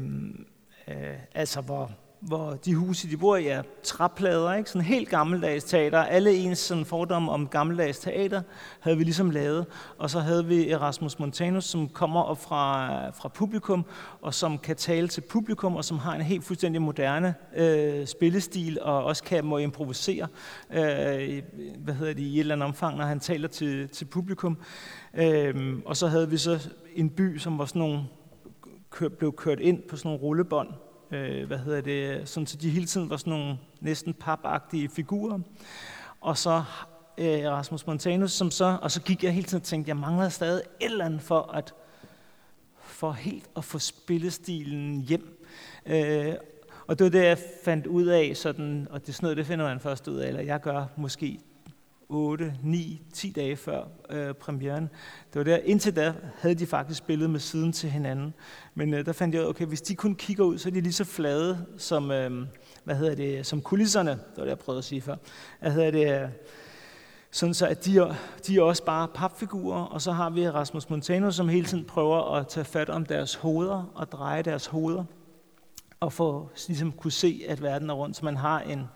øh, 0.89 1.19
altså, 1.35 1.61
hvor, 1.61 1.91
hvor 2.21 2.51
de 2.51 2.75
huse, 2.75 3.11
de 3.11 3.17
bor 3.17 3.37
i, 3.37 3.47
er 3.47 3.63
træplader, 3.83 4.55
ikke? 4.55 4.71
sådan 4.71 4.87
helt 4.87 5.09
gammeldags 5.09 5.65
teater. 5.65 5.99
Alle 5.99 6.35
ens 6.35 6.59
sådan 6.59 6.85
fordomme 6.85 7.33
om 7.33 7.49
gammeldags 7.49 7.99
teater 7.99 8.43
havde 8.81 8.99
vi 8.99 9.05
ligesom 9.05 9.31
lavet. 9.31 9.67
Og 9.99 10.11
så 10.11 10.21
havde 10.21 10.47
vi 10.47 10.71
Erasmus 10.71 11.19
Montanus, 11.19 11.65
som 11.65 11.89
kommer 11.89 12.23
op 12.23 12.43
fra, 12.43 13.11
fra 13.11 13.29
publikum, 13.29 13.85
og 14.21 14.35
som 14.35 14.59
kan 14.59 14.77
tale 14.77 15.09
til 15.09 15.21
publikum, 15.21 15.77
og 15.77 15.85
som 15.85 15.99
har 15.99 16.15
en 16.15 16.21
helt 16.21 16.45
fuldstændig 16.45 16.83
moderne 16.83 17.35
øh, 17.57 18.07
spillestil, 18.07 18.79
og 18.83 19.05
også 19.05 19.25
kan 19.25 19.45
må 19.45 19.59
improvisere 19.59 20.29
øh, 20.71 21.43
hvad 21.79 21.95
hedder 21.95 22.15
det, 22.15 22.23
i 22.23 22.35
et 22.35 22.41
eller 22.41 22.55
andet 22.55 22.69
omfang, 22.69 22.97
når 22.97 23.05
han 23.05 23.21
taler 23.21 23.49
til, 23.49 23.89
til 23.89 24.05
publikum. 24.05 24.59
Øh, 25.15 25.75
og 25.85 25.97
så 25.97 26.07
havde 26.07 26.31
vi 26.31 26.37
så 26.37 26.69
en 26.95 27.11
by, 27.11 27.39
som 27.39 27.59
var 27.59 27.65
sådan 27.65 27.81
nogle, 27.81 28.05
kør, 28.95 29.09
blev 29.09 29.33
kørt 29.33 29.61
ind 29.61 29.83
på 29.83 29.97
sådan 29.97 30.09
nogle 30.09 30.23
rullebånd, 30.23 30.69
øh, 31.11 31.47
hvad 31.47 31.59
hedder 31.59 31.81
det, 31.81 32.29
sådan 32.29 32.47
så 32.47 32.57
de 32.57 32.71
hele 32.71 32.87
tiden 32.87 33.11
var 33.11 33.17
sådan 33.17 33.31
nogle 33.31 33.59
næsten 33.81 34.15
papagtige 34.15 34.89
figurer. 34.89 35.39
Og 36.21 36.39
så 36.39 36.63
øh, 37.19 37.51
Rasmus 37.51 37.87
Montanus, 37.87 38.33
som 38.33 38.51
så, 38.51 38.79
og 38.83 38.91
så 38.91 39.03
gik 39.03 39.25
jeg 39.25 39.33
hele 39.33 39.47
tiden 39.47 39.61
og 39.61 39.67
tænkte, 39.67 39.89
jeg 39.89 39.97
mangler 39.97 40.29
stadig 40.29 40.63
et 40.81 40.91
eller 40.91 41.05
andet 41.05 41.23
for 41.23 41.41
at 41.41 41.75
for 42.79 43.13
helt 43.13 43.51
at 43.57 43.65
få 43.65 43.79
spillestilen 43.79 45.01
hjem. 45.01 45.45
Øh, 45.87 46.35
og 46.87 46.99
det 46.99 47.05
var 47.05 47.11
det, 47.11 47.25
jeg 47.25 47.39
fandt 47.65 47.87
ud 47.87 48.07
af, 48.07 48.33
sådan, 48.37 48.89
og 48.91 49.01
det 49.01 49.09
er 49.09 49.13
sådan 49.13 49.25
noget, 49.25 49.37
det 49.37 49.47
finder 49.47 49.65
man 49.65 49.81
først 49.81 50.09
ud 50.09 50.17
af, 50.17 50.29
eller 50.29 50.43
jeg 50.43 50.61
gør 50.61 50.85
måske 50.97 51.41
8, 52.15 52.55
9, 52.63 53.03
10 53.13 53.31
dage 53.31 53.57
før 53.57 53.85
øh, 54.11 54.35
premieren. 54.35 54.91
Det 55.33 55.39
var 55.39 55.43
der, 55.43 55.57
indtil 55.57 55.97
da 55.97 56.15
havde 56.39 56.55
de 56.55 56.67
faktisk 56.67 56.99
spillet 56.99 57.31
med 57.31 57.41
siden 57.41 57.73
til 57.73 57.91
hinanden. 57.91 58.35
Men 58.75 58.95
øh, 58.95 59.07
der 59.07 59.13
fandt 59.13 59.35
jeg 59.35 59.43
ud 59.43 59.49
okay, 59.49 59.67
hvis 59.67 59.83
de 59.83 59.97
kun 59.97 60.15
kigger 60.15 60.45
ud, 60.45 60.59
så 60.59 60.69
er 60.69 60.73
de 60.73 60.81
lige 60.81 60.93
så 60.93 61.05
flade 61.05 61.67
som, 61.79 62.11
øh, 62.11 62.47
hvad 62.85 62.97
hedder 62.97 63.15
det, 63.15 63.47
som 63.47 63.63
kulisserne. 63.63 64.11
Det 64.11 64.37
var 64.37 64.43
det, 64.43 64.51
jeg 64.51 64.59
prøvede 64.59 64.79
at 64.79 64.85
sige 64.85 65.01
før. 65.01 65.17
Hvad 65.61 65.73
hedder 65.73 65.91
det, 65.91 66.23
øh, 66.23 66.29
sådan 67.31 67.55
så 67.55 67.67
at 67.67 67.85
de 67.85 68.17
de 68.47 68.57
er 68.57 68.63
også 68.63 68.85
bare 68.85 69.09
papfigurer, 69.09 69.83
og 69.83 70.03
så 70.03 70.13
har 70.13 70.31
vi 70.31 70.51
Rasmus 70.51 70.91
Montano, 70.91 71.31
som 71.31 71.49
hele 71.49 71.67
tiden 71.67 71.85
prøver 71.85 72.35
at 72.35 72.49
tage 72.49 72.65
fat 72.65 72.91
om 72.91 73.07
deres 73.07 73.35
hoveder 73.35 73.93
og 73.95 74.13
dreje 74.13 74.43
deres 74.43 74.67
hoveder, 74.67 75.05
og 76.01 76.13
få 76.13 76.51
ligesom 76.69 76.93
kunne 76.93 77.13
se, 77.13 77.45
at 77.49 77.63
verden 77.63 77.91
er 77.91 77.95
rundt, 77.95 78.17
så 78.17 78.25
man 78.25 78.37
har 78.37 78.61
en 78.61 78.89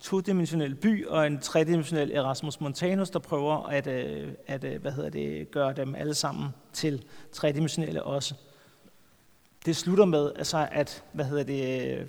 todimensionel 0.00 0.74
by 0.74 1.06
og 1.06 1.26
en 1.26 1.38
tredimensionel 1.38 2.12
Erasmus 2.12 2.60
Montanus, 2.60 3.10
der 3.10 3.18
prøver 3.18 3.66
at, 3.66 3.86
øh, 3.86 4.32
at 4.46 4.64
øh, 4.64 4.80
hvad 4.80 4.92
hedder 4.92 5.10
det, 5.10 5.50
gøre 5.50 5.72
dem 5.72 5.94
alle 5.94 6.14
sammen 6.14 6.48
til 6.72 7.04
tredimensionelle 7.32 8.02
også. 8.02 8.34
Det 9.66 9.76
slutter 9.76 10.04
med, 10.04 10.32
altså, 10.36 10.68
at, 10.72 11.04
hvad 11.12 11.24
hedder 11.24 11.44
det, 11.44 11.90
øh, 11.98 12.06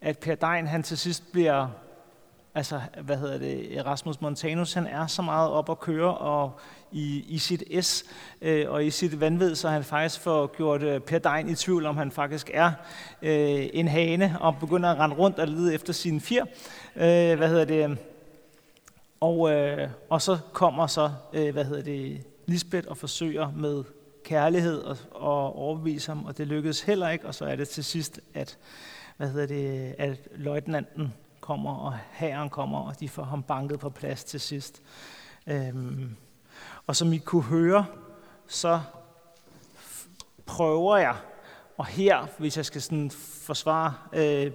at 0.00 0.18
Per 0.18 0.34
Dein, 0.34 0.66
han 0.66 0.82
til 0.82 0.98
sidst 0.98 1.32
bliver 1.32 1.68
altså, 2.54 2.80
hvad 3.02 3.16
hedder 3.16 3.38
det, 3.38 3.78
Erasmus 3.78 4.20
Montanus, 4.20 4.72
han 4.72 4.86
er 4.86 5.06
så 5.06 5.22
meget 5.22 5.50
op 5.50 5.70
at 5.70 5.80
køre 5.80 6.14
og 6.18 6.52
i, 6.92 7.24
i 7.28 7.38
sit 7.38 7.84
S 7.84 8.04
øh, 8.42 8.70
og 8.70 8.86
i 8.86 8.90
sit 8.90 9.20
vanvid, 9.20 9.54
så 9.54 9.68
han 9.68 9.84
faktisk 9.84 10.20
får 10.20 10.56
gjort 10.56 10.82
øh, 10.82 11.00
Per 11.00 11.18
Dein 11.18 11.48
i 11.48 11.54
tvivl, 11.54 11.86
om 11.86 11.96
han 11.96 12.10
faktisk 12.10 12.50
er 12.54 12.72
øh, 13.22 13.68
en 13.72 13.88
hane, 13.88 14.36
og 14.40 14.56
begynder 14.60 14.90
at 14.90 14.98
rende 14.98 15.16
rundt 15.16 15.38
og 15.38 15.48
lede 15.48 15.74
efter 15.74 15.92
sine 15.92 16.20
fjer. 16.20 16.44
Øh, 16.96 17.38
hvad 17.38 17.48
hedder 17.48 17.64
det? 17.64 17.98
Og, 19.20 19.50
øh, 19.52 19.88
og 20.10 20.22
så 20.22 20.38
kommer 20.52 20.86
så, 20.86 21.10
øh, 21.32 21.52
hvad 21.52 21.64
hedder 21.64 21.82
det, 21.82 22.20
Lisbeth 22.46 22.88
og 22.90 22.96
forsøger 22.96 23.50
med 23.56 23.84
kærlighed 24.24 24.82
og, 24.82 24.96
og 25.10 25.56
overbevise 25.56 26.10
ham, 26.10 26.24
og 26.24 26.38
det 26.38 26.46
lykkedes 26.46 26.80
heller 26.80 27.08
ikke, 27.08 27.26
og 27.26 27.34
så 27.34 27.44
er 27.44 27.56
det 27.56 27.68
til 27.68 27.84
sidst, 27.84 28.20
at, 28.34 28.58
hvad 29.16 29.28
hedder 29.28 29.46
det, 29.46 29.94
at 29.98 30.18
løjtnanten 30.36 31.12
kommer, 31.48 31.74
og 31.74 31.94
herren 32.12 32.50
kommer, 32.50 32.78
og 32.78 33.00
de 33.00 33.08
får 33.08 33.22
ham 33.22 33.42
banket 33.42 33.80
på 33.80 33.90
plads 33.90 34.24
til 34.24 34.40
sidst. 34.40 34.82
Øhm, 35.46 36.16
og 36.86 36.96
som 36.96 37.12
I 37.12 37.18
kunne 37.18 37.42
høre, 37.42 37.86
så 38.46 38.80
prøver 40.46 40.96
jeg, 40.96 41.16
og 41.78 41.86
her, 41.86 42.26
hvis 42.38 42.56
jeg 42.56 42.64
skal 42.64 42.82
sådan 42.82 43.10
forsvare, 43.42 43.94
øh, 44.12 44.50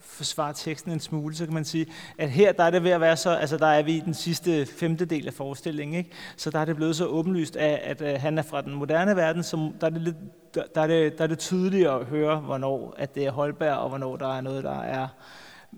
forsvare 0.00 0.52
teksten 0.54 0.92
en 0.92 1.00
smule, 1.00 1.36
så 1.36 1.44
kan 1.44 1.54
man 1.54 1.64
sige, 1.64 1.86
at 2.18 2.30
her 2.30 2.52
der 2.52 2.64
er 2.64 2.70
det 2.70 2.84
ved 2.84 2.90
at 2.90 3.00
være 3.00 3.16
så, 3.16 3.30
altså 3.30 3.56
der 3.56 3.66
er 3.66 3.82
vi 3.82 3.96
i 3.96 4.00
den 4.00 4.14
sidste 4.14 4.66
femtedel 4.66 5.26
af 5.26 5.34
forestillingen, 5.34 5.98
ikke? 5.98 6.10
så 6.36 6.50
der 6.50 6.58
er 6.58 6.64
det 6.64 6.76
blevet 6.76 6.96
så 6.96 7.06
åbenlyst 7.06 7.56
af, 7.56 7.80
at 7.84 8.02
øh, 8.02 8.20
han 8.20 8.38
er 8.38 8.42
fra 8.42 8.60
den 8.60 8.74
moderne 8.74 9.16
verden, 9.16 9.42
så 9.42 9.72
der 9.80 9.86
er 9.86 9.90
det, 9.90 10.02
lidt, 10.02 10.16
der, 10.54 10.62
der, 10.74 10.80
er 10.80 10.86
det, 10.86 11.18
der 11.18 11.24
er 11.24 11.28
det 11.28 11.38
tydeligt 11.38 11.88
at 11.88 12.04
høre, 12.04 12.36
hvornår 12.36 12.94
at 12.98 13.14
det 13.14 13.26
er 13.26 13.30
Holberg, 13.30 13.76
og 13.76 13.88
hvornår 13.88 14.16
der 14.16 14.36
er 14.36 14.40
noget, 14.40 14.64
der 14.64 14.80
er 14.80 15.08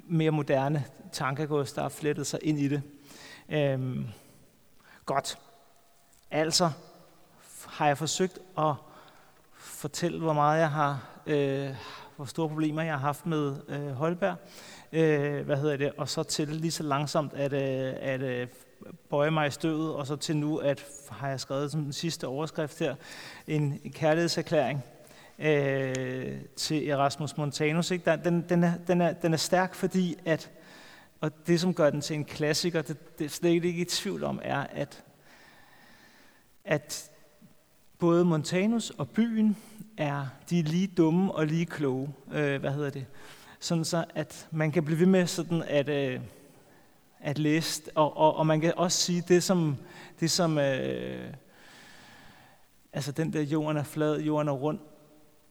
mere 0.07 0.31
moderne 0.31 0.85
tankegods, 1.13 1.73
der 1.73 1.83
har 1.83 1.89
flettet 1.89 2.27
sig 2.27 2.41
ind 2.43 2.59
i 2.59 2.69
det. 2.69 2.83
Øhm, 3.49 4.07
godt. 5.07 5.39
Altså 6.31 6.71
har 7.67 7.87
jeg 7.87 7.99
forsøgt 7.99 8.39
at 8.59 8.75
fortælle, 9.55 10.19
hvor 10.19 10.33
meget 10.33 10.61
jeg 10.61 10.71
har, 10.71 11.09
øh, 11.27 11.75
hvor 12.17 12.25
store 12.25 12.49
problemer 12.49 12.83
jeg 12.83 12.93
har 12.93 12.99
haft 12.99 13.27
med 13.27 13.57
øh, 13.69 13.91
Holberg. 13.91 14.37
Øh, 14.93 15.47
hvad 15.47 15.57
hedder 15.57 15.77
det? 15.77 15.93
Og 15.97 16.09
så 16.09 16.23
til 16.23 16.49
lige 16.49 16.71
så 16.71 16.83
langsomt 16.83 17.33
at, 17.33 17.53
øh, 17.53 17.95
at 18.01 18.23
øh, 18.23 18.49
bøje 19.11 19.31
mig 19.31 19.47
i 19.47 19.51
støvet, 19.51 19.95
og 19.95 20.07
så 20.07 20.17
til 20.17 20.37
nu, 20.37 20.57
at 20.57 20.85
har 21.11 21.29
jeg 21.29 21.41
skrevet 21.41 21.73
som 21.73 21.83
den 21.83 21.93
sidste 21.93 22.27
overskrift 22.27 22.79
her, 22.79 22.95
en, 23.47 23.81
en 23.85 23.93
kærlighedserklæring 23.93 24.85
øh, 25.39 26.41
til 26.57 26.89
Erasmus 26.89 27.37
Montanus. 27.37 27.91
Ikke? 27.91 28.17
Den, 28.25 28.45
den, 28.49 28.65
er, 28.65 28.73
den, 28.87 29.01
er, 29.01 29.13
den 29.13 29.33
er 29.33 29.37
stærk, 29.37 29.75
fordi 29.75 30.17
at, 30.25 30.51
og 31.21 31.47
det 31.47 31.61
som 31.61 31.75
gør 31.75 31.91
den 31.91 32.01
til 32.01 32.17
en 32.17 32.25
klassiker, 32.25 32.83
det, 32.83 33.19
det 33.19 33.25
er 33.25 33.29
slet 33.29 33.65
ikke 33.65 33.81
i 33.81 33.85
tvivl 33.85 34.25
om, 34.25 34.41
er, 34.43 34.61
at, 34.61 35.05
at 36.65 37.11
både 37.99 38.25
Montanus 38.25 38.91
og 38.91 39.09
byen 39.09 39.57
er 39.97 40.27
de 40.51 40.59
er 40.59 40.63
lige 40.63 40.87
dumme 40.87 41.33
og 41.33 41.47
lige 41.47 41.67
kloge. 41.67 42.15
Øh, 42.33 42.61
hvad 42.61 42.73
hedder 42.73 42.91
det? 42.91 43.07
Sådan 43.61 43.85
så, 43.85 44.05
at 44.15 44.49
man 44.51 44.73
kan 44.73 44.85
blive 44.85 44.99
ved 45.01 45.07
med 45.07 45.27
sådan 45.27 45.63
at, 45.63 45.89
øh, 45.89 46.21
at 47.21 47.39
læse, 47.39 47.83
og, 47.95 48.17
og, 48.17 48.37
og 48.37 48.47
man 48.47 48.61
kan 48.61 48.73
også 48.77 48.99
sige 48.99 49.25
det 49.29 49.43
som, 49.43 49.77
det 50.21 50.31
som 50.31 50.59
øh, 50.59 51.35
altså 52.93 53.13
den 53.13 53.33
der 53.33 53.43
jorden 53.43 53.77
er 53.77 53.83
flad, 53.83 54.21
jorden 54.21 54.49
er 54.49 54.53
rund, 54.53 54.79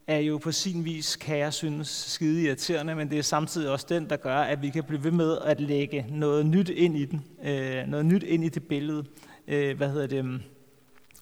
er 0.08 0.18
jo 0.18 0.38
på 0.38 0.52
sin 0.52 0.86
vis, 0.86 1.16
kan 1.16 1.38
jeg 1.38 1.54
synes, 1.54 1.88
skide 1.88 2.44
irriterende, 2.44 2.96
men 2.96 3.10
det 3.10 3.18
er 3.18 3.24
samtidig 3.24 3.70
også 3.70 3.86
den, 3.90 4.10
der 4.10 4.18
gør, 4.18 4.38
at 4.38 4.62
vi 4.62 4.70
kan 4.70 4.84
blive 4.84 5.04
ved 5.04 5.12
med 5.12 5.38
at 5.38 5.62
lægge 5.62 6.06
noget 6.10 6.46
nyt 6.46 6.70
ind 6.70 6.98
i 6.98 7.06
den, 7.06 7.26
øh, 7.44 7.88
noget 7.88 8.06
nyt 8.06 8.24
ind 8.24 8.44
i 8.44 8.50
det 8.50 8.64
billede, 8.64 9.04
øh, 9.48 9.78
hvad 9.78 9.90
hedder 9.90 10.08
det, 10.08 10.26
mm, 10.26 10.40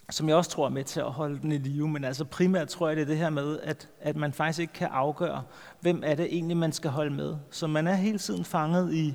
som 0.09 0.29
jeg 0.29 0.36
også 0.36 0.49
tror 0.49 0.65
er 0.65 0.69
med 0.69 0.83
til 0.83 0.99
at 0.99 1.11
holde 1.11 1.39
den 1.41 1.51
i 1.51 1.57
live, 1.57 1.88
men 1.88 2.03
altså 2.03 2.25
primært 2.25 2.67
tror 2.67 2.88
jeg, 2.88 2.95
det 2.95 3.01
er 3.01 3.07
det 3.07 3.17
her 3.17 3.29
med, 3.29 3.59
at, 3.63 3.89
at 4.01 4.15
man 4.15 4.33
faktisk 4.33 4.59
ikke 4.59 4.73
kan 4.73 4.88
afgøre, 4.91 5.43
hvem 5.81 6.01
er 6.05 6.15
det 6.15 6.25
egentlig, 6.25 6.57
man 6.57 6.71
skal 6.71 6.89
holde 6.89 7.15
med. 7.15 7.36
Så 7.51 7.67
man 7.67 7.88
er 7.88 7.95
hele 7.95 8.17
tiden 8.17 8.45
fanget 8.45 8.93
i, 8.93 9.13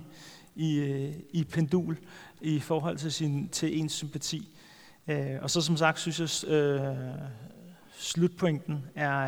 i, 0.55 0.79
øh, 0.79 1.15
i 1.31 1.45
pendul 1.45 1.97
i 2.41 2.61
forhold 2.61 2.97
til, 2.97 3.13
sin, 3.13 3.49
til 3.49 3.79
ens 3.81 3.93
sympati. 3.93 4.57
Øh, 5.09 5.37
og 5.43 5.51
så 5.51 5.61
som 5.61 5.77
sagt 5.77 6.01
synes 6.01 6.45
jeg, 6.45 6.53
øh, 6.53 6.97
slutpointen 8.01 8.85
er 8.95 9.21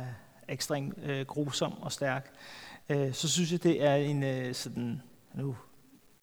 øh, 0.00 0.06
ekstremt 0.48 0.94
øh, 1.02 1.26
grusom 1.26 1.82
og 1.82 1.92
stærk, 1.92 2.30
øh, 2.88 3.12
så 3.12 3.28
synes 3.28 3.52
jeg, 3.52 3.62
det 3.62 3.84
er 3.84 3.94
en 3.94 4.22
øh, 4.22 4.54
sådan, 4.54 5.02
nu, 5.34 5.56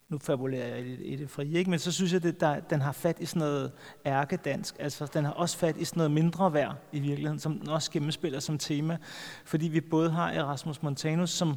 nu 0.08 0.18
fabulerer 0.18 0.66
jeg 0.66 0.86
i, 0.86 0.94
i 0.94 1.16
det 1.16 1.30
frie, 1.30 1.58
ikke? 1.58 1.70
men 1.70 1.78
så 1.78 1.92
synes 1.92 2.12
jeg, 2.12 2.22
det, 2.22 2.40
der, 2.40 2.60
den 2.60 2.80
har 2.80 2.92
fat 2.92 3.16
i 3.20 3.26
sådan 3.26 3.40
noget 3.40 3.72
ærkedansk, 4.06 4.76
altså 4.78 5.06
den 5.14 5.24
har 5.24 5.32
også 5.32 5.58
fat 5.58 5.76
i 5.76 5.84
sådan 5.84 5.98
noget 5.98 6.10
mindre 6.10 6.52
værd 6.52 6.74
i 6.92 7.00
virkeligheden, 7.00 7.38
som 7.38 7.58
den 7.58 7.68
også 7.68 7.90
gennemspiller 7.90 8.40
som 8.40 8.58
tema, 8.58 8.98
fordi 9.44 9.68
vi 9.68 9.80
både 9.80 10.10
har 10.10 10.30
Erasmus 10.30 10.82
Montanus, 10.82 11.30
som 11.30 11.54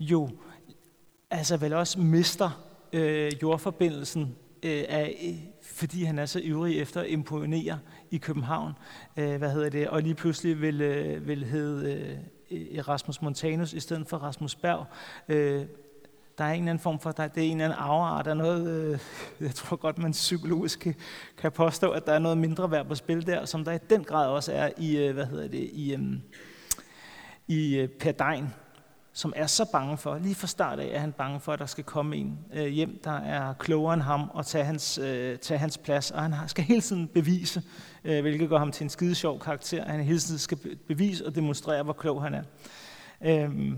jo 0.00 0.30
altså 1.30 1.56
vel 1.56 1.72
også 1.72 2.00
mister 2.00 2.64
øh, 2.92 3.32
jordforbindelsen, 3.42 4.36
øh, 4.62 4.84
af, 4.88 5.38
fordi 5.62 6.04
han 6.04 6.18
er 6.18 6.26
så 6.26 6.40
ivrig 6.40 6.78
efter 6.78 7.00
at 7.00 7.08
imponere 7.08 7.78
i 8.10 8.18
København. 8.18 8.72
Øh, 9.16 9.36
hvad 9.36 9.50
hedder 9.50 9.68
det? 9.70 9.88
Og 9.88 10.02
lige 10.02 10.14
pludselig 10.14 10.60
vil, 10.60 10.80
øh, 10.80 11.28
vil 11.28 11.44
hedde 11.44 12.18
øh, 12.50 12.78
Erasmus 12.78 13.22
Montanus 13.22 13.72
i 13.72 13.80
stedet 13.80 14.08
for 14.08 14.16
Rasmus 14.16 14.54
Berg. 14.54 14.86
Øh, 15.28 15.66
der 16.38 16.44
er 16.44 16.52
en 16.52 16.54
eller 16.54 16.70
anden 16.70 16.82
form 16.82 17.00
for, 17.00 17.12
der, 17.12 17.28
det 17.28 17.42
er 17.42 17.46
en 17.46 17.60
eller 17.60 17.64
anden 17.64 17.78
afart, 17.78 18.24
der 18.24 18.30
er 18.30 18.34
noget, 18.34 18.68
øh, 18.70 18.98
jeg 19.46 19.54
tror 19.54 19.76
godt, 19.76 19.98
man 19.98 20.12
psykologisk 20.12 20.80
kan, 20.80 20.94
kan 21.38 21.52
påstå, 21.52 21.90
at 21.90 22.06
der 22.06 22.12
er 22.12 22.18
noget 22.18 22.38
mindre 22.38 22.70
værd 22.70 22.86
på 22.86 22.94
spil 22.94 23.26
der, 23.26 23.44
som 23.44 23.64
der 23.64 23.72
i 23.72 23.78
den 23.90 24.04
grad 24.04 24.28
også 24.28 24.52
er 24.52 24.70
i, 24.76 24.96
øh, 24.96 25.14
hvad 25.14 25.24
hedder 25.24 25.48
det, 25.48 25.70
i, 25.72 25.94
øh, 25.94 26.00
i 27.48 27.76
øh, 27.76 27.88
Per 27.88 28.12
Dein, 28.12 28.48
som 29.18 29.32
er 29.36 29.46
så 29.46 29.64
bange 29.64 29.98
for, 29.98 30.18
lige 30.18 30.34
fra 30.34 30.46
start 30.46 30.80
af 30.80 30.90
er 30.94 30.98
han 30.98 31.12
bange 31.12 31.40
for, 31.40 31.52
at 31.52 31.58
der 31.58 31.66
skal 31.66 31.84
komme 31.84 32.16
en 32.16 32.38
øh, 32.52 32.66
hjem, 32.66 33.00
der 33.04 33.10
er 33.10 33.52
klogere 33.52 33.94
end 33.94 34.02
ham 34.02 34.30
og 34.34 34.46
tage 34.46 34.64
hans, 34.64 34.98
øh, 34.98 35.38
tage 35.38 35.58
hans 35.58 35.78
plads. 35.78 36.10
Og 36.10 36.22
han 36.22 36.48
skal 36.48 36.64
hele 36.64 36.80
tiden 36.80 37.08
bevise, 37.08 37.62
øh, 38.04 38.20
hvilket 38.20 38.48
gør 38.48 38.58
ham 38.58 38.72
til 38.72 38.84
en 38.84 38.90
skide 38.90 39.14
sjov 39.14 39.40
karakter. 39.40 39.84
Han 39.84 40.00
hele 40.00 40.18
tiden 40.18 40.38
skal 40.38 40.58
bevise 40.88 41.26
og 41.26 41.34
demonstrere, 41.34 41.82
hvor 41.82 41.92
klog 41.92 42.22
han 42.22 42.34
er. 42.34 42.42
Øh, 43.22 43.72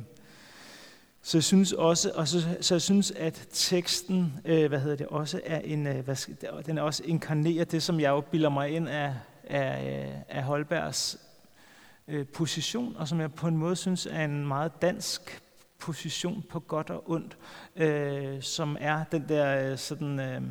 så 1.23 1.39
jeg 1.39 1.45
synes 1.45 1.73
også, 1.73 2.13
og 2.15 2.29
så, 2.29 2.41
så 2.61 2.75
jeg 2.75 2.83
synes, 2.83 3.11
at 3.11 3.47
teksten, 3.53 4.41
øh, 4.45 4.69
hvad 4.69 4.81
hedder 4.81 4.97
det, 4.97 5.07
også 5.07 5.41
er 5.45 5.59
en, 5.59 5.87
øh, 5.87 6.05
hvad, 6.05 6.63
den 6.67 6.79
er 6.79 6.83
også 6.83 7.03
inkarnerer 7.05 7.65
det, 7.65 7.83
som 7.83 8.01
jeg 8.01 8.09
jo 8.09 8.21
bilder 8.21 8.49
mig 8.49 8.71
ind 8.71 8.89
af, 8.89 9.15
af, 9.45 10.05
øh, 10.05 10.37
af 10.37 10.43
Holbergs 10.43 11.30
øh, 12.11 12.27
position, 12.27 12.97
og 12.99 13.09
som 13.09 13.21
jeg 13.21 13.33
på 13.33 13.49
en 13.49 13.57
måde 13.57 13.77
synes 13.77 14.07
er 14.07 14.25
en 14.25 14.47
meget 14.47 14.83
dansk 14.83 15.43
position 15.79 16.45
på 16.51 16.61
godt 16.61 16.91
og 16.91 17.11
ondt, 17.11 17.39
øh, 17.77 18.43
som 18.43 18.77
er 18.81 19.05
den 19.13 19.25
der 19.29 19.71
øh, 19.71 19.79
sådan 19.79 20.21
øh, 20.21 20.43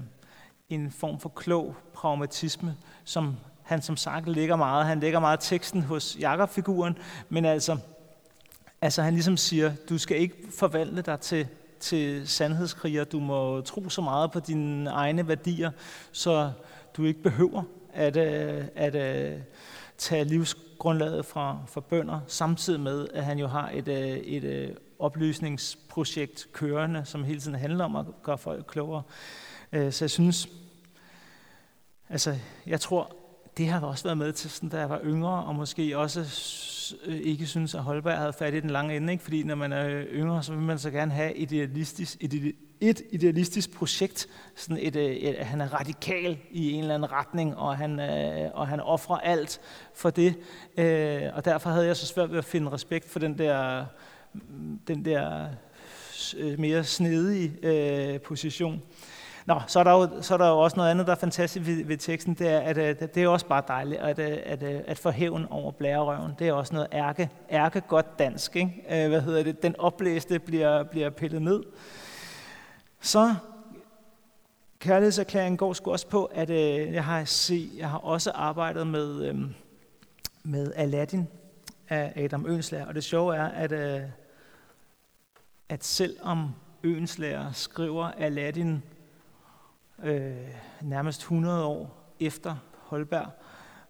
en 0.70 0.92
form 0.92 1.20
for 1.20 1.30
klog 1.30 1.76
pragmatisme, 1.94 2.76
som 3.04 3.36
han 3.64 3.82
som 3.82 3.98
sagt 3.98 4.30
ligger 4.30 4.56
meget. 4.56 4.86
Han 4.86 5.00
ligger 5.00 5.20
meget 5.20 5.40
teksten 5.40 5.82
hos 5.82 6.18
Jakob-figuren, 6.20 6.98
men 7.30 7.46
altså 7.46 7.78
Altså 8.82 9.02
han 9.02 9.14
ligesom 9.14 9.38
siger, 9.38 9.72
du 9.90 9.98
skal 9.98 10.18
ikke 10.18 10.36
forvandle 10.58 11.02
dig 11.02 11.20
til, 11.20 11.48
til 11.80 12.28
sandhedskriger, 12.28 13.04
du 13.04 13.20
må 13.20 13.62
tro 13.62 13.90
så 13.90 14.02
meget 14.02 14.32
på 14.32 14.40
dine 14.40 14.90
egne 14.90 15.28
værdier, 15.28 15.72
så 16.12 16.52
du 16.98 17.04
ikke 17.04 17.24
behøver 17.24 17.64
at, 17.94 18.18
øh, 18.18 18.66
at, 18.76 18.96
at 18.96 19.40
tage 19.98 20.24
livs 20.24 20.58
indtægtsgrundlaget 20.80 21.26
fra, 21.26 21.58
fra 21.68 21.82
bønder, 21.82 22.20
samtidig 22.28 22.80
med, 22.80 23.08
at 23.14 23.26
han 23.26 23.40
jo 23.40 23.48
har 23.48 23.70
et, 23.74 23.88
øh, 23.88 24.18
et, 24.18 24.44
et 24.44 24.78
oplysningsprojekt 25.00 26.48
kørende, 26.54 27.06
som 27.06 27.24
hele 27.24 27.40
tiden 27.40 27.58
handler 27.58 27.86
om 27.86 27.96
at 27.96 28.06
gøre 28.24 28.38
folk 28.38 28.66
klogere. 28.68 29.04
Øh, 29.72 29.92
så 29.92 30.06
jeg 30.06 30.10
synes, 30.10 30.50
altså 32.10 32.36
jeg 32.66 32.80
tror, 32.80 33.16
det 33.58 33.68
har 33.68 33.82
også 33.82 34.04
været 34.04 34.18
med 34.18 34.34
til, 34.34 34.50
sådan, 34.50 34.70
da 34.70 34.80
jeg 34.80 34.90
var 34.90 35.02
yngre, 35.04 35.44
og 35.44 35.56
måske 35.56 35.98
også 35.98 36.20
ikke 37.08 37.46
synes, 37.46 37.76
at 37.76 37.84
Holberg 37.84 38.18
havde 38.18 38.34
fat 38.34 38.54
i 38.54 38.60
den 38.60 38.70
lange 38.70 38.96
ende. 38.96 39.14
Ikke? 39.14 39.24
Fordi 39.24 39.44
når 39.44 39.56
man 39.56 39.74
er 39.74 40.04
yngre, 40.12 40.44
så 40.44 40.54
vil 40.54 40.62
man 40.62 40.80
så 40.80 40.92
gerne 40.92 41.12
have 41.12 41.36
idealistisk, 41.36 42.18
et, 42.82 43.02
idealistisk 43.12 43.72
projekt, 43.72 44.28
sådan 44.56 44.78
et, 44.82 44.96
øh, 44.96 45.04
et, 45.04 45.40
et, 45.40 45.46
han 45.46 45.62
er 45.62 45.74
radikal 45.74 46.38
i 46.52 46.72
en 46.72 46.80
eller 46.82 46.96
anden 46.96 47.12
retning, 47.12 47.58
og 47.58 47.78
han, 47.78 48.00
øh, 48.00 48.50
og 48.54 48.68
han 48.68 48.80
offrer 48.80 49.18
alt 49.18 49.62
for 49.94 50.10
det. 50.10 50.36
Øh, 50.78 51.22
og 51.34 51.46
derfor 51.46 51.70
havde 51.70 51.86
jeg 51.88 51.96
så 51.96 52.06
svært 52.06 52.32
ved 52.32 52.38
at 52.38 52.46
finde 52.46 52.72
respekt 52.72 53.10
for 53.10 53.20
den 53.20 53.38
der, 53.38 53.86
den 54.88 55.06
der 55.06 55.48
øh, 56.38 56.60
mere 56.60 56.84
snedige 56.84 57.54
øh, 57.64 58.22
position. 58.22 58.82
Nå, 59.46 59.62
så 59.68 59.80
er, 59.80 59.84
der 59.84 59.92
jo, 59.92 60.22
så 60.22 60.34
er 60.34 60.38
der 60.38 60.50
jo 60.50 60.60
også 60.60 60.78
noget 60.78 60.92
andet, 60.92 61.08
der 61.08 61.14
er 61.14 61.18
fantastisk 61.18 61.66
ved, 61.66 61.86
ved 61.86 61.98
teksten, 61.98 62.34
det 62.34 62.48
er, 62.48 62.60
at, 62.60 62.78
øh, 62.78 62.96
at 63.00 63.16
det 63.16 63.24
er 63.24 63.28
også 63.28 63.46
bare 63.46 63.64
dejligt, 63.68 64.02
at, 64.02 64.20
at, 64.20 64.64
at 64.64 64.98
få 64.98 65.10
hævn 65.10 65.46
over 65.50 65.72
blærerøven. 65.72 66.32
Det 66.40 66.48
er 66.48 66.54
også 66.54 66.74
noget 66.74 66.88
ærke, 66.94 67.30
ærke 67.52 67.82
godt 67.82 68.20
dansk. 68.20 68.56
Ikke? 68.56 68.84
Hvad 68.88 69.22
hedder 69.22 69.44
det? 69.44 69.64
Den 69.64 69.76
oplæste 69.80 70.40
bliver, 70.40 70.84
bliver 70.84 71.10
pillet 71.10 71.42
ned. 71.42 71.64
Så 73.00 73.36
kærlighedserklæringen 74.80 75.58
går 75.58 75.74
sgu 75.74 75.92
også 75.92 76.08
på, 76.08 76.26
at 76.26 76.50
øh, 76.50 76.94
jeg, 76.94 77.06
har 77.06 77.26
se, 77.26 77.72
jeg 77.78 77.90
har 77.90 77.98
også 77.98 78.32
arbejdet 78.32 78.88
med, 78.88 79.26
øh, 79.26 79.40
med 80.44 80.74
Aladdin 80.76 81.28
af 81.90 82.14
Adam 82.16 82.46
Ønslager. 82.48 82.86
Og 82.86 82.96
det 82.96 83.04
sjove 83.04 83.36
er, 83.36 83.46
at, 83.46 83.72
øh, 83.72 84.02
at 85.70 85.84
selvom 85.84 86.50
Ønslager 86.84 87.52
skriver 87.52 88.06
Aladdin 88.06 88.84
øh, 90.04 90.34
nærmest 90.82 91.20
100 91.20 91.66
år 91.66 92.14
efter 92.20 92.56
Holberg, 92.78 93.28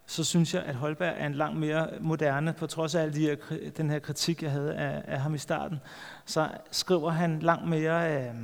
så 0.06 0.24
synes 0.24 0.54
jeg, 0.54 0.62
at 0.62 0.74
Holberg 0.74 1.14
er 1.16 1.26
en 1.26 1.34
langt 1.34 1.58
mere 1.58 1.88
moderne, 2.00 2.52
på 2.52 2.66
trods 2.66 2.94
af 2.94 3.12
de 3.12 3.20
her, 3.20 3.36
den 3.76 3.90
her 3.90 3.98
kritik, 3.98 4.42
jeg 4.42 4.50
havde 4.50 4.74
af, 4.74 5.02
af 5.06 5.20
ham 5.20 5.34
i 5.34 5.38
starten, 5.38 5.80
så 6.24 6.48
skriver 6.70 7.10
han 7.10 7.38
langt 7.38 7.68
mere... 7.68 8.24
Øh, 8.24 8.34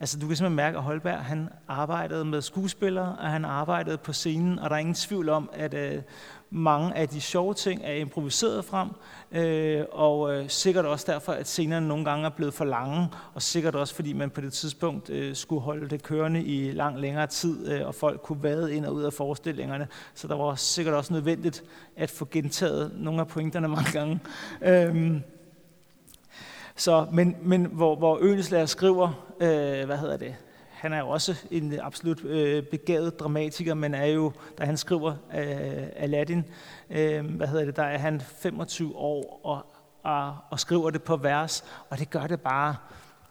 altså 0.00 0.18
du 0.18 0.26
kan 0.26 0.36
simpelthen 0.36 0.56
mærke, 0.56 0.76
at 0.76 0.82
Holberg 0.82 1.18
han 1.18 1.48
arbejdede 1.68 2.24
med 2.24 2.42
skuespillere, 2.42 3.16
og 3.18 3.30
han 3.30 3.44
arbejdede 3.44 3.98
på 3.98 4.12
scenen, 4.12 4.58
og 4.58 4.70
der 4.70 4.76
er 4.76 4.80
ingen 4.80 4.94
tvivl 4.94 5.28
om, 5.28 5.50
at 5.52 5.74
øh, 5.74 6.02
mange 6.50 6.96
af 6.96 7.08
de 7.08 7.20
sjove 7.20 7.54
ting 7.54 7.80
er 7.84 7.92
improviseret 7.92 8.64
frem, 8.64 8.88
øh, 9.32 9.84
og 9.92 10.34
øh, 10.34 10.48
sikkert 10.48 10.84
også 10.84 11.12
derfor, 11.12 11.32
at 11.32 11.48
scenerne 11.48 11.88
nogle 11.88 12.04
gange 12.04 12.26
er 12.26 12.30
blevet 12.30 12.54
for 12.54 12.64
lange, 12.64 13.08
og 13.34 13.42
sikkert 13.42 13.74
også 13.74 13.94
fordi 13.94 14.12
man 14.12 14.30
på 14.30 14.40
det 14.40 14.52
tidspunkt 14.52 15.10
øh, 15.10 15.36
skulle 15.36 15.62
holde 15.62 15.88
det 15.88 16.02
kørende 16.02 16.42
i 16.42 16.72
lang 16.72 17.00
længere 17.00 17.26
tid, 17.26 17.72
øh, 17.72 17.86
og 17.86 17.94
folk 17.94 18.22
kunne 18.22 18.42
vade 18.42 18.74
ind 18.74 18.86
og 18.86 18.94
ud 18.94 19.02
af 19.02 19.12
forestillingerne, 19.12 19.88
så 20.14 20.28
der 20.28 20.36
var 20.36 20.54
sikkert 20.54 20.94
også 20.94 21.12
nødvendigt 21.12 21.62
at 21.96 22.10
få 22.10 22.28
gentaget 22.30 22.92
nogle 22.96 23.20
af 23.20 23.28
pointerne 23.28 23.68
mange 23.76 23.92
gange. 23.92 24.20
Øh, 24.62 25.20
så, 26.78 27.06
men, 27.12 27.36
men 27.42 27.64
hvor, 27.64 27.96
hvor 27.96 28.18
Øenslager 28.20 28.66
skriver, 28.66 29.26
øh, 29.40 29.86
hvad 29.86 29.98
hedder 29.98 30.16
det, 30.16 30.34
han 30.70 30.92
er 30.92 30.98
jo 30.98 31.08
også 31.08 31.34
en 31.50 31.80
absolut 31.80 32.24
øh, 32.24 32.62
begavet 32.62 33.20
dramatiker, 33.20 33.74
men 33.74 33.94
er 33.94 34.06
jo, 34.06 34.32
da 34.58 34.64
han 34.64 34.76
skriver 34.76 35.10
øh, 35.10 35.86
Aladdin, 35.96 36.44
øh, 36.90 37.24
hvad 37.24 37.46
hedder 37.46 37.64
det, 37.64 37.76
der 37.76 37.82
er 37.82 37.98
han 37.98 38.20
25 38.20 38.96
år 38.96 39.40
og, 39.44 39.66
og, 40.02 40.36
og 40.50 40.60
skriver 40.60 40.90
det 40.90 41.02
på 41.02 41.16
vers, 41.16 41.64
og 41.90 41.98
det 41.98 42.10
gør 42.10 42.26
det 42.26 42.40
bare, 42.40 42.76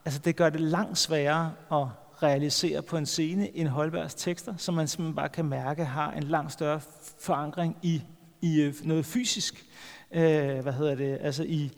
altså 0.06 0.20
det 0.26 0.36
gør 0.36 0.50
det 0.50 0.62
langt 0.62 0.98
sværere 0.98 1.52
at 1.72 1.88
realisere 2.24 2.82
på 2.82 2.98
en 2.98 3.06
scene 3.06 3.58
end 3.58 3.68
Holbergs 3.68 4.16
tekster, 4.16 4.54
som 4.58 4.76
man 4.76 4.88
simpelthen 4.88 5.16
bare 5.16 5.30
kan 5.30 5.45
mærke 5.45 5.86
har 5.86 6.12
en 6.12 6.24
langt 6.24 6.54
større 6.54 6.80
forankring 7.20 7.78
i, 7.82 8.02
i 8.41 8.62
øh, 8.62 8.74
noget 8.84 9.06
fysisk, 9.06 9.66
øh, 10.12 10.60
hvad 10.60 10.74
hedder 10.74 10.95
det, 10.95 11.18
altså 11.22 11.43
i, 11.43 11.72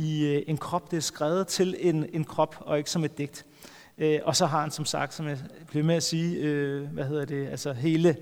i 0.00 0.26
øh, 0.26 0.42
en 0.46 0.56
krop, 0.56 0.90
det 0.90 0.96
er 0.96 1.00
skrevet 1.00 1.46
til 1.46 1.76
en, 1.78 2.06
en 2.12 2.24
krop, 2.24 2.56
og 2.60 2.78
ikke 2.78 2.90
som 2.90 3.04
et 3.04 3.18
digt. 3.18 3.46
Øh, 3.98 4.20
og 4.24 4.36
så 4.36 4.46
har 4.46 4.60
han 4.60 4.70
som 4.70 4.84
sagt, 4.84 5.14
som 5.14 5.26
jeg 5.26 5.38
blev 5.70 5.84
med 5.84 5.94
at 5.94 6.02
sige, 6.02 6.36
øh, 6.36 6.92
hvad 6.92 7.04
hedder 7.04 7.24
det, 7.24 7.48
altså 7.48 7.72
hele, 7.72 8.16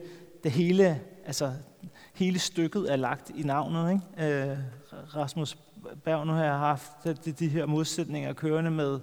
det 0.44 0.50
hele, 0.50 1.00
altså 1.26 1.52
hele 2.14 2.38
stykket 2.38 2.92
er 2.92 2.96
lagt 2.96 3.30
i 3.36 3.42
navnet. 3.42 3.92
Ikke? 3.92 4.50
Øh, 4.50 4.58
Rasmus 5.16 5.58
Berg 6.04 6.26
nu 6.26 6.32
har 6.32 6.44
jeg 6.44 6.58
haft 6.58 6.92
de, 7.04 7.32
de 7.32 7.48
her 7.48 7.66
modsætninger 7.66 8.32
kørende 8.32 8.70
med, 8.70 9.00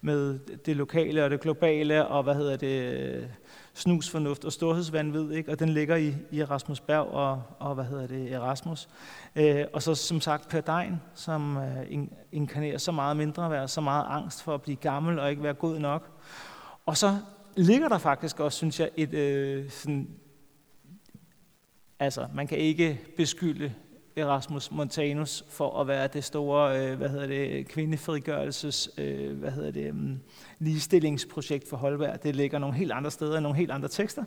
med 0.00 0.38
det 0.66 0.76
lokale 0.76 1.24
og 1.24 1.30
det 1.30 1.40
globale, 1.40 2.06
og 2.06 2.22
hvad 2.22 2.34
hedder 2.34 2.56
det, 2.56 3.28
snusfornuft 3.74 4.44
og 4.44 4.52
storhedsvandvid, 4.52 5.30
ikke? 5.30 5.50
og 5.52 5.58
den 5.58 5.68
ligger 5.68 5.96
i, 5.96 6.14
i 6.30 6.40
Erasmus 6.40 6.80
Berg 6.80 7.06
og, 7.06 7.42
og 7.58 7.74
hvad 7.74 7.84
hedder 7.84 8.06
det, 8.06 8.32
Erasmus. 8.32 8.88
Øh, 9.36 9.64
og 9.72 9.82
så 9.82 9.94
som 9.94 10.20
sagt 10.20 10.48
Per 10.48 10.60
Dein, 10.60 11.00
som 11.14 11.56
øh, 11.56 12.06
inkarnerer 12.32 12.78
så 12.78 12.92
meget 12.92 13.16
mindre 13.16 13.50
værd, 13.50 13.68
så 13.68 13.80
meget 13.80 14.06
angst 14.08 14.42
for 14.42 14.54
at 14.54 14.62
blive 14.62 14.76
gammel 14.76 15.18
og 15.18 15.30
ikke 15.30 15.42
være 15.42 15.54
god 15.54 15.78
nok. 15.78 16.10
Og 16.86 16.96
så 16.96 17.18
ligger 17.56 17.88
der 17.88 17.98
faktisk 17.98 18.40
også, 18.40 18.56
synes 18.56 18.80
jeg, 18.80 18.90
et 18.96 19.14
øh, 19.14 19.70
sådan, 19.70 20.08
altså 21.98 22.26
man 22.34 22.46
kan 22.46 22.58
ikke 22.58 23.00
beskylde 23.16 23.72
Erasmus 24.16 24.70
Montanus 24.70 25.44
for 25.48 25.80
at 25.80 25.88
være 25.88 26.06
det 26.06 26.24
store, 26.24 26.78
øh, 26.78 26.96
hvad 26.96 27.08
hedder 27.08 27.26
det, 27.26 27.68
kvindefrigørelses, 27.68 28.90
øh, 28.98 29.38
hvad 29.38 29.50
hedder 29.50 29.70
det, 29.70 29.90
um, 29.90 30.20
ligestillingsprojekt 30.58 31.68
for 31.68 31.76
Holberg. 31.76 32.22
Det 32.22 32.36
ligger 32.36 32.58
nogle 32.58 32.76
helt 32.76 32.92
andre 32.92 33.10
steder, 33.10 33.40
nogle 33.40 33.58
helt 33.58 33.70
andre 33.70 33.88
tekster. 33.88 34.24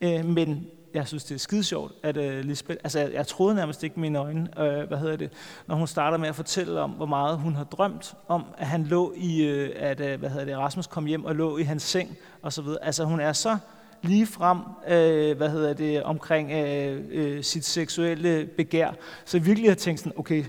Øh, 0.00 0.24
men 0.24 0.66
jeg 0.94 1.08
synes, 1.08 1.24
det 1.24 1.34
er 1.34 1.38
skide 1.38 1.64
sjovt, 1.64 1.92
at 2.02 2.16
øh, 2.16 2.44
Lisbeth, 2.44 2.80
altså 2.84 2.98
jeg, 2.98 3.12
jeg 3.12 3.26
troede 3.26 3.54
nærmest 3.54 3.82
ikke 3.82 4.00
mine 4.00 4.18
øjne, 4.18 4.60
øh, 4.60 4.88
hvad 4.88 4.98
hedder 4.98 5.16
det, 5.16 5.32
når 5.66 5.74
hun 5.74 5.86
starter 5.86 6.18
med 6.18 6.28
at 6.28 6.34
fortælle 6.34 6.80
om, 6.80 6.90
hvor 6.90 7.06
meget 7.06 7.38
hun 7.38 7.54
har 7.54 7.64
drømt 7.64 8.14
om, 8.28 8.44
at 8.58 8.66
han 8.66 8.84
lå 8.84 9.14
i, 9.16 9.42
øh, 9.42 9.70
at, 9.76 10.00
øh, 10.00 10.18
hvad 10.18 10.30
hedder 10.30 10.44
det, 10.44 10.58
Rasmus 10.58 10.86
kom 10.86 11.06
hjem 11.06 11.24
og 11.24 11.34
lå 11.34 11.58
i 11.58 11.62
hans 11.62 11.82
seng, 11.82 12.16
og 12.42 12.52
så 12.52 12.62
videre. 12.62 12.84
Altså 12.84 13.04
hun 13.04 13.20
er 13.20 13.32
så 13.32 13.58
lige 14.06 14.26
frem, 14.26 14.58
øh, 14.88 15.36
hvad 15.36 15.50
hedder 15.50 15.72
det, 15.72 16.02
omkring 16.02 16.52
øh, 16.52 17.04
øh, 17.10 17.44
sit 17.44 17.64
seksuelle 17.64 18.46
begær. 18.56 18.90
Så 19.24 19.36
jeg 19.36 19.46
virkelig 19.46 19.70
har 19.70 19.74
tænkt 19.74 20.00
sådan, 20.00 20.18
okay, 20.18 20.44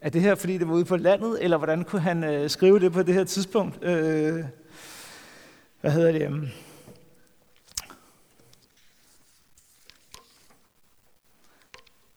er 0.00 0.10
det 0.10 0.20
her, 0.20 0.34
fordi 0.34 0.58
det 0.58 0.68
var 0.68 0.74
ude 0.74 0.84
på 0.84 0.96
landet, 0.96 1.44
eller 1.44 1.56
hvordan 1.56 1.84
kunne 1.84 2.02
han 2.02 2.24
øh, 2.24 2.50
skrive 2.50 2.80
det 2.80 2.92
på 2.92 3.02
det 3.02 3.14
her 3.14 3.24
tidspunkt? 3.24 3.84
Øh, 3.84 4.44
hvad 5.80 5.90
hedder 5.90 6.12
det? 6.12 6.22
Øhm? 6.22 6.48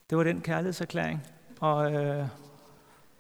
Det 0.09 0.17
var 0.17 0.23
den 0.23 0.41
kærlighedserklæring. 0.41 1.23
Og 1.59 1.93
øh, 1.93 2.25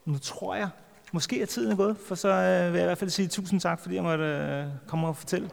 nu 0.05 0.17
tror 0.17 0.55
jeg, 0.55 0.69
måske 1.11 1.41
er 1.41 1.45
tiden 1.45 1.71
er 1.71 1.75
gået, 1.75 1.97
for 2.07 2.15
så 2.15 2.29
øh, 2.29 2.73
vil 2.73 2.77
jeg 2.77 2.85
i 2.85 2.87
hvert 2.87 2.97
fald 2.97 3.09
sige 3.09 3.27
tusind 3.27 3.59
tak, 3.59 3.79
fordi 3.79 3.95
jeg 3.95 4.03
måtte 4.03 4.25
øh, 4.25 4.65
komme 4.87 5.07
og 5.07 5.17
fortælle. 5.17 5.49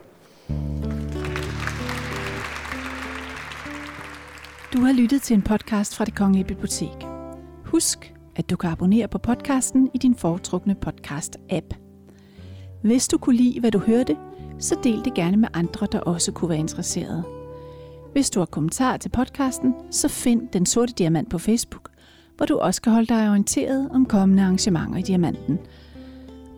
Du 4.72 4.80
har 4.80 4.92
lyttet 4.92 5.22
til 5.22 5.34
en 5.34 5.42
podcast 5.42 5.96
fra 5.96 6.04
Det 6.04 6.14
Kongelige 6.14 6.44
Bibliotek. 6.44 7.06
Husk, 7.64 8.14
at 8.36 8.50
du 8.50 8.56
kan 8.56 8.70
abonnere 8.70 9.08
på 9.08 9.18
podcasten 9.18 9.90
i 9.94 9.98
din 9.98 10.14
foretrukne 10.14 10.76
podcast-app. 10.86 11.76
Hvis 12.82 13.08
du 13.08 13.18
kunne 13.18 13.36
lide, 13.36 13.60
hvad 13.60 13.70
du 13.70 13.78
hørte, 13.78 14.16
så 14.58 14.78
del 14.84 15.04
det 15.04 15.14
gerne 15.14 15.36
med 15.36 15.48
andre, 15.54 15.86
der 15.92 16.00
også 16.00 16.32
kunne 16.32 16.48
være 16.48 16.58
interesserede. 16.58 17.24
Hvis 18.12 18.30
du 18.30 18.40
har 18.40 18.46
kommentarer 18.46 18.96
til 18.96 19.08
podcasten, 19.08 19.74
så 19.90 20.08
find 20.08 20.48
Den 20.52 20.66
Sorte 20.66 20.92
Diamant 20.92 21.30
på 21.30 21.38
Facebook, 21.38 21.90
hvor 22.36 22.46
du 22.46 22.58
også 22.58 22.82
kan 22.82 22.92
holde 22.92 23.14
dig 23.14 23.28
orienteret 23.28 23.88
om 23.90 24.06
kommende 24.06 24.42
arrangementer 24.42 24.96
i 24.96 25.02
Diamanten. 25.02 25.58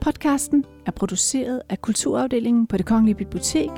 Podcasten 0.01 0.65
er 0.87 0.91
produceret 0.91 1.63
af 1.69 1.81
Kulturafdelingen 1.81 2.67
på 2.67 2.77
Det 2.77 2.87
Kongelige 2.87 3.15
Bibliotek, 3.15 3.71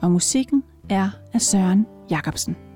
og 0.00 0.10
musikken 0.10 0.62
er 0.88 1.10
af 1.32 1.40
Søren 1.40 1.86
Jacobsen. 2.10 2.67